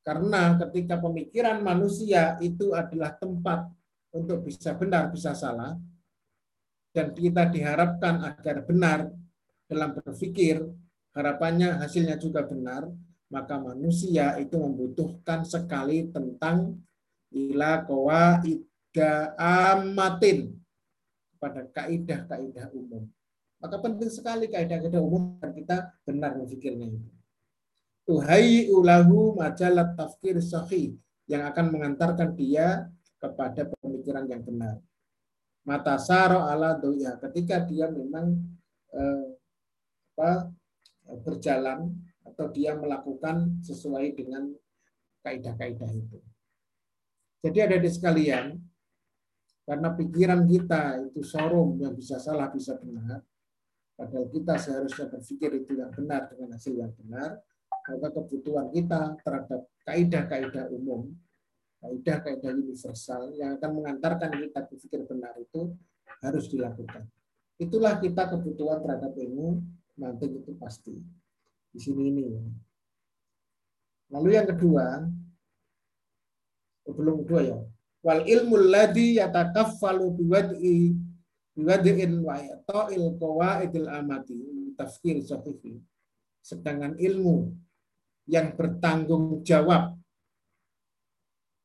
karena 0.00 0.56
ketika 0.64 0.96
pemikiran 1.00 1.60
manusia 1.60 2.36
itu 2.40 2.72
adalah 2.72 3.16
tempat 3.16 3.68
untuk 4.12 4.48
bisa 4.48 4.72
benar, 4.76 5.12
bisa 5.12 5.36
salah, 5.36 5.76
dan 6.90 7.12
kita 7.14 7.46
diharapkan 7.52 8.18
agar 8.24 8.64
benar 8.64 9.12
dalam 9.70 9.94
berpikir, 9.94 10.64
harapannya 11.14 11.78
hasilnya 11.78 12.16
juga 12.18 12.42
benar, 12.42 12.90
maka 13.30 13.60
manusia 13.60 14.34
itu 14.42 14.58
membutuhkan 14.58 15.46
sekali 15.46 16.10
tentang 16.10 16.74
ila 17.30 17.86
ida 18.90 19.38
amatin 19.38 20.58
pada 21.38 21.62
kaidah-kaidah 21.70 22.74
umum. 22.74 23.06
Maka 23.62 23.76
penting 23.78 24.10
sekali 24.10 24.50
kaidah-kaidah 24.50 24.98
umum 24.98 25.38
dan 25.38 25.54
kita 25.54 25.94
benar 26.02 26.34
berpikirnya 26.34 26.90
itu 26.90 27.10
tuhai 28.10 28.66
ulahu 28.66 29.38
majalat 29.38 29.94
tafkir 29.94 30.42
sahih 30.42 30.98
yang 31.30 31.46
akan 31.46 31.70
mengantarkan 31.70 32.34
dia 32.34 32.90
kepada 33.22 33.70
pemikiran 33.78 34.26
yang 34.26 34.42
benar. 34.42 34.82
Mata 35.62 35.94
saro 36.02 36.42
ala 36.42 36.74
doya 36.74 37.14
ketika 37.22 37.62
dia 37.62 37.86
memang 37.86 38.34
eh, 38.90 39.26
apa, 40.18 40.50
berjalan 41.22 41.94
atau 42.26 42.50
dia 42.50 42.74
melakukan 42.74 43.62
sesuai 43.62 44.18
dengan 44.18 44.50
kaidah-kaidah 45.22 45.90
itu. 45.94 46.18
Jadi 47.46 47.58
ada 47.62 47.76
di 47.78 47.88
sekalian, 47.88 48.58
karena 49.70 49.94
pikiran 49.94 50.50
kita 50.50 50.98
itu 51.06 51.22
sorum 51.22 51.78
yang 51.78 51.94
bisa 51.94 52.18
salah 52.18 52.50
bisa 52.50 52.74
benar, 52.82 53.22
padahal 53.94 54.26
kita 54.26 54.58
seharusnya 54.58 55.06
berpikir 55.06 55.62
itu 55.62 55.78
yang 55.78 55.94
benar 55.94 56.26
dengan 56.26 56.58
hasil 56.58 56.74
yang 56.74 56.90
benar, 56.98 57.38
maka 57.86 58.08
kebutuhan 58.10 58.66
kita 58.74 59.14
terhadap 59.22 59.70
kaidah-kaidah 59.86 60.74
umum, 60.74 61.14
kaidah-kaidah 61.86 62.50
universal 62.50 63.30
yang 63.38 63.62
akan 63.62 63.70
mengantarkan 63.78 64.42
kita 64.42 64.58
berpikir 64.66 65.06
benar 65.06 65.38
itu 65.38 65.70
harus 66.18 66.50
dilakukan. 66.50 67.06
Itulah 67.62 68.02
kita 68.02 68.26
kebutuhan 68.26 68.82
terhadap 68.82 69.14
ilmu 69.14 69.62
mantik 70.02 70.34
itu 70.34 70.50
pasti. 70.58 70.98
Di 71.70 71.78
sini 71.78 72.10
ini. 72.10 72.26
Lalu 74.10 74.34
yang 74.34 74.50
kedua, 74.50 75.06
oh, 76.90 76.94
belum 76.98 77.22
kedua 77.22 77.40
ya. 77.46 77.58
Wal 78.00 78.24
ilmu 78.24 78.56
ladhi 78.56 79.20
yatakaffalu 79.20 80.08
biwad'i 80.16 80.96
biwad'in 81.52 82.12
wa 82.24 82.40
ta'il 82.64 83.20
qawaidil 83.20 83.88
amati 83.88 84.36
tafkir 84.78 85.20
sahihi. 85.20 85.76
Sedangkan 86.40 86.96
ilmu 86.96 87.52
yang 88.24 88.56
bertanggung 88.56 89.44
jawab 89.44 90.00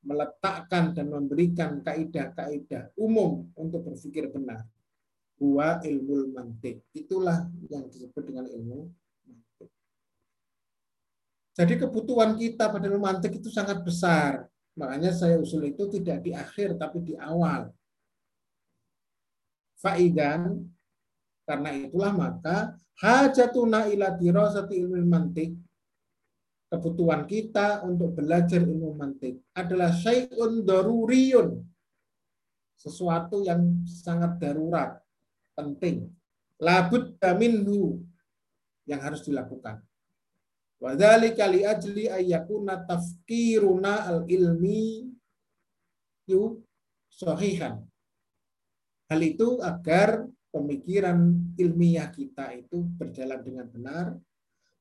meletakkan 0.05 0.93
dan 0.93 1.09
memberikan 1.09 1.81
kaidah-kaidah 1.81 2.93
umum 2.99 3.49
untuk 3.57 3.87
berpikir 3.89 4.29
benar. 4.29 4.67
Huwa 5.39 5.79
ilmu 5.83 6.31
mantik. 6.31 6.83
Itulah 6.95 7.47
yang 7.67 7.87
disebut 7.87 8.23
dengan 8.23 8.45
ilmu 8.47 8.87
mantik. 9.27 9.69
Jadi 11.55 11.73
kebutuhan 11.79 12.35
kita 12.35 12.71
pada 12.71 12.85
ilmu 12.87 13.01
mantik 13.01 13.39
itu 13.39 13.47
sangat 13.47 13.81
besar. 13.83 14.47
Makanya 14.75 15.15
saya 15.15 15.39
usul 15.39 15.71
itu 15.71 15.87
tidak 15.87 16.23
di 16.23 16.35
akhir 16.35 16.75
tapi 16.75 16.99
di 16.99 17.15
awal. 17.15 17.71
Faidan 19.79 20.67
karena 21.47 21.69
itulah 21.77 22.11
maka 22.11 22.75
hajatuna 22.99 23.87
ila 23.91 24.11
dirasati 24.17 24.75
ilmu 24.81 24.99
mantik 25.07 25.55
kebutuhan 26.75 27.23
kita 27.23 27.85
untuk 27.87 28.17
belajar 28.17 28.59
ilmu 28.59 28.97
mantik 28.99 29.39
adalah 29.55 29.95
syai'un 29.95 30.65
daruriyun. 30.65 31.63
Sesuatu 32.75 33.39
yang 33.41 33.87
sangat 33.87 34.35
darurat, 34.37 34.99
penting. 35.55 36.11
Labud 36.59 37.15
minhu 37.39 38.03
yang 38.83 38.99
harus 38.99 39.23
dilakukan. 39.23 39.79
Wadhalika 40.85 41.49
li 41.49 41.65
ajli 41.65 42.05
ayyakuna 42.05 42.85
tafkiruna 42.85 44.05
al-ilmi 44.05 45.09
yu 46.29 46.61
sahihan. 47.09 47.81
Hal 49.09 49.21
itu 49.25 49.57
agar 49.65 50.29
pemikiran 50.53 51.17
ilmiah 51.57 52.13
kita 52.13 52.53
itu 52.53 52.85
berjalan 53.01 53.41
dengan 53.41 53.65
benar 53.65 54.07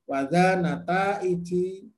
wada 0.05 0.61
nata 0.61 1.25
iji 1.25 1.89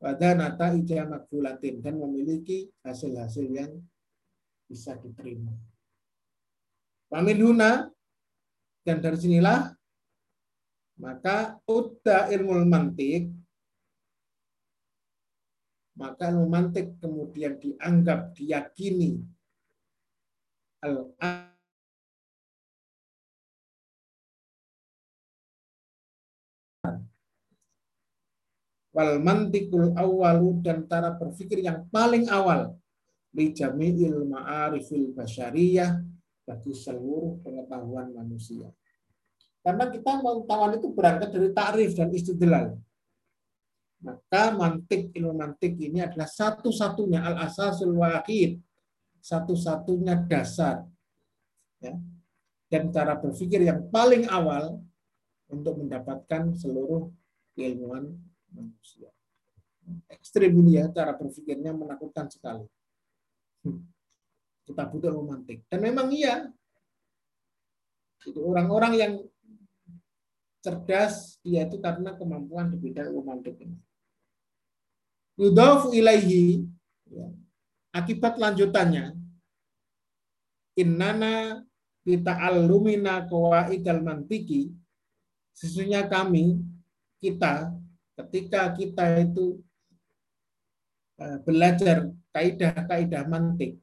wada 0.00 0.32
nata 0.32 0.72
ija 0.72 1.04
makbulatin 1.04 1.84
dan 1.84 2.00
memiliki 2.00 2.72
hasil-hasil 2.88 3.52
yang 3.52 3.72
bisa 4.64 4.96
diterima. 4.96 5.52
Pamilhuna 7.12 7.84
dan 8.80 8.96
dari 9.04 9.20
sinilah 9.20 9.75
maka 10.96 11.60
udah 11.68 12.32
ilmu 12.32 12.64
mantik 12.64 13.28
maka 15.96 16.32
ilmu 16.32 16.48
mantik 16.48 16.96
kemudian 17.00 17.56
dianggap 17.60 18.32
diyakini 18.36 19.20
al 20.84 21.12
wal 28.96 29.20
mantikul 29.20 29.92
awalu 29.92 30.64
dan 30.64 30.88
cara 30.88 31.12
berpikir 31.12 31.60
yang 31.60 31.84
paling 31.92 32.32
awal 32.32 32.72
li 33.36 33.52
jami'il 33.52 34.24
ma'arifil 34.24 35.12
basyariyah 35.12 36.00
bagi 36.48 36.72
seluruh 36.72 37.44
pengetahuan 37.44 38.16
manusia. 38.16 38.72
Karena 39.66 39.90
kita 39.90 40.22
pengetahuan 40.22 40.78
itu 40.78 40.88
berangkat 40.94 41.28
dari 41.34 41.50
takrif 41.50 41.90
dan 41.98 42.14
istidlal. 42.14 42.78
Maka 43.98 44.54
mantik 44.54 45.10
ilmu 45.10 45.34
mantik 45.34 45.74
ini 45.74 46.06
adalah 46.06 46.30
satu-satunya 46.30 47.18
al-asasul 47.18 47.98
wahid, 47.98 48.62
satu-satunya 49.18 50.22
dasar. 50.30 50.86
Ya. 51.76 51.92
dan 52.66 52.90
cara 52.90 53.14
berpikir 53.14 53.62
yang 53.62 53.86
paling 53.94 54.26
awal 54.26 54.82
untuk 55.46 55.78
mendapatkan 55.78 56.50
seluruh 56.58 57.14
keilmuan 57.54 58.10
manusia. 58.50 59.10
Ekstrim 60.10 60.50
ini 60.50 60.82
ya, 60.82 60.90
cara 60.90 61.14
berpikirnya 61.14 61.70
menakutkan 61.70 62.26
sekali. 62.26 62.66
Kita 64.66 64.82
butuh 64.90 65.14
romantik. 65.14 65.62
Dan 65.70 65.78
memang 65.78 66.10
iya, 66.10 66.50
itu 68.26 68.42
orang-orang 68.42 68.92
yang 68.98 69.12
cerdas, 70.64 71.38
dia 71.44 71.64
itu 71.64 71.78
karena 71.78 72.16
kemampuan 72.16 72.72
di 72.72 72.76
bidang 72.80 73.12
romantik 73.12 73.56
ini. 73.60 73.76
Yudafu 75.36 75.92
ilaihi, 75.92 76.64
ya, 77.12 77.28
akibat 77.92 78.40
lanjutannya, 78.40 79.12
innana 80.76 81.64
kita 82.06 82.38
alumina 82.38 83.26
kawaidal 83.26 84.00
mantiki, 84.00 84.72
sesungguhnya 85.52 86.08
kami, 86.08 86.60
kita, 87.20 87.74
ketika 88.24 88.72
kita 88.72 89.26
itu 89.26 89.60
eh, 91.20 91.38
belajar 91.44 92.12
kaidah-kaidah 92.32 93.24
mantik, 93.28 93.80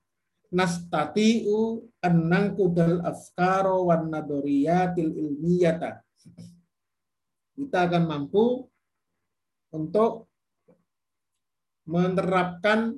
nastatiu 0.54 1.82
annang 2.00 2.54
kudal 2.54 3.02
afkaro 3.02 3.90
wan 3.90 4.14
nadoriyatil 4.14 5.10
ilmiyata. 5.10 6.06
Kita 7.54 7.86
akan 7.86 8.04
mampu 8.10 8.66
untuk 9.74 10.30
menerapkan 11.86 12.98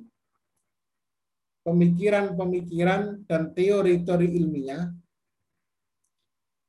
pemikiran-pemikiran 1.66 3.26
dan 3.26 3.52
teori-teori 3.52 4.28
ilmiah. 4.38 4.94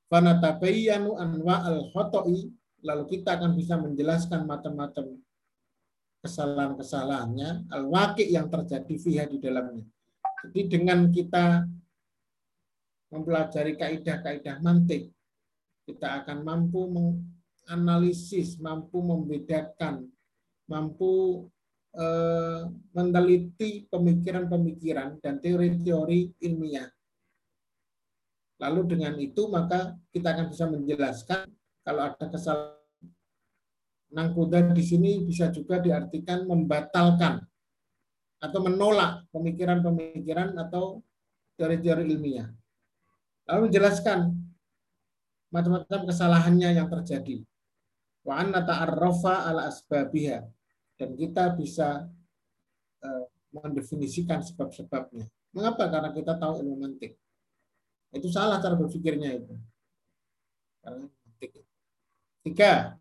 Fanatabayyanu 0.06 1.18
anwa 1.18 1.66
al-khoto'i 1.66 2.48
lalu 2.86 3.04
kita 3.18 3.36
akan 3.36 3.58
bisa 3.58 3.74
menjelaskan 3.76 4.46
macam-macam 4.46 5.18
kesalahan-kesalahannya 6.22 7.70
al-waqi 7.70 8.30
yang 8.30 8.46
terjadi 8.46 8.94
fiha 8.96 9.24
di 9.26 9.38
dalamnya. 9.42 9.84
Jadi 10.46 10.60
dengan 10.70 11.10
kita 11.10 11.66
mempelajari 13.10 13.74
kaidah-kaidah 13.74 14.62
mantik, 14.62 15.10
kita 15.86 16.22
akan 16.22 16.46
mampu 16.46 16.86
menganalisis, 17.66 18.62
mampu 18.62 19.02
membedakan, 19.02 20.06
mampu 20.70 21.44
eh, 21.98 22.62
meneliti 22.94 23.90
pemikiran-pemikiran 23.90 25.18
dan 25.18 25.42
teori-teori 25.42 26.38
ilmiah. 26.46 26.86
Lalu 28.62 28.80
dengan 28.96 29.18
itu 29.18 29.50
maka 29.50 29.98
kita 30.14 30.32
akan 30.32 30.46
bisa 30.48 30.64
menjelaskan 30.70 31.50
kalau 31.82 32.02
ada 32.06 32.26
kesalahan. 32.30 32.78
Nangkuda 34.06 34.70
di 34.70 34.86
sini 34.86 35.26
bisa 35.26 35.50
juga 35.50 35.82
diartikan 35.82 36.46
membatalkan 36.46 37.42
atau 38.38 38.60
menolak 38.62 39.26
pemikiran-pemikiran 39.34 40.54
atau 40.62 41.02
teori-teori 41.58 42.06
ilmiah. 42.14 42.46
Lalu 43.50 43.68
menjelaskan 43.68 44.18
macam-macam 45.50 46.00
kesalahannya 46.06 46.70
yang 46.78 46.86
terjadi. 46.86 47.42
Wa 48.26 48.42
anna 48.42 48.66
ta'arrafa 48.66 49.46
ala 49.46 49.70
asbabiha 49.70 50.42
dan 50.98 51.14
kita 51.14 51.54
bisa 51.54 52.10
uh, 53.06 53.24
mendefinisikan 53.54 54.42
sebab-sebabnya. 54.42 55.30
Mengapa? 55.54 55.86
Karena 55.86 56.10
kita 56.10 56.34
tahu 56.34 56.60
ilmu 56.60 56.76
mantik. 56.76 57.14
Itu 58.10 58.28
salah 58.28 58.58
cara 58.58 58.74
berpikirnya 58.74 59.30
itu. 59.38 59.54
Karena 60.82 61.06
mantik. 61.06 61.50
Tiga, 62.42 62.98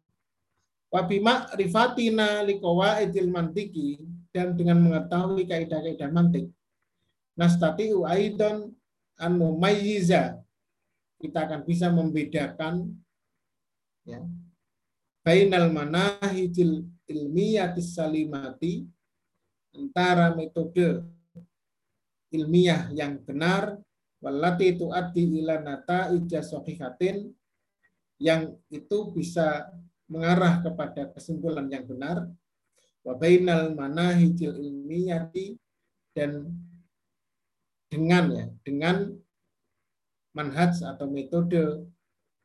wabima 0.93 1.49
rifatina 1.59 2.45
likowa 2.45 3.03
idil 3.03 3.27
mantiki 3.27 3.99
dan 4.31 4.55
dengan 4.55 4.79
mengetahui 4.79 5.43
kaidah-kaidah 5.43 6.07
mantik 6.07 6.47
nastatiu 7.35 8.07
aidon 8.07 8.71
anu 9.19 9.59
mayyiza 9.59 10.39
kita 11.19 11.47
akan 11.47 11.61
bisa 11.67 11.91
membedakan 11.91 12.95
ya 14.07 14.23
bainal 15.25 15.73
manahijil 15.73 16.85
ilmiyatis 17.09 17.97
salimati 17.97 18.85
antara 19.73 20.37
metode 20.37 21.01
ilmiah 22.29 22.93
yang 22.93 23.17
benar 23.25 23.81
walati 24.21 24.77
tuaddi 24.77 25.41
ila 25.41 25.65
nata 25.65 26.13
ijasohihatin 26.13 27.33
yang 28.21 28.53
itu 28.69 29.11
bisa 29.11 29.65
mengarah 30.05 30.61
kepada 30.61 31.09
kesimpulan 31.11 31.67
yang 31.67 31.83
benar. 31.89 32.29
Wa 33.05 33.17
bainal 33.17 33.73
manahijil 33.73 34.55
ilmiyati 34.55 35.57
dan 36.13 36.53
dengan 37.89 38.25
ya 38.33 38.45
dengan 38.65 39.13
manhaj 40.33 40.81
atau 40.81 41.05
metode 41.09 41.85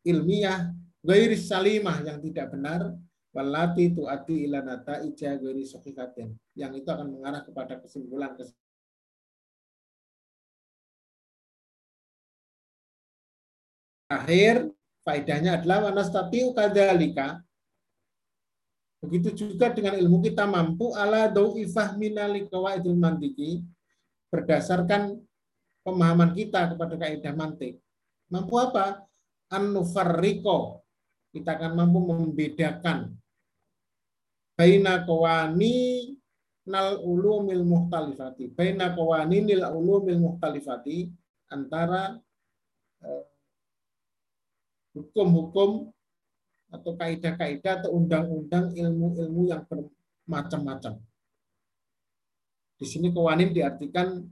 ilmiah 0.04 0.68
gairi 1.00 1.36
salimah 1.36 2.04
yang 2.04 2.18
tidak 2.20 2.52
benar 2.52 2.92
walati 3.30 3.94
tuati 3.94 4.48
ila 4.48 4.60
ija 5.06 5.38
gairi 5.38 5.64
sahikatin 5.64 6.34
yang 6.58 6.72
itu 6.76 6.88
akan 6.88 7.08
mengarah 7.08 7.42
kepada 7.46 7.78
kesimpulan 7.80 8.36
akhir 14.10 14.68
faedahnya 15.06 15.62
adalah 15.62 15.88
wanastatiu 15.88 16.50
kadzalika 16.52 17.40
Begitu 19.00 19.32
juga 19.32 19.72
dengan 19.72 19.96
ilmu 19.96 20.20
kita 20.20 20.44
mampu 20.44 20.92
ala 20.92 21.24
dau'ifah 21.32 21.96
minali 21.96 22.44
kawaidil 22.52 22.92
mantiki 23.00 23.64
berdasarkan 24.28 25.16
pemahaman 25.80 26.36
kita 26.36 26.76
kepada 26.76 27.00
kaidah 27.00 27.32
mantik. 27.32 27.80
Mampu 28.28 28.60
apa? 28.60 29.00
Anufarriko. 29.48 30.79
Kita 31.30 31.54
akan 31.54 31.72
mampu 31.78 31.98
membedakan 32.10 33.14
baina 34.58 35.06
kawani 35.06 36.12
nal 36.66 37.00
ulumil 37.00 37.62
muhtalifati. 37.62 38.50
Baina 38.52 38.92
kawani 38.92 39.46
nil 39.46 39.62
ulumil 39.62 40.18
muhtalifati 40.18 41.08
antara 41.48 42.18
eh, 43.06 43.24
hukum-hukum 44.94 45.90
atau 46.70 46.94
kaidah-kaidah 46.94 47.82
atau 47.82 47.90
undang-undang 47.98 48.70
ilmu-ilmu 48.74 49.50
yang 49.50 49.66
bermacam-macam. 49.66 51.02
Di 52.78 52.86
sini 52.86 53.10
kewanin 53.12 53.52
diartikan 53.52 54.22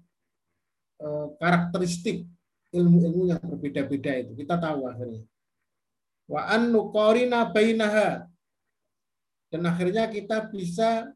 e, 0.97 1.09
karakteristik 1.37 2.25
ilmu-ilmu 2.73 3.29
yang 3.35 3.43
berbeda-beda 3.43 4.13
itu. 4.23 4.33
Kita 4.39 4.57
tahu 4.57 4.87
akhirnya. 4.87 5.23
Wa 6.29 6.53
an 6.53 6.71
nuqarina 6.71 7.49
bainaha. 7.49 8.29
Dan 9.49 9.65
akhirnya 9.65 10.13
kita 10.13 10.53
bisa 10.53 11.09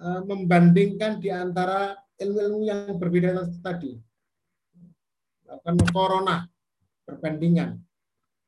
e, 0.00 0.06
membandingkan 0.24 1.20
di 1.20 1.28
antara 1.28 1.92
ilmu-ilmu 2.16 2.60
yang 2.64 2.96
berbeda 2.96 3.36
tadi. 3.60 4.00
Akan 5.44 5.76
corona 5.92 6.48
perbandingan 7.04 7.76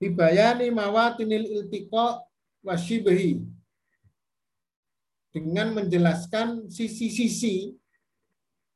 bibayani 0.05 0.69
mawatinil 0.69 1.49
iltiqa 1.49 2.21
wasyibahi 2.61 3.41
dengan 5.33 5.75
menjelaskan 5.75 6.71
sisi-sisi 6.71 7.75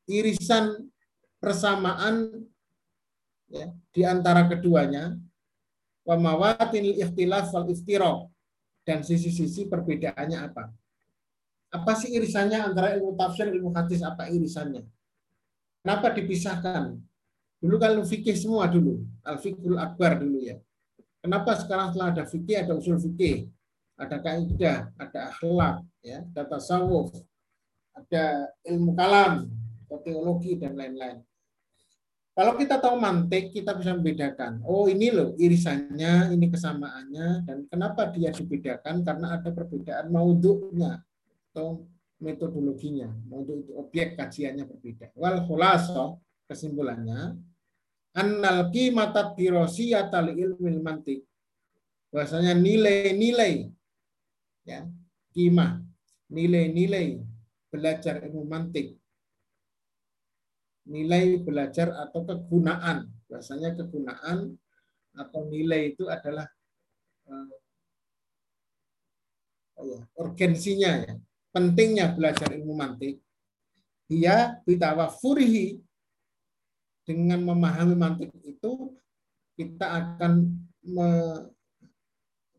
irisan 0.09 0.89
persamaan 1.39 2.49
ya, 3.53 3.71
di 3.95 4.03
antara 4.03 4.49
keduanya 4.51 5.15
ikhtilaf 6.09 7.53
wal 7.53 7.69
dan 8.89 9.05
sisi-sisi 9.05 9.69
perbedaannya 9.69 10.39
apa. 10.41 10.73
Apa 11.69 11.93
sih 11.93 12.17
irisannya 12.17 12.73
antara 12.73 12.97
ilmu 12.97 13.13
tafsir 13.13 13.53
ilmu 13.53 13.77
hadis 13.77 14.01
apa 14.01 14.33
irisannya? 14.33 14.89
Kenapa 15.85 16.17
dipisahkan? 16.17 16.97
Dulu 17.61 17.77
kalau 17.77 18.01
fikih 18.09 18.33
semua 18.33 18.65
dulu, 18.71 19.05
al-fiqhul 19.21 19.77
akbar 19.77 20.17
dulu 20.25 20.41
ya. 20.41 20.57
Kenapa 21.21 21.59
sekarang 21.61 21.93
setelah 21.93 22.17
ada 22.17 22.25
fikih 22.25 22.57
ada 22.65 22.73
usul 22.73 22.97
fikih, 22.97 23.51
ada 23.99 24.17
kaidah, 24.23 24.89
ada 24.97 25.19
akhlak, 25.29 25.77
ya, 26.01 26.25
ada 26.25 26.43
tasawuf, 26.49 27.13
ada 27.93 28.49
ilmu 28.65 28.95
kalam, 28.97 29.51
teologi 30.07 30.57
dan 30.57 30.73
lain-lain. 30.79 31.21
Kalau 32.39 32.55
kita 32.55 32.79
tahu 32.79 33.03
mantik, 33.03 33.51
kita 33.51 33.75
bisa 33.75 33.99
membedakan. 33.99 34.63
Oh 34.63 34.87
ini 34.87 35.11
loh 35.11 35.35
irisannya, 35.35 36.31
ini 36.31 36.47
kesamaannya, 36.47 37.43
dan 37.43 37.67
kenapa 37.67 38.15
dia 38.15 38.31
dibedakan? 38.31 39.03
Karena 39.03 39.43
ada 39.43 39.51
perbedaan 39.51 40.07
maudhu'nya 40.15 41.03
atau 41.51 41.83
metodologinya. 42.23 43.11
Maudhu 43.27 43.67
itu 43.67 43.73
objek 43.75 44.15
kajiannya 44.15 44.71
berbeda. 44.71 45.11
Wal 45.19 45.43
khulasoh, 45.51 46.23
kesimpulannya, 46.47 47.35
annal 48.15 48.71
qimata 48.71 49.35
dirasiyata 49.35 50.23
li 50.31 50.39
ilmil 50.39 50.79
mantik. 50.83 51.27
Bahasanya 52.15 52.55
nilai-nilai 52.55 53.67
ya, 54.63 54.87
qimah, 55.35 55.83
nilai-nilai 56.31 57.19
belajar 57.71 58.23
ilmu 58.27 58.47
mantik. 58.47 58.98
Nilai 60.89 61.45
belajar 61.45 61.93
atau 61.93 62.25
kegunaan. 62.25 63.13
Bahasanya 63.29 63.77
kegunaan 63.77 64.57
atau 65.13 65.45
nilai 65.53 65.93
itu 65.93 66.09
adalah 66.09 66.49
uh, 67.29 67.53
ya, 69.85 70.01
urgensinya 70.17 70.91
ya, 71.05 71.15
pentingnya 71.53 72.17
belajar 72.17 72.49
ilmu 72.57 72.73
mantik. 72.73 73.21
Dia 74.09 74.57
bitawafurihi 74.65 75.85
dengan 77.05 77.45
memahami 77.45 77.93
mantik 77.93 78.33
itu 78.41 78.97
kita 79.59 79.85
akan 79.85 80.57
me, 80.81 81.09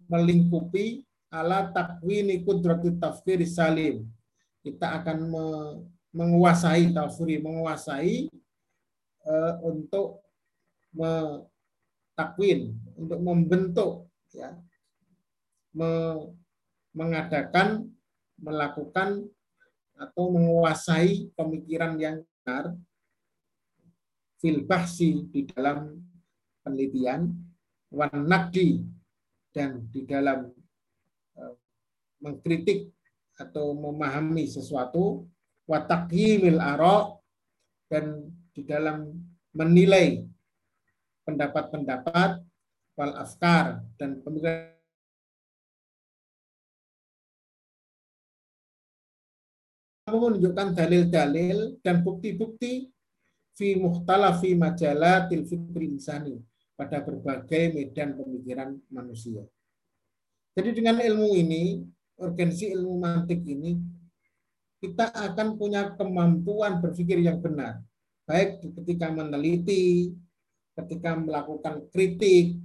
melingkupi 0.06 1.06
ala 1.30 1.70
takwini 1.74 2.42
kudrati 2.46 2.94
tafkir 2.98 3.42
salim. 3.50 4.06
Kita 4.60 5.02
akan 5.02 5.18
menguasai 6.14 6.90
tafsiri, 6.90 7.38
menguasai 7.42 8.30
uh, 9.30 9.54
untuk 9.62 10.26
takwin, 12.18 12.74
untuk 12.98 13.20
membentuk 13.22 14.10
ya, 14.34 14.58
me, 15.78 15.90
mengadakan, 16.98 17.94
melakukan 18.42 19.30
atau 20.00 20.32
menguasai 20.32 21.30
pemikiran 21.36 22.00
yang 22.00 22.24
benar 22.42 22.74
fil 24.40 24.64
di 25.30 25.44
dalam 25.52 26.00
penelitian 26.64 27.36
wan 27.92 28.16
dan 29.52 29.70
di 29.92 30.02
dalam 30.08 30.48
uh, 31.36 31.54
mengkritik 32.24 32.88
atau 33.36 33.76
memahami 33.76 34.48
sesuatu 34.48 35.28
watakimil 35.70 36.58
arok 36.58 37.22
dan 37.86 38.26
di 38.50 38.66
dalam 38.66 39.14
menilai 39.54 40.26
pendapat-pendapat 41.30 42.42
wal 42.98 43.14
afkar 43.22 43.86
dan 44.02 44.18
pemikiran 44.26 44.74
menunjukkan 50.10 50.74
dalil-dalil 50.74 51.78
dan 51.86 52.02
bukti-bukti 52.02 52.90
fi 53.54 53.78
muhtalafi 53.78 54.58
majalatil 54.58 55.46
fikri 55.46 55.94
insani 55.94 56.42
pada 56.74 57.06
berbagai 57.06 57.78
medan 57.78 58.18
pemikiran 58.18 58.74
manusia. 58.90 59.46
Jadi 60.58 60.82
dengan 60.82 60.98
ilmu 60.98 61.38
ini, 61.38 61.86
urgensi 62.18 62.74
ilmu 62.74 62.98
mantik 62.98 63.46
ini, 63.46 63.78
kita 64.80 65.12
akan 65.12 65.60
punya 65.60 65.92
kemampuan 66.00 66.80
berpikir 66.80 67.20
yang 67.20 67.44
benar. 67.44 67.84
Baik 68.24 68.64
ketika 68.80 69.12
meneliti, 69.12 70.16
ketika 70.80 71.20
melakukan 71.20 71.84
kritik, 71.92 72.56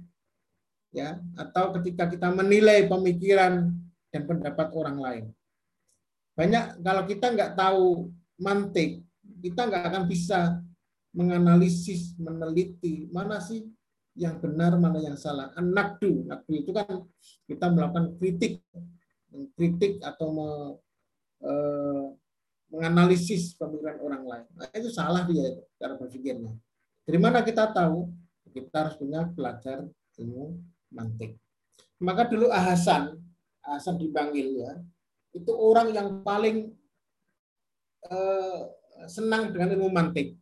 ya, 0.95 1.19
atau 1.35 1.75
ketika 1.75 2.07
kita 2.07 2.31
menilai 2.31 2.87
pemikiran 2.87 3.75
dan 4.13 4.21
pendapat 4.23 4.67
orang 4.71 4.97
lain. 4.97 5.25
Banyak 6.39 6.79
kalau 6.79 7.03
kita 7.03 7.35
nggak 7.35 7.51
tahu 7.59 8.11
mantik, 8.39 9.03
kita 9.43 9.67
nggak 9.67 9.83
akan 9.91 10.03
bisa 10.07 10.63
menganalisis, 11.11 12.15
meneliti 12.19 13.07
mana 13.11 13.39
sih 13.43 13.63
yang 14.15 14.39
benar, 14.39 14.79
mana 14.79 15.03
yang 15.03 15.19
salah. 15.19 15.51
Nakdu, 15.59 16.27
nakdu 16.27 16.51
itu 16.55 16.71
kan 16.71 17.03
kita 17.47 17.67
melakukan 17.71 18.15
kritik, 18.19 18.63
kritik 19.59 19.99
atau 19.99 20.31
eh, 21.43 22.05
menganalisis 22.71 23.55
pemikiran 23.55 23.97
orang 24.03 24.23
lain. 24.23 24.45
Nah, 24.55 24.67
itu 24.73 24.89
salah 24.91 25.23
dia 25.27 25.55
cara 25.79 25.95
berpikirnya. 25.95 26.51
Dari 27.05 27.19
mana 27.21 27.45
kita 27.45 27.69
tahu? 27.71 28.09
Kita 28.55 28.87
harus 28.87 28.95
punya 28.95 29.27
pelajar 29.27 29.83
ilmu 30.15 30.55
mantik. 30.95 31.35
Maka 31.99 32.27
dulu 32.27 32.47
Ahasan, 32.51 33.19
Ahasan 33.63 33.99
dipanggil 33.99 34.63
ya, 34.63 34.79
itu 35.35 35.51
orang 35.51 35.91
yang 35.91 36.07
paling 36.23 36.71
eh, 38.07 38.61
senang 39.11 39.51
dengan 39.51 39.75
ilmu 39.75 39.91
mantik. 39.91 40.39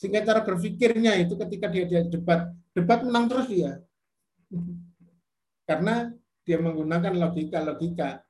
Sehingga 0.00 0.24
cara 0.24 0.40
berpikirnya 0.40 1.20
itu 1.20 1.36
ketika 1.36 1.68
dia, 1.68 1.84
dia 1.84 2.02
debat, 2.08 2.48
debat 2.72 3.04
menang 3.04 3.28
terus 3.28 3.46
dia. 3.52 3.76
Karena 5.68 6.08
dia 6.40 6.56
menggunakan 6.56 7.14
logika-logika 7.20 8.24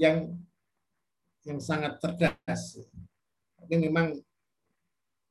yang 0.00 0.34
yang 1.44 1.60
sangat 1.60 2.00
cerdas. 2.00 2.80
Tapi 3.58 3.74
memang 3.76 4.16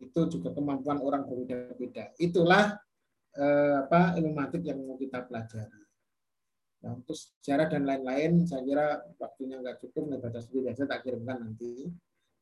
itu 0.01 0.19
juga 0.29 0.53
kemampuan 0.53 0.99
orang 1.01 1.25
berbeda-beda. 1.25 2.13
Itulah 2.19 2.77
eh, 3.37 3.75
apa 3.87 4.17
ilmu 4.19 4.31
matik 4.35 4.61
yang 4.65 4.79
mau 4.83 4.99
kita 4.99 5.25
pelajari. 5.25 5.81
Nah, 6.83 6.99
untuk 6.99 7.15
sejarah 7.15 7.71
dan 7.71 7.87
lain-lain, 7.87 8.43
saya 8.43 8.59
kira 8.59 8.99
waktunya 9.15 9.55
nggak 9.63 9.79
cukup, 9.87 10.03
nggak 10.11 10.21
baca 10.27 10.39
sendiri 10.43 10.75
saya 10.75 10.87
tak 10.91 11.01
kirimkan 11.07 11.39
nanti. 11.39 11.87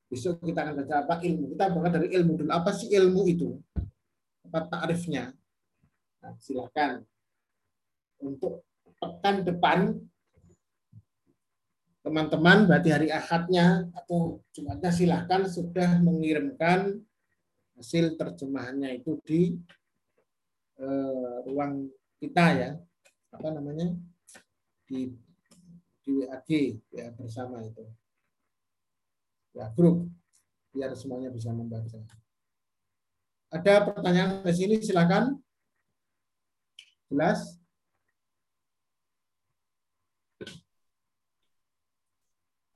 Besok 0.10 0.44
kita 0.44 0.66
akan 0.68 0.76
baca 0.82 0.94
apa 1.08 1.16
ilmu. 1.24 1.56
Kita 1.56 1.72
bahas 1.72 1.92
dari 1.94 2.10
ilmu 2.12 2.32
dulu. 2.42 2.50
Apa 2.52 2.74
sih 2.74 2.90
ilmu 2.92 3.22
itu? 3.30 3.56
Apa 4.50 4.68
tarifnya? 4.68 5.32
Nah, 6.20 6.34
silakan 6.42 7.06
untuk 8.22 8.66
pekan 9.02 9.46
depan 9.46 9.98
teman-teman 12.02 12.66
berarti 12.66 12.90
hari 12.90 13.10
Ahadnya 13.14 13.86
atau 13.94 14.42
Jumatnya 14.52 14.90
silahkan 14.90 15.46
sudah 15.46 16.02
mengirimkan 16.02 16.98
hasil 17.78 18.18
terjemahannya 18.18 19.02
itu 19.02 19.22
di 19.22 19.54
eh, 20.82 21.36
ruang 21.46 21.90
kita 22.18 22.46
ya 22.58 22.72
apa 23.32 23.48
namanya 23.54 23.94
di 24.90 25.14
di 26.02 26.12
WAG 26.26 26.50
ya 26.90 27.14
bersama 27.14 27.62
itu 27.62 27.86
ya 29.54 29.70
grup 29.78 30.10
biar 30.72 30.96
semuanya 30.96 31.30
bisa 31.30 31.52
membaca. 31.52 32.00
Ada 33.52 33.84
pertanyaan 33.84 34.48
di 34.48 34.54
sini 34.56 34.76
silakan. 34.80 35.36
Jelas? 37.12 37.61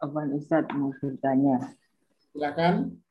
Apa 0.06 0.30
Ustadz 0.30 0.74
mau 0.78 0.94
bertanya? 1.02 1.74
Silakan. 2.30 3.02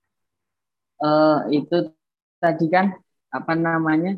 Uh, 1.02 1.50
itu 1.50 1.90
tadi 2.38 2.70
kan 2.70 2.94
apa 3.34 3.52
namanya 3.58 4.14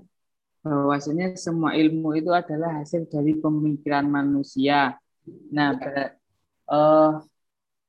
bahwasanya 0.61 1.41
semua 1.41 1.73
ilmu 1.73 2.13
itu 2.21 2.29
adalah 2.29 2.85
hasil 2.85 3.09
dari 3.09 3.33
pemikiran 3.41 4.05
manusia. 4.05 5.01
Nah, 5.51 5.73
ber, 5.81 6.21
uh, 6.69 7.25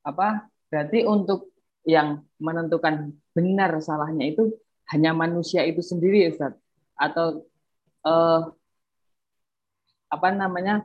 apa 0.08 0.48
Berarti 0.68 1.08
untuk 1.08 1.56
yang 1.88 2.28
menentukan 2.44 3.16
benar 3.32 3.72
salahnya 3.80 4.28
itu 4.28 4.52
hanya 4.92 5.16
manusia 5.16 5.64
itu 5.64 5.80
sendiri, 5.80 6.28
Ustaz? 6.28 6.56
Atau 7.00 7.48
uh, 8.04 8.52
apa 10.12 10.28
namanya? 10.36 10.84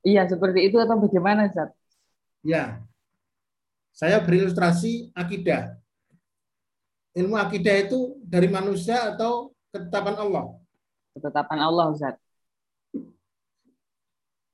Iya, 0.00 0.24
seperti 0.24 0.72
itu 0.72 0.80
atau 0.80 0.96
bagaimana, 0.96 1.52
Ustaz? 1.52 1.76
Ya. 2.40 2.80
Saya 3.90 4.22
berilustrasi 4.22 5.12
akidah. 5.12 5.76
Ilmu 7.14 7.34
akidah 7.34 7.74
itu 7.84 8.16
dari 8.22 8.46
manusia 8.46 9.10
atau 9.10 9.50
ketetapan 9.74 10.16
Allah? 10.16 10.44
Ketetapan 11.14 11.58
Allah, 11.58 11.90
Ustaz. 11.90 12.16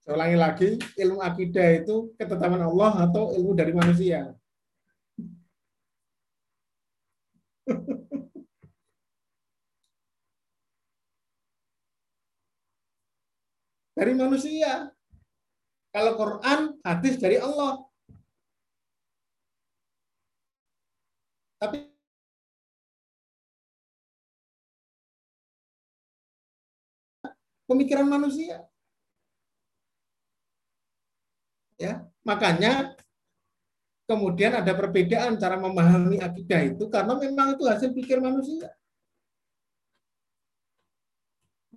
Saya 0.07 0.23
ulangi 0.23 0.39
lagi, 0.39 0.79
ilmu 1.03 1.19
akidah 1.19 1.83
itu 1.83 2.15
ketetapan 2.15 2.63
Allah 2.63 3.11
atau 3.11 3.35
ilmu 3.35 3.53
dari 3.59 3.75
manusia? 3.75 4.33
dari 13.99 14.13
manusia. 14.15 14.93
Kalau 15.91 16.13
Quran, 16.21 16.77
hadis 16.85 17.17
dari 17.17 17.41
Allah. 17.41 17.86
Tapi 21.57 21.89
pemikiran 27.67 28.07
manusia. 28.07 28.63
Ya, 31.77 32.09
makanya 32.25 32.97
kemudian 34.09 34.55
ada 34.57 34.73
perbedaan 34.73 35.37
cara 35.37 35.61
memahami 35.61 36.17
akidah 36.23 36.73
itu 36.73 36.89
karena 36.89 37.13
memang 37.21 37.53
itu 37.53 37.65
hasil 37.69 37.93
pikir 37.93 38.17
manusia. 38.23 38.73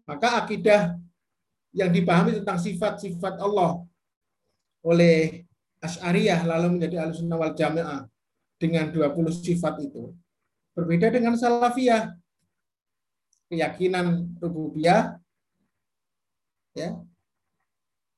Maka 0.07 0.41
akidah 0.41 0.95
yang 1.75 1.91
dipahami 1.91 2.39
tentang 2.41 2.57
sifat-sifat 2.57 3.43
Allah 3.43 3.83
oleh 4.81 5.45
Asy'ariyah 5.83 6.47
lalu 6.47 6.79
menjadi 6.79 7.05
Ahlussunnah 7.05 7.37
wal 7.37 7.53
Jamaah 7.53 8.07
dengan 8.59 8.91
20 8.91 9.31
sifat 9.31 9.79
itu 9.81 10.11
berbeda 10.75 11.09
dengan 11.09 11.33
Salafiyah. 11.39 12.13
Keyakinan 13.49 14.37
rububiyah 14.37 15.17
ya. 16.77 16.93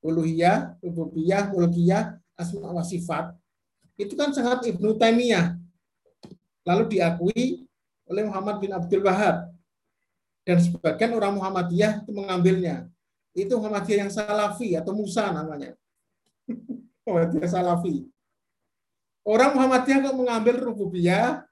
Uluhiyah, 0.02 0.82
rububiyah, 0.82 1.54
mulkiyah, 1.54 2.18
asma 2.34 2.74
wa 2.74 2.82
sifat 2.82 3.38
itu 4.02 4.18
kan 4.18 4.34
sangat 4.34 4.66
Ibnu 4.66 4.98
Taimiyah. 4.98 5.62
Lalu 6.66 6.98
diakui 6.98 7.70
oleh 8.10 8.24
Muhammad 8.26 8.58
bin 8.58 8.74
Abdul 8.74 9.06
Wahab 9.06 9.50
dan 10.42 10.58
sebagian 10.58 11.14
orang 11.14 11.38
Muhammadiyah 11.38 12.02
itu 12.02 12.12
mengambilnya. 12.14 12.90
Itu 13.38 13.62
Muhammadiyah 13.62 14.06
yang 14.06 14.12
Salafi 14.14 14.74
atau 14.74 14.94
Musa 14.98 15.30
namanya. 15.30 15.78
Muhammadiyah 17.06 17.50
Salafi. 17.50 18.11
Orang 19.22 19.54
Muhammadiyah 19.54 20.02
kok 20.02 20.18
mengambil 20.18 20.56
rububiyah, 20.66 21.46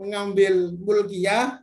mengambil 0.00 0.72
mulkiyah, 0.80 1.60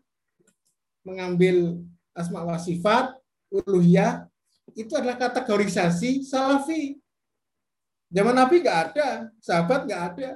mengambil 1.01 1.81
asma 2.13 2.45
wa 2.45 2.61
sifat, 2.61 3.17
uluhiyah, 3.49 4.29
itu 4.77 4.93
adalah 4.93 5.17
kategorisasi 5.17 6.21
salafi. 6.21 7.01
Zaman 8.13 8.37
Nabi 8.37 8.61
nggak 8.61 8.79
ada, 8.93 9.33
sahabat 9.41 9.89
nggak 9.89 10.03
ada. 10.13 10.29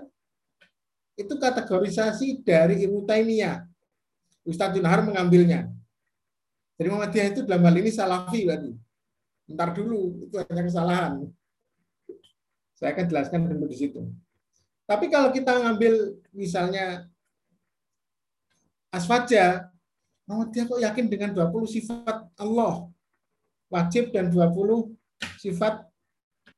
Itu 1.13 1.38
kategorisasi 1.38 2.41
dari 2.41 2.81
Ibnu 2.81 3.05
Taimiyah. 3.05 3.61
Ustadz 4.41 4.73
Junhar 4.73 5.05
mengambilnya. 5.05 5.69
Jadi 6.81 6.88
Muhammadiyah 6.89 7.27
itu 7.30 7.39
dalam 7.45 7.61
hal 7.61 7.77
ini 7.77 7.93
salafi 7.93 8.49
berarti. 8.49 8.73
Ntar 9.53 9.69
dulu, 9.77 10.26
itu 10.26 10.35
hanya 10.41 10.63
kesalahan. 10.65 11.13
Saya 12.73 12.97
akan 12.97 13.05
jelaskan 13.05 13.45
dulu 13.45 13.69
di 13.69 13.77
situ. 13.77 14.01
Tapi 14.91 15.07
kalau 15.07 15.31
kita 15.31 15.55
ngambil 15.55 16.19
misalnya 16.35 17.07
asfaja, 18.91 19.72
Muhammadiyah 20.27 20.68
kok 20.68 20.84
yakin 20.84 21.05
dengan 21.07 21.31
20 21.31 21.63
sifat 21.80 22.27
Allah 22.35 22.91
wajib 23.72 24.11
dan 24.11 24.27
20 24.27 24.91
sifat 25.39 25.88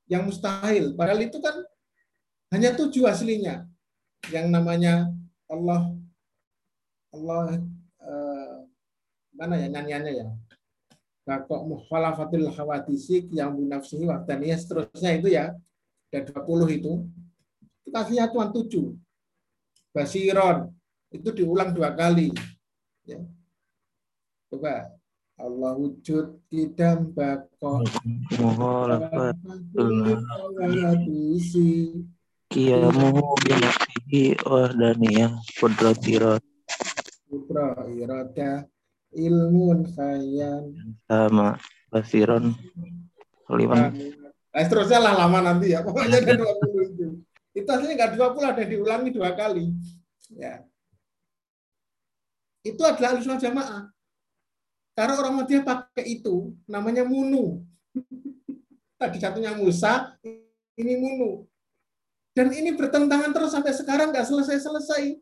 yang 0.10 0.26
mustahil. 0.26 0.98
Padahal 0.98 1.22
itu 1.22 1.38
kan 1.38 1.62
hanya 2.58 2.74
tujuh 2.74 3.06
aslinya. 3.06 3.70
Yang 4.34 4.50
namanya 4.50 5.14
Allah 5.46 5.94
Allah 7.14 7.62
eh, 8.02 8.56
mana 9.38 9.62
ya 9.62 9.68
nyanyiannya 9.70 10.14
ya 10.26 10.28
Bakok 11.24 11.62
mukhalafatul 11.70 12.50
hawadisik 12.50 13.30
yang 13.30 13.56
binafsihi 13.56 14.10
waktaniyah 14.10 14.58
seterusnya 14.60 15.12
itu 15.22 15.28
ya 15.32 15.54
ada 16.10 16.30
20 16.30 16.78
itu 16.82 16.94
itu 17.84 17.96
aslinya 17.96 18.32
tuan 18.32 18.50
tujuh. 18.52 18.96
Basiron 19.94 20.72
itu 21.14 21.30
diulang 21.30 21.76
dua 21.76 21.94
kali. 21.94 22.34
Ya. 23.06 23.22
Coba. 24.50 24.90
Allah 25.34 25.74
wujud 25.74 26.46
kidam 26.46 27.10
bako 27.10 27.82
Kiamuhu 32.54 33.24
binafsihi 33.42 34.38
wahdaniyah 34.46 35.34
kudratirat 35.58 36.46
Putra 37.26 37.82
irada 37.90 38.70
ilmun 39.10 39.90
khayan 39.90 40.70
sama 41.10 41.58
basiron 41.90 42.54
liman 43.50 43.90
Nah, 44.54 44.62
seterusnya 44.62 45.02
lah 45.02 45.14
lama 45.18 45.42
nanti 45.42 45.74
ya. 45.74 45.82
Pokoknya 45.82 46.22
ada 46.22 46.38
20 46.38 46.83
itu. 47.54 47.70
Aslinya 47.70 47.96
nggak 47.96 48.12
20 48.18 48.52
ada 48.52 48.64
diulangi 48.66 49.10
dua 49.14 49.32
kali. 49.38 49.70
Ya. 50.34 50.66
Itu 52.66 52.82
adalah 52.82 53.16
alusan 53.18 53.38
jamaah. 53.38 53.94
Karena 54.94 55.18
orang 55.18 55.42
Muhammadiyah 55.42 55.66
pakai 55.66 56.06
itu, 56.22 56.54
namanya 56.70 57.02
munu. 57.02 57.66
Tadi 59.02 59.18
satunya 59.18 59.58
Musa, 59.58 60.14
ini 60.78 60.94
munu. 61.02 61.50
Dan 62.34 62.54
ini 62.54 62.74
bertentangan 62.74 63.34
terus 63.34 63.54
sampai 63.54 63.74
sekarang 63.74 64.14
nggak 64.14 64.26
selesai-selesai. 64.26 65.18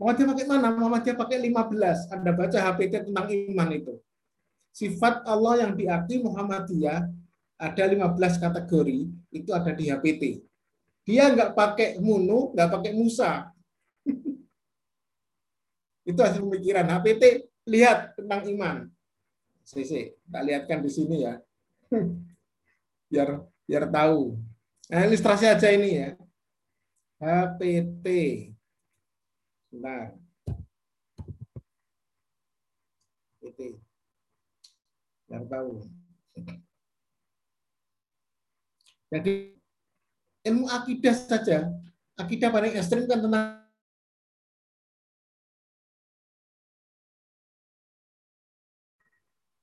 Muhammadiyah 0.00 0.28
pakai 0.32 0.46
mana? 0.48 0.68
Muhammadiyah 0.72 1.16
pakai 1.16 1.38
15. 1.44 2.08
Anda 2.08 2.32
baca 2.32 2.58
HPT 2.72 3.12
tentang 3.12 3.28
iman 3.28 3.68
itu. 3.68 3.94
Sifat 4.72 5.20
Allah 5.28 5.68
yang 5.68 5.72
diakui 5.76 6.24
Muhammadiyah 6.24 7.04
ada 7.60 7.84
15 7.84 8.40
kategori, 8.40 8.98
itu 9.28 9.50
ada 9.52 9.76
di 9.76 9.92
HPT. 9.92 10.49
Dia 11.10 11.34
nggak 11.34 11.58
pakai 11.58 11.98
munu, 11.98 12.54
nggak 12.54 12.70
pakai 12.70 12.94
Musa. 12.94 13.50
itu 16.10 16.20
hasil 16.22 16.46
pemikiran 16.46 16.86
HPT 16.86 17.50
lihat 17.66 18.14
tentang 18.14 18.46
iman. 18.46 18.86
CC, 19.66 20.14
tak 20.30 20.42
lihatkan 20.46 20.86
di 20.86 20.90
sini 20.90 21.26
ya. 21.26 21.34
Biar 23.10 23.42
biar 23.66 23.90
tahu. 23.90 24.38
Nah, 24.86 25.02
ilustrasi 25.10 25.50
aja 25.50 25.66
ini 25.74 25.98
ya. 25.98 26.14
HPT. 27.18 28.06
Nah. 29.74 30.14
HPT. 33.42 33.82
Biar 35.26 35.42
tahu. 35.50 35.82
Jadi 39.10 39.59
ilmu 40.44 40.66
akidah 40.68 41.14
saja, 41.16 41.68
akidah 42.16 42.48
paling 42.48 42.72
ekstrim 42.76 43.04
kan 43.04 43.20
tentang 43.20 43.60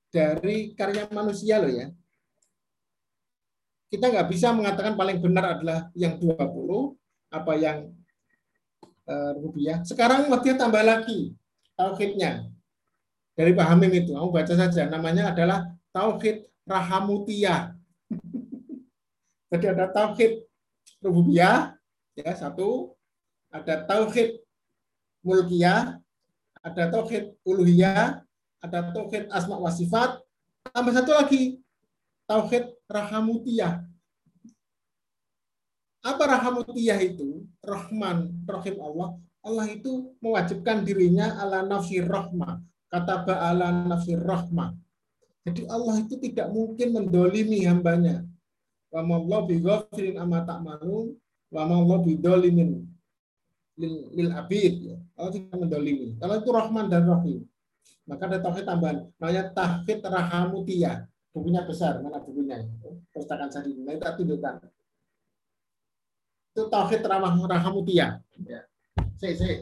dari 0.08 0.72
karya 0.72 1.04
manusia 1.12 1.60
loh 1.60 1.72
ya. 1.72 1.86
Kita 3.88 4.12
nggak 4.12 4.28
bisa 4.28 4.52
mengatakan 4.52 5.00
paling 5.00 5.16
benar 5.16 5.56
adalah 5.56 5.88
yang 5.96 6.20
20, 6.20 6.36
apa 7.32 7.52
yang 7.56 7.88
uh, 9.08 9.32
rupiah. 9.40 9.80
Sekarang 9.80 10.28
dia 10.44 10.54
tambah 10.56 10.84
lagi 10.84 11.32
tauhidnya. 11.72 12.52
Dari 13.32 13.54
Pak 13.54 13.66
Hamim 13.70 13.92
itu, 13.94 14.12
kamu 14.12 14.34
baca 14.34 14.50
saja. 14.50 14.90
Namanya 14.90 15.30
adalah 15.30 15.70
Tauhid 15.94 16.42
Rahamutiyah. 16.66 17.70
Jadi 19.54 19.66
ada 19.70 19.86
Tauhid 19.94 20.47
Rububiyah, 21.02 21.74
ya 22.18 22.32
satu. 22.34 22.94
Ada 23.48 23.88
Tauhid 23.88 24.44
Mulkiyah, 25.24 25.96
ada 26.60 26.84
Tauhid 26.92 27.32
Uluhiyah, 27.48 28.20
ada 28.58 28.90
tauhid 28.90 29.30
asma 29.30 29.56
wa 29.56 29.70
sifat, 29.70 30.18
tambah 30.74 30.92
satu 30.94 31.14
lagi 31.14 31.62
tauhid 32.26 32.74
rahamutiyah. 32.90 33.86
Apa 36.02 36.22
rahamutiyah 36.26 36.98
itu? 37.02 37.46
Rahman, 37.62 38.46
rahim 38.46 38.76
Allah. 38.82 39.08
Allah 39.42 39.66
itu 39.70 40.14
mewajibkan 40.20 40.82
dirinya 40.82 41.38
ala 41.38 41.64
nafsi 41.64 42.02
rahmah. 42.02 42.62
Kata 42.88 43.26
ala 43.28 43.86
nafsi 43.86 44.16
rahmah. 44.16 44.72
Jadi 45.44 45.64
Allah 45.68 46.04
itu 46.04 46.16
tidak 46.20 46.48
mungkin 46.52 46.92
mendolimi 46.96 47.64
hambanya. 47.64 48.24
Wa 48.88 49.04
Allah 49.04 49.40
bi 49.44 49.56
ghafirin 49.60 50.16
amma 50.16 50.44
ta'malun 50.48 51.12
wa 51.52 51.60
Allah 51.64 51.98
bi 52.00 52.16
dolimin 52.16 52.88
lil, 53.78 54.10
lil 54.12 54.30
abid. 54.34 54.98
Allah 55.14 55.30
tidak 55.32 55.56
mendolimi. 55.56 56.18
Kalau 56.18 56.34
itu 56.40 56.50
Rahman 56.50 56.86
dan 56.90 57.06
Rahim. 57.06 57.46
Maka 58.08 58.24
ada 58.24 58.40
tauhid 58.40 58.64
tambahan, 58.64 59.04
namanya 59.20 59.52
tauhid 59.52 60.00
rahamutiyah. 60.00 61.04
Bukunya 61.28 61.60
besar, 61.68 62.00
mana 62.00 62.24
bukunya? 62.24 62.64
Pustakaan 63.12 63.52
saya 63.52 63.68
nah, 63.68 63.92
itu 63.92 64.24
tunjukkan. 64.24 64.54
Itu 66.56 66.62
tauhid 66.72 67.04
rahamutiyah. 67.04 68.10
Ya. 68.48 68.64
Saya, 69.20 69.34
saya. 69.36 69.56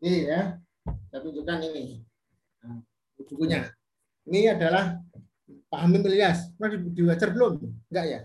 Ini 0.00 0.18
ya, 0.32 0.56
saya 1.12 1.20
tunjukkan 1.20 1.60
ini. 1.68 2.00
Nah, 2.64 2.80
bukunya. 3.20 3.68
Ini 4.24 4.56
adalah 4.56 4.96
Pak 5.68 5.80
Hamim 5.84 6.00
Ilyas. 6.08 6.48
Pernah 6.56 6.80
dibaca 6.80 7.26
belum? 7.28 7.52
Enggak 7.92 8.06
ya? 8.08 8.20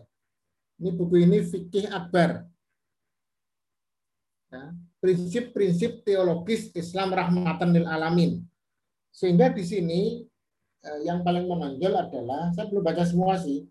Ini 0.80 0.90
buku 0.96 1.16
ini 1.28 1.44
Fikih 1.44 1.92
Akbar. 1.92 2.48
Ya, 4.56 4.72
Prinsip-prinsip 5.04 6.08
teologis 6.08 6.72
Islam 6.72 7.12
rahmatan 7.12 7.76
lil 7.76 7.88
alamin. 7.88 8.40
Sehingga 9.12 9.52
di 9.52 9.68
sini 9.68 10.02
eh, 10.80 11.00
yang 11.04 11.28
paling 11.28 11.44
menonjol 11.44 11.92
adalah 11.92 12.56
saya 12.56 12.72
belum 12.72 12.84
baca 12.84 13.04
semua 13.04 13.36
sih, 13.36 13.68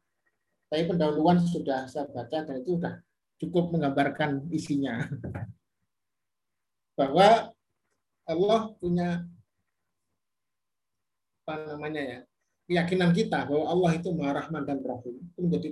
tapi 0.68 0.84
pendahuluan 0.88 1.40
sudah 1.40 1.88
saya 1.88 2.04
baca 2.08 2.44
dan 2.44 2.60
itu 2.60 2.76
sudah 2.76 3.00
cukup 3.40 3.72
menggambarkan 3.72 4.48
isinya. 4.52 5.08
Bahwa 6.98 7.53
Allah 8.24 8.72
punya 8.80 9.24
apa 11.44 11.54
namanya 11.76 12.00
ya 12.00 12.18
keyakinan 12.64 13.12
kita 13.12 13.44
bahwa 13.44 13.68
Allah 13.68 13.90
itu 14.00 14.08
Maha 14.16 14.32
Rahman 14.40 14.64
dan 14.64 14.80
Rahim 14.80 15.20
itu 15.20 15.38
menjadi 15.44 15.70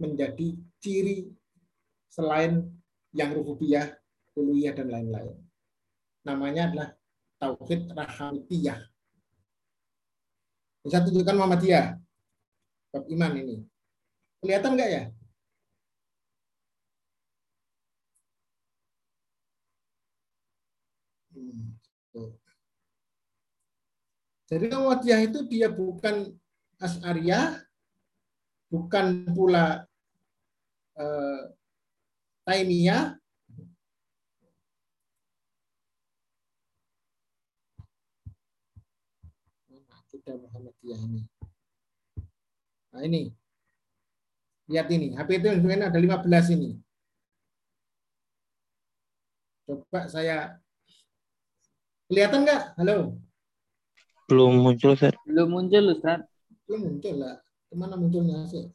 menjadi 0.00 0.48
ciri 0.80 1.28
selain 2.08 2.66
yang 3.10 3.34
rububiyah, 3.34 3.90
uluhiyah 4.38 4.74
dan 4.74 4.88
lain-lain. 4.88 5.36
Namanya 6.22 6.70
adalah 6.70 6.88
tauhid 7.42 7.90
rahamitiyah. 7.90 8.80
Bisa 10.80 11.04
tunjukkan 11.04 11.36
Muhammadiyah 11.36 11.86
bab 12.94 13.04
iman 13.10 13.32
ini. 13.36 13.56
Kelihatan 14.40 14.72
enggak 14.78 14.90
ya? 14.90 15.02
Hmm, 21.34 21.76
Jadi 24.50 24.66
Muhammadiyah 24.74 25.20
itu 25.30 25.38
dia 25.46 25.70
bukan 25.70 26.34
As'ariyah, 26.82 27.62
bukan 28.66 29.30
pula 29.30 29.86
eh, 30.98 31.42
Taimiyah, 32.42 33.20
kita 40.10 40.34
Muhammadiyah 40.34 41.00
ini. 41.06 41.22
Nah 42.90 43.02
ini. 43.06 43.22
Lihat 44.66 44.86
ini. 44.90 45.14
HP 45.14 45.42
itu 45.42 45.46
yang 45.50 45.86
ada 45.86 45.98
15 45.98 46.54
ini. 46.54 46.70
Coba 49.66 50.10
saya 50.10 50.58
kelihatan 52.10 52.42
nggak? 52.42 52.62
Halo. 52.78 53.14
Belum 54.30 54.62
muncul, 54.62 54.94
Ustaz. 54.94 55.18
Belum 55.26 55.50
muncul 55.50 55.90
Ustaz. 55.90 56.22
Belum 56.70 56.86
muncul 56.86 57.18
lah. 57.18 57.42
Ke 57.66 57.74
mana 57.74 57.98
munculnya 57.98 58.46
sih? 58.46 58.70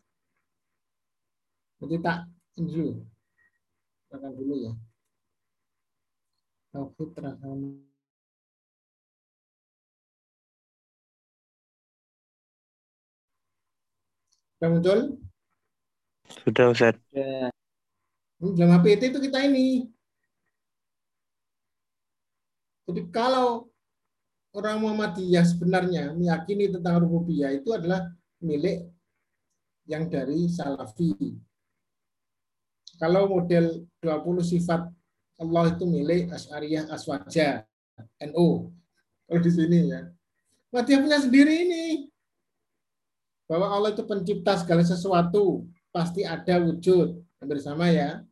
Jadi 1.80 1.96
tak 2.04 2.28
ini 2.60 2.68
dulu. 2.76 2.94
Tekan 4.12 4.32
dulu 4.36 4.56
ya. 4.68 4.74
Tauhid 6.76 7.16
rahman 7.24 7.88
Sudah 14.60 14.70
muncul? 14.76 15.00
Sudah, 16.44 16.66
Ustaz. 16.76 16.96
Ya. 17.16 17.48
Hmm, 18.44 18.60
Dalam 18.60 18.84
HPT 18.84 19.16
itu 19.16 19.20
kita 19.24 19.40
ini. 19.48 19.88
Jadi 22.92 23.02
kalau 23.08 23.72
orang 24.56 24.80
Muhammadiyah 24.80 25.44
sebenarnya 25.44 26.16
meyakini 26.16 26.72
tentang 26.72 27.04
rububiyah 27.04 27.52
itu 27.52 27.76
adalah 27.76 28.08
milik 28.40 28.88
yang 29.84 30.08
dari 30.08 30.48
Salafi. 30.48 31.12
Kalau 32.96 33.28
model 33.28 33.84
20 34.00 34.16
sifat 34.56 34.88
Allah 35.36 35.76
itu 35.76 35.84
milik 35.84 36.32
Asy'ariyah 36.32 36.88
Aswaja, 36.88 37.68
NU. 38.32 38.72
Kalau 39.28 39.42
di 39.44 39.52
sini 39.52 39.92
ya. 39.92 40.08
Muhammadiyah 40.72 41.00
punya 41.04 41.20
sendiri 41.20 41.54
ini. 41.68 41.86
Bahwa 43.46 43.70
Allah 43.76 43.94
itu 43.94 44.02
pencipta 44.08 44.58
segala 44.58 44.82
sesuatu, 44.82 45.68
pasti 45.92 46.24
ada 46.24 46.58
wujud. 46.64 47.20
Hampir 47.38 47.60
sama 47.60 47.92
ya. 47.92 48.24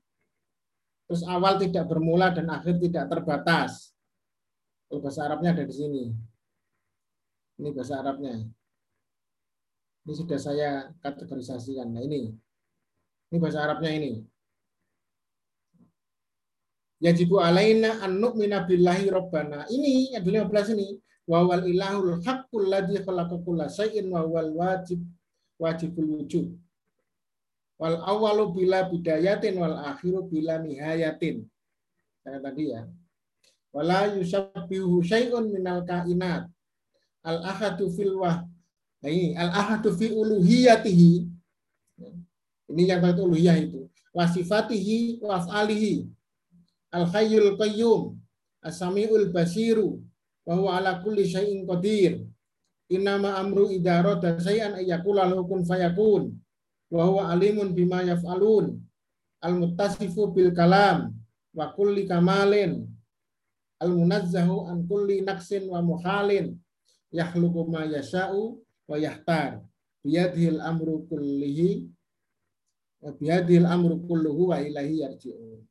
Terus 1.05 1.21
awal 1.27 1.59
tidak 1.61 1.85
bermula 1.85 2.31
dan 2.31 2.49
akhir 2.49 2.79
tidak 2.79 3.11
terbatas. 3.11 3.92
Kalau 4.93 5.09
bahasa 5.09 5.25
Arabnya 5.25 5.57
ada 5.57 5.65
di 5.65 5.73
sini. 5.73 6.13
Ini 7.57 7.73
bahasa 7.73 7.97
Arabnya. 7.97 8.45
Ini 10.05 10.13
sudah 10.13 10.37
saya 10.37 10.93
kategorisasikan. 11.01 11.89
Nah 11.89 12.05
ini. 12.05 12.29
Ini 13.33 13.37
bahasa 13.41 13.65
Arabnya 13.65 13.89
ini. 13.89 14.21
Yajibu 17.01 17.41
alaina 17.41 18.05
an 18.05 18.21
nu'mina 18.21 18.69
billahi 18.69 19.09
rabbana. 19.09 19.65
Ini 19.65 20.13
yang 20.13 20.45
15 20.45 20.77
ini. 20.77 21.01
Wawal 21.25 21.65
ilahul 21.73 22.21
haqqul 22.21 22.69
ladzi 22.69 23.01
khalaqa 23.01 23.41
kulla 23.41 23.73
syai'in 23.73 24.13
wa 24.13 24.21
wal 24.29 24.53
wajib 24.53 25.01
wajibul 25.57 26.21
wujud. 26.21 26.53
Wal 27.81 27.97
awalu 27.97 28.61
bila 28.61 28.85
bidayatin 28.85 29.57
wal 29.57 29.73
akhiru 29.73 30.29
bila 30.29 30.61
nihayatin. 30.61 31.49
Saya 32.21 32.37
tadi 32.37 32.77
ya. 32.77 32.85
Wala 33.73 34.13
yusabbihu 34.13 35.01
syai'un 35.01 35.49
minal 35.49 35.81
kainat. 35.83 36.45
Al 37.25 37.41
ahadu 37.41 37.89
fil 37.89 38.13
wah. 38.21 38.45
Ini 39.03 39.35
al 39.35 39.51
ahadu 39.51 39.91
fi 39.97 40.13
uluhiyatihi. 40.13 41.11
Ini 42.69 42.83
yang 42.87 43.01
itu 43.03 43.21
uluhiyah 43.25 43.57
itu. 43.57 43.89
Wasifatihi 44.13 45.19
wa 45.25 45.41
af'alihi. 45.41 46.05
Al 46.93 47.09
hayyul 47.09 47.57
qayyum. 47.57 48.13
As-sami'ul 48.61 49.33
basiru. 49.33 49.99
Wa 50.45 50.55
huwa 50.55 50.77
ala 50.77 51.01
kulli 51.01 51.25
syai'in 51.27 51.65
qadir. 51.65 52.21
Innama 52.93 53.41
amru 53.41 53.73
idarata 53.73 54.37
syai'an 54.37 54.77
ayyakula 54.77 55.27
hukum 55.33 55.65
fayakun 55.65 56.37
wa 56.93 57.05
huwa 57.09 57.29
alimun 57.33 57.73
bima 57.73 58.05
yaf'alun 58.05 58.77
al 59.41 59.53
muttasifu 59.57 60.29
bil 60.29 60.53
kalam 60.53 61.09
wa 61.57 61.73
kulli 61.73 62.05
kamalin 62.05 62.85
al 63.83 63.91
munazzahu 63.91 64.71
an 64.71 64.87
kulli 64.87 65.21
naqsin 65.21 65.67
wa 65.67 65.79
muhalin 65.83 66.55
yakhluqu 67.11 67.61
ma 67.67 67.83
yasha'u 67.85 68.57
wa 68.89 68.95
yahtar. 68.97 69.61
Biyadhil 70.03 70.59
amru 70.59 71.07
kullihi 71.07 71.87
wa 73.03 73.11
biyadhil 73.15 73.67
amru 73.67 74.03
kulluhu 74.03 74.51
wa 74.51 74.59
ilahi 74.59 75.03
yarji'un. 75.03 75.63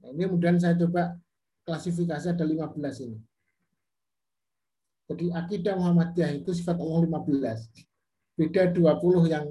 Nah, 0.00 0.08
ini 0.12 0.22
kemudian 0.24 0.56
saya 0.56 0.76
coba 0.80 1.16
klasifikasi 1.64 2.32
ada 2.32 2.44
15 2.44 3.04
ini. 3.04 3.18
Jadi 5.04 5.28
akidah 5.28 5.76
Muhammadiyah 5.76 6.40
itu 6.40 6.56
sifat 6.56 6.80
Allah 6.80 7.04
15 7.04 7.92
beda 8.34 8.74
20 8.74 9.30
yang 9.30 9.46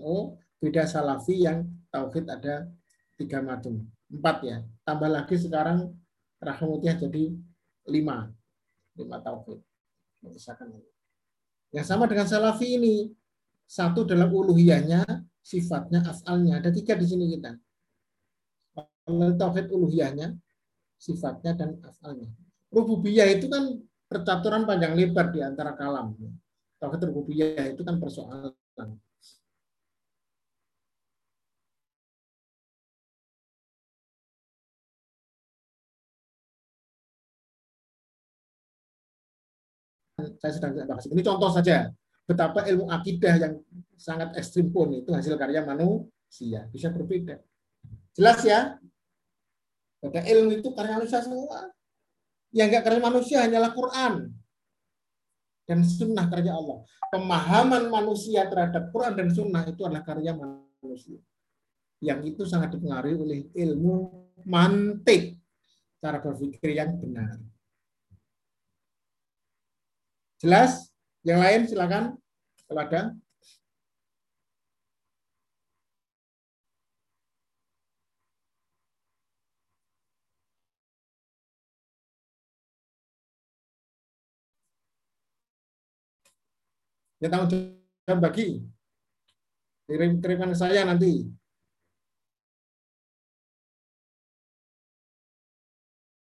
NO, 0.00 0.40
beda 0.60 0.88
Salafi 0.88 1.44
yang 1.44 1.68
Tauhid 1.92 2.26
ada 2.26 2.66
tiga 3.14 3.38
macam, 3.44 3.84
empat 4.10 4.36
ya. 4.42 4.56
Tambah 4.82 5.10
lagi 5.12 5.36
sekarang 5.38 5.92
Rahmutiyah 6.44 6.96
jadi 7.00 7.32
lima, 7.88 8.28
lima 8.94 9.16
Tauhid. 9.24 9.60
Misalkan 10.24 10.72
yang 11.74 11.84
sama 11.84 12.06
dengan 12.06 12.28
Salafi 12.28 12.78
ini, 12.78 13.10
satu 13.66 14.06
dalam 14.06 14.30
uluhiyahnya, 14.30 15.04
sifatnya, 15.42 16.06
afalnya. 16.06 16.62
Ada 16.62 16.70
tiga 16.70 16.94
di 16.94 17.06
sini 17.08 17.24
kita. 17.34 17.52
Tauhid 19.10 19.66
uluhiyahnya, 19.68 20.32
sifatnya, 20.96 21.52
dan 21.58 21.76
afalnya. 21.82 22.30
Rububiyah 22.70 23.28
itu 23.34 23.50
kan 23.50 23.74
percaturan 24.06 24.64
panjang 24.64 24.94
lebar 24.94 25.34
di 25.34 25.42
antara 25.42 25.74
kalam. 25.74 26.14
Tauhid 26.78 27.00
rububiyah 27.10 27.74
itu 27.74 27.82
kan 27.82 27.98
persoalan 27.98 28.54
saya 40.14 40.52
sedang 40.54 40.72
tidak 40.78 40.88
bahas. 40.94 41.04
Ini 41.10 41.22
contoh 41.26 41.50
saja 41.50 41.90
betapa 42.24 42.64
ilmu 42.64 42.88
akidah 42.88 43.34
yang 43.36 43.54
sangat 43.98 44.32
ekstrim 44.38 44.70
pun 44.70 44.94
itu 44.94 45.10
hasil 45.10 45.34
karya 45.36 45.66
manusia 45.66 46.70
bisa 46.70 46.88
berbeda. 46.88 47.42
Jelas 48.14 48.40
ya? 48.46 48.78
Pada 49.98 50.22
ilmu 50.22 50.60
itu 50.60 50.68
karya 50.72 51.00
manusia 51.02 51.20
semua. 51.24 51.72
Yang 52.54 52.68
enggak 52.70 52.84
karya 52.86 53.02
manusia 53.02 53.38
hanyalah 53.42 53.70
Quran 53.74 54.14
dan 55.66 55.78
sunnah 55.82 56.26
karya 56.30 56.54
Allah. 56.54 56.86
Pemahaman 57.10 57.90
manusia 57.90 58.46
terhadap 58.46 58.94
Quran 58.94 59.14
dan 59.18 59.28
sunnah 59.34 59.66
itu 59.66 59.82
adalah 59.82 60.06
karya 60.06 60.30
manusia. 60.30 61.18
Yang 61.98 62.36
itu 62.36 62.42
sangat 62.46 62.76
dipengaruhi 62.76 63.16
oleh 63.16 63.38
ilmu 63.50 64.28
mantik, 64.46 65.40
cara 65.98 66.20
berpikir 66.20 66.76
yang 66.76 66.94
benar. 67.00 67.40
Jelas? 70.44 70.92
Yang 71.24 71.40
lain 71.40 71.60
silakan 71.64 72.04
kalau 72.68 72.84
ada. 72.84 73.02
Ya 87.24 87.32
tanggung 87.32 87.48
jawab 88.04 88.20
bagi. 88.20 88.68
Kirim 89.88 90.20
kiriman 90.20 90.52
saya 90.52 90.84
nanti. 90.84 91.24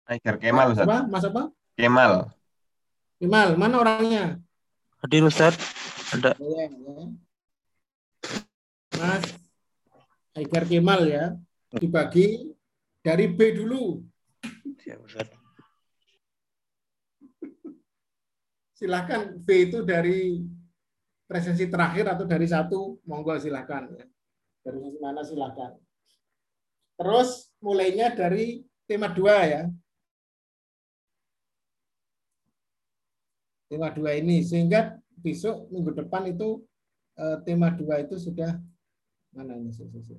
Tiger 0.07 0.39
Kemal 0.39 0.79
Ustaz. 0.79 0.87
Mas 1.11 1.27
apa? 1.27 1.51
Kemal. 1.75 2.36
Imal, 3.17 3.57
mana 3.57 3.81
orangnya? 3.81 4.37
Hadir 5.01 5.25
Ustaz. 5.25 5.57
Ada. 6.13 6.37
Ya, 6.37 6.69
ya. 6.69 7.05
Mas 9.01 9.25
Aigar 10.37 10.69
Kemal 10.69 11.09
ya. 11.09 11.33
Dibagi 11.73 12.53
dari 13.01 13.25
B 13.33 13.57
dulu. 13.57 14.05
Siap 14.85 15.01
Ustaz. 15.09 15.33
Silahkan 18.77 19.33
B 19.41 19.49
itu 19.73 19.81
dari 19.81 20.45
presensi 21.25 21.65
terakhir 21.73 22.13
atau 22.13 22.29
dari 22.29 22.45
satu, 22.45 23.01
monggo 23.09 23.33
silahkan. 23.41 23.89
ya. 23.97 24.05
Dari 24.61 24.93
mana 25.01 25.25
silahkan. 25.25 25.73
Terus 27.01 27.49
mulainya 27.65 28.13
dari 28.13 28.61
tema 28.85 29.09
dua 29.09 29.41
ya. 29.49 29.63
Tema 33.67 33.91
dua 33.91 34.15
ini 34.15 34.47
sehingga 34.47 34.95
besok 35.19 35.67
minggu 35.75 35.91
depan 35.99 36.23
itu 36.31 36.63
eh, 37.19 37.37
tema 37.43 37.69
dua 37.75 37.99
itu 38.05 38.15
sudah 38.15 38.55
mana 39.35 39.53
ini 39.59 39.75
sih, 39.75 39.85
sih, 39.91 40.19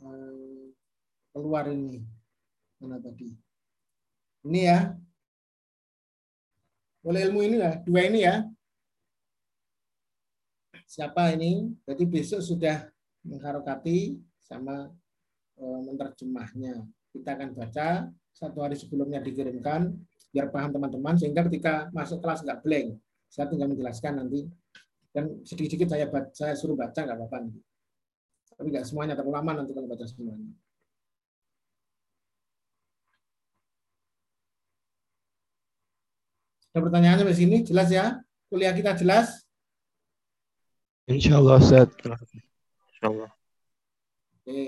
eh, 0.00 0.64
keluar 1.32 1.64
ini. 1.68 2.02
Mana 2.80 2.96
tadi? 2.96 3.28
Ini 4.48 4.60
ya. 4.64 4.78
Boleh 7.04 7.20
ilmu 7.28 7.40
ini 7.44 7.56
ya? 7.60 7.72
Dua 7.84 8.00
ini 8.08 8.18
ya 8.24 8.34
siapa 10.90 11.30
ini? 11.38 11.70
Jadi 11.86 12.02
besok 12.10 12.42
sudah 12.42 12.90
mengharokati 13.22 14.18
sama 14.42 14.90
eh, 15.62 15.80
menerjemahnya. 15.86 16.82
Kita 17.14 17.38
akan 17.38 17.54
baca 17.54 18.10
satu 18.34 18.58
hari 18.58 18.74
sebelumnya 18.74 19.22
dikirimkan 19.22 19.94
biar 20.34 20.50
paham 20.50 20.74
teman-teman 20.74 21.14
sehingga 21.14 21.46
ketika 21.46 21.86
masuk 21.94 22.18
kelas 22.18 22.42
nggak 22.42 22.58
blank. 22.66 22.98
Saya 23.30 23.46
tinggal 23.46 23.70
menjelaskan 23.70 24.18
nanti. 24.18 24.50
Dan 25.10 25.42
sedikit-sedikit 25.46 25.90
saya 25.90 26.06
saya 26.34 26.54
suruh 26.54 26.78
baca 26.78 27.02
nggak 27.02 27.18
apa-apa 27.18 27.50
tapi 28.60 28.76
nggak 28.76 28.84
semuanya 28.84 29.16
terlalu 29.16 29.40
lama 29.40 29.64
nanti 29.64 29.72
kalau 29.72 29.88
baca 29.88 30.04
semuanya. 30.04 30.52
Ada 36.76 36.84
pertanyaan 36.84 37.16
sampai 37.24 37.34
sini? 37.40 37.56
Jelas 37.64 37.88
ya? 37.88 38.20
Kuliah 38.52 38.76
kita 38.76 38.92
jelas 39.00 39.48
Insya 41.08 41.40
Allah 41.40 41.56
Ustaz. 41.56 41.88
Insyaallah. 42.92 43.30
Oke. 44.40 44.60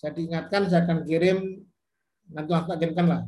Saya 0.00 0.12
diingatkan, 0.16 0.62
saya 0.72 0.88
akan 0.88 1.04
kirim, 1.04 1.68
nanti 2.32 2.50
aku 2.56 2.72
kirimkan 2.80 3.06
lah. 3.06 3.22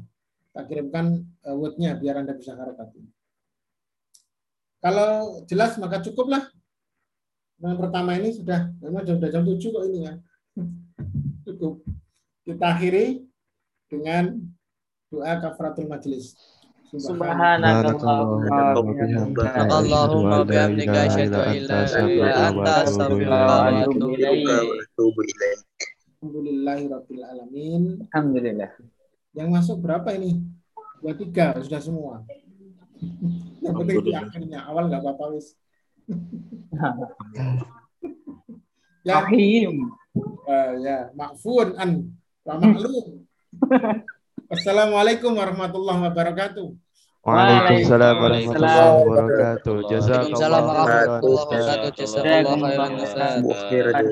Tak 0.57 0.65
kirimkan 0.73 1.21
eh, 1.45 1.55
wordnya 1.57 1.95
biar 2.01 2.25
Anda 2.25 2.33
bisa 2.33 2.57
harakati. 2.57 3.05
Kalau 4.83 5.45
jelas 5.47 5.79
maka 5.79 6.03
cukuplah. 6.03 6.49
Yang 7.63 7.79
pertama 7.79 8.19
ini 8.19 8.35
sudah, 8.35 8.75
memang 8.83 9.07
sudah 9.07 9.31
jam 9.31 9.47
7 9.47 9.63
kok 9.63 9.85
ini 9.87 9.99
ya. 10.03 10.15
Cukup. 11.47 11.87
Kita 12.43 12.75
akhiri 12.75 13.23
dengan 13.87 14.43
doa 15.13 15.39
kafaratul 15.39 15.87
majelis. 15.87 16.35
Subhanakallahumma 16.93 18.77
Allahumma 18.77 20.45
bihamdika 20.45 21.09
asyhadu 21.09 21.41
an 21.41 21.57
la 21.65 21.67
ilaha 21.89 22.05
illa 22.05 22.53
anta 22.53 22.85
astaghfiruka 22.85 23.49
wa 23.49 23.81
atubu 23.81 24.13
ilaik. 24.13 24.45
Alhamdulillahi 26.21 26.93
Rabbil 26.93 27.25
Alamin. 27.25 28.05
Alhamdulillah. 28.13 28.77
Yang 29.33 29.49
masuk 29.49 29.81
berapa 29.81 30.13
ini? 30.21 30.45
Dua 31.01 31.17
tiga 31.17 31.57
sudah 31.65 31.81
semua. 31.81 32.29
Yang 33.65 33.73
penting 33.73 33.97
di 34.05 34.13
akhirnya 34.13 34.69
awal 34.69 34.93
nggak 34.93 35.01
apa-apa 35.01 35.33
wis. 35.33 35.57
ya, 39.09 39.25
Rahim. 39.25 39.97
eh, 40.45 40.73
ya, 40.85 41.09
makfun 41.17 41.73
an 41.81 42.13
maklum. 42.45 43.25
Assalamualaikum 44.53 45.33
warahmatullahi 45.33 46.13
wabarakatuh. 46.13 46.77
Waalaikumsalam 47.25 48.15
warahmatullahi 48.21 49.01
wabarakatuh. 49.01 49.75
Waalaikumsalam 49.81 50.29
Jazakallah 50.37 50.61
warahmatullahi 50.69 51.49
khairan. 51.49 51.97
Jazakallahu 51.97 53.49
khairan 53.49 54.05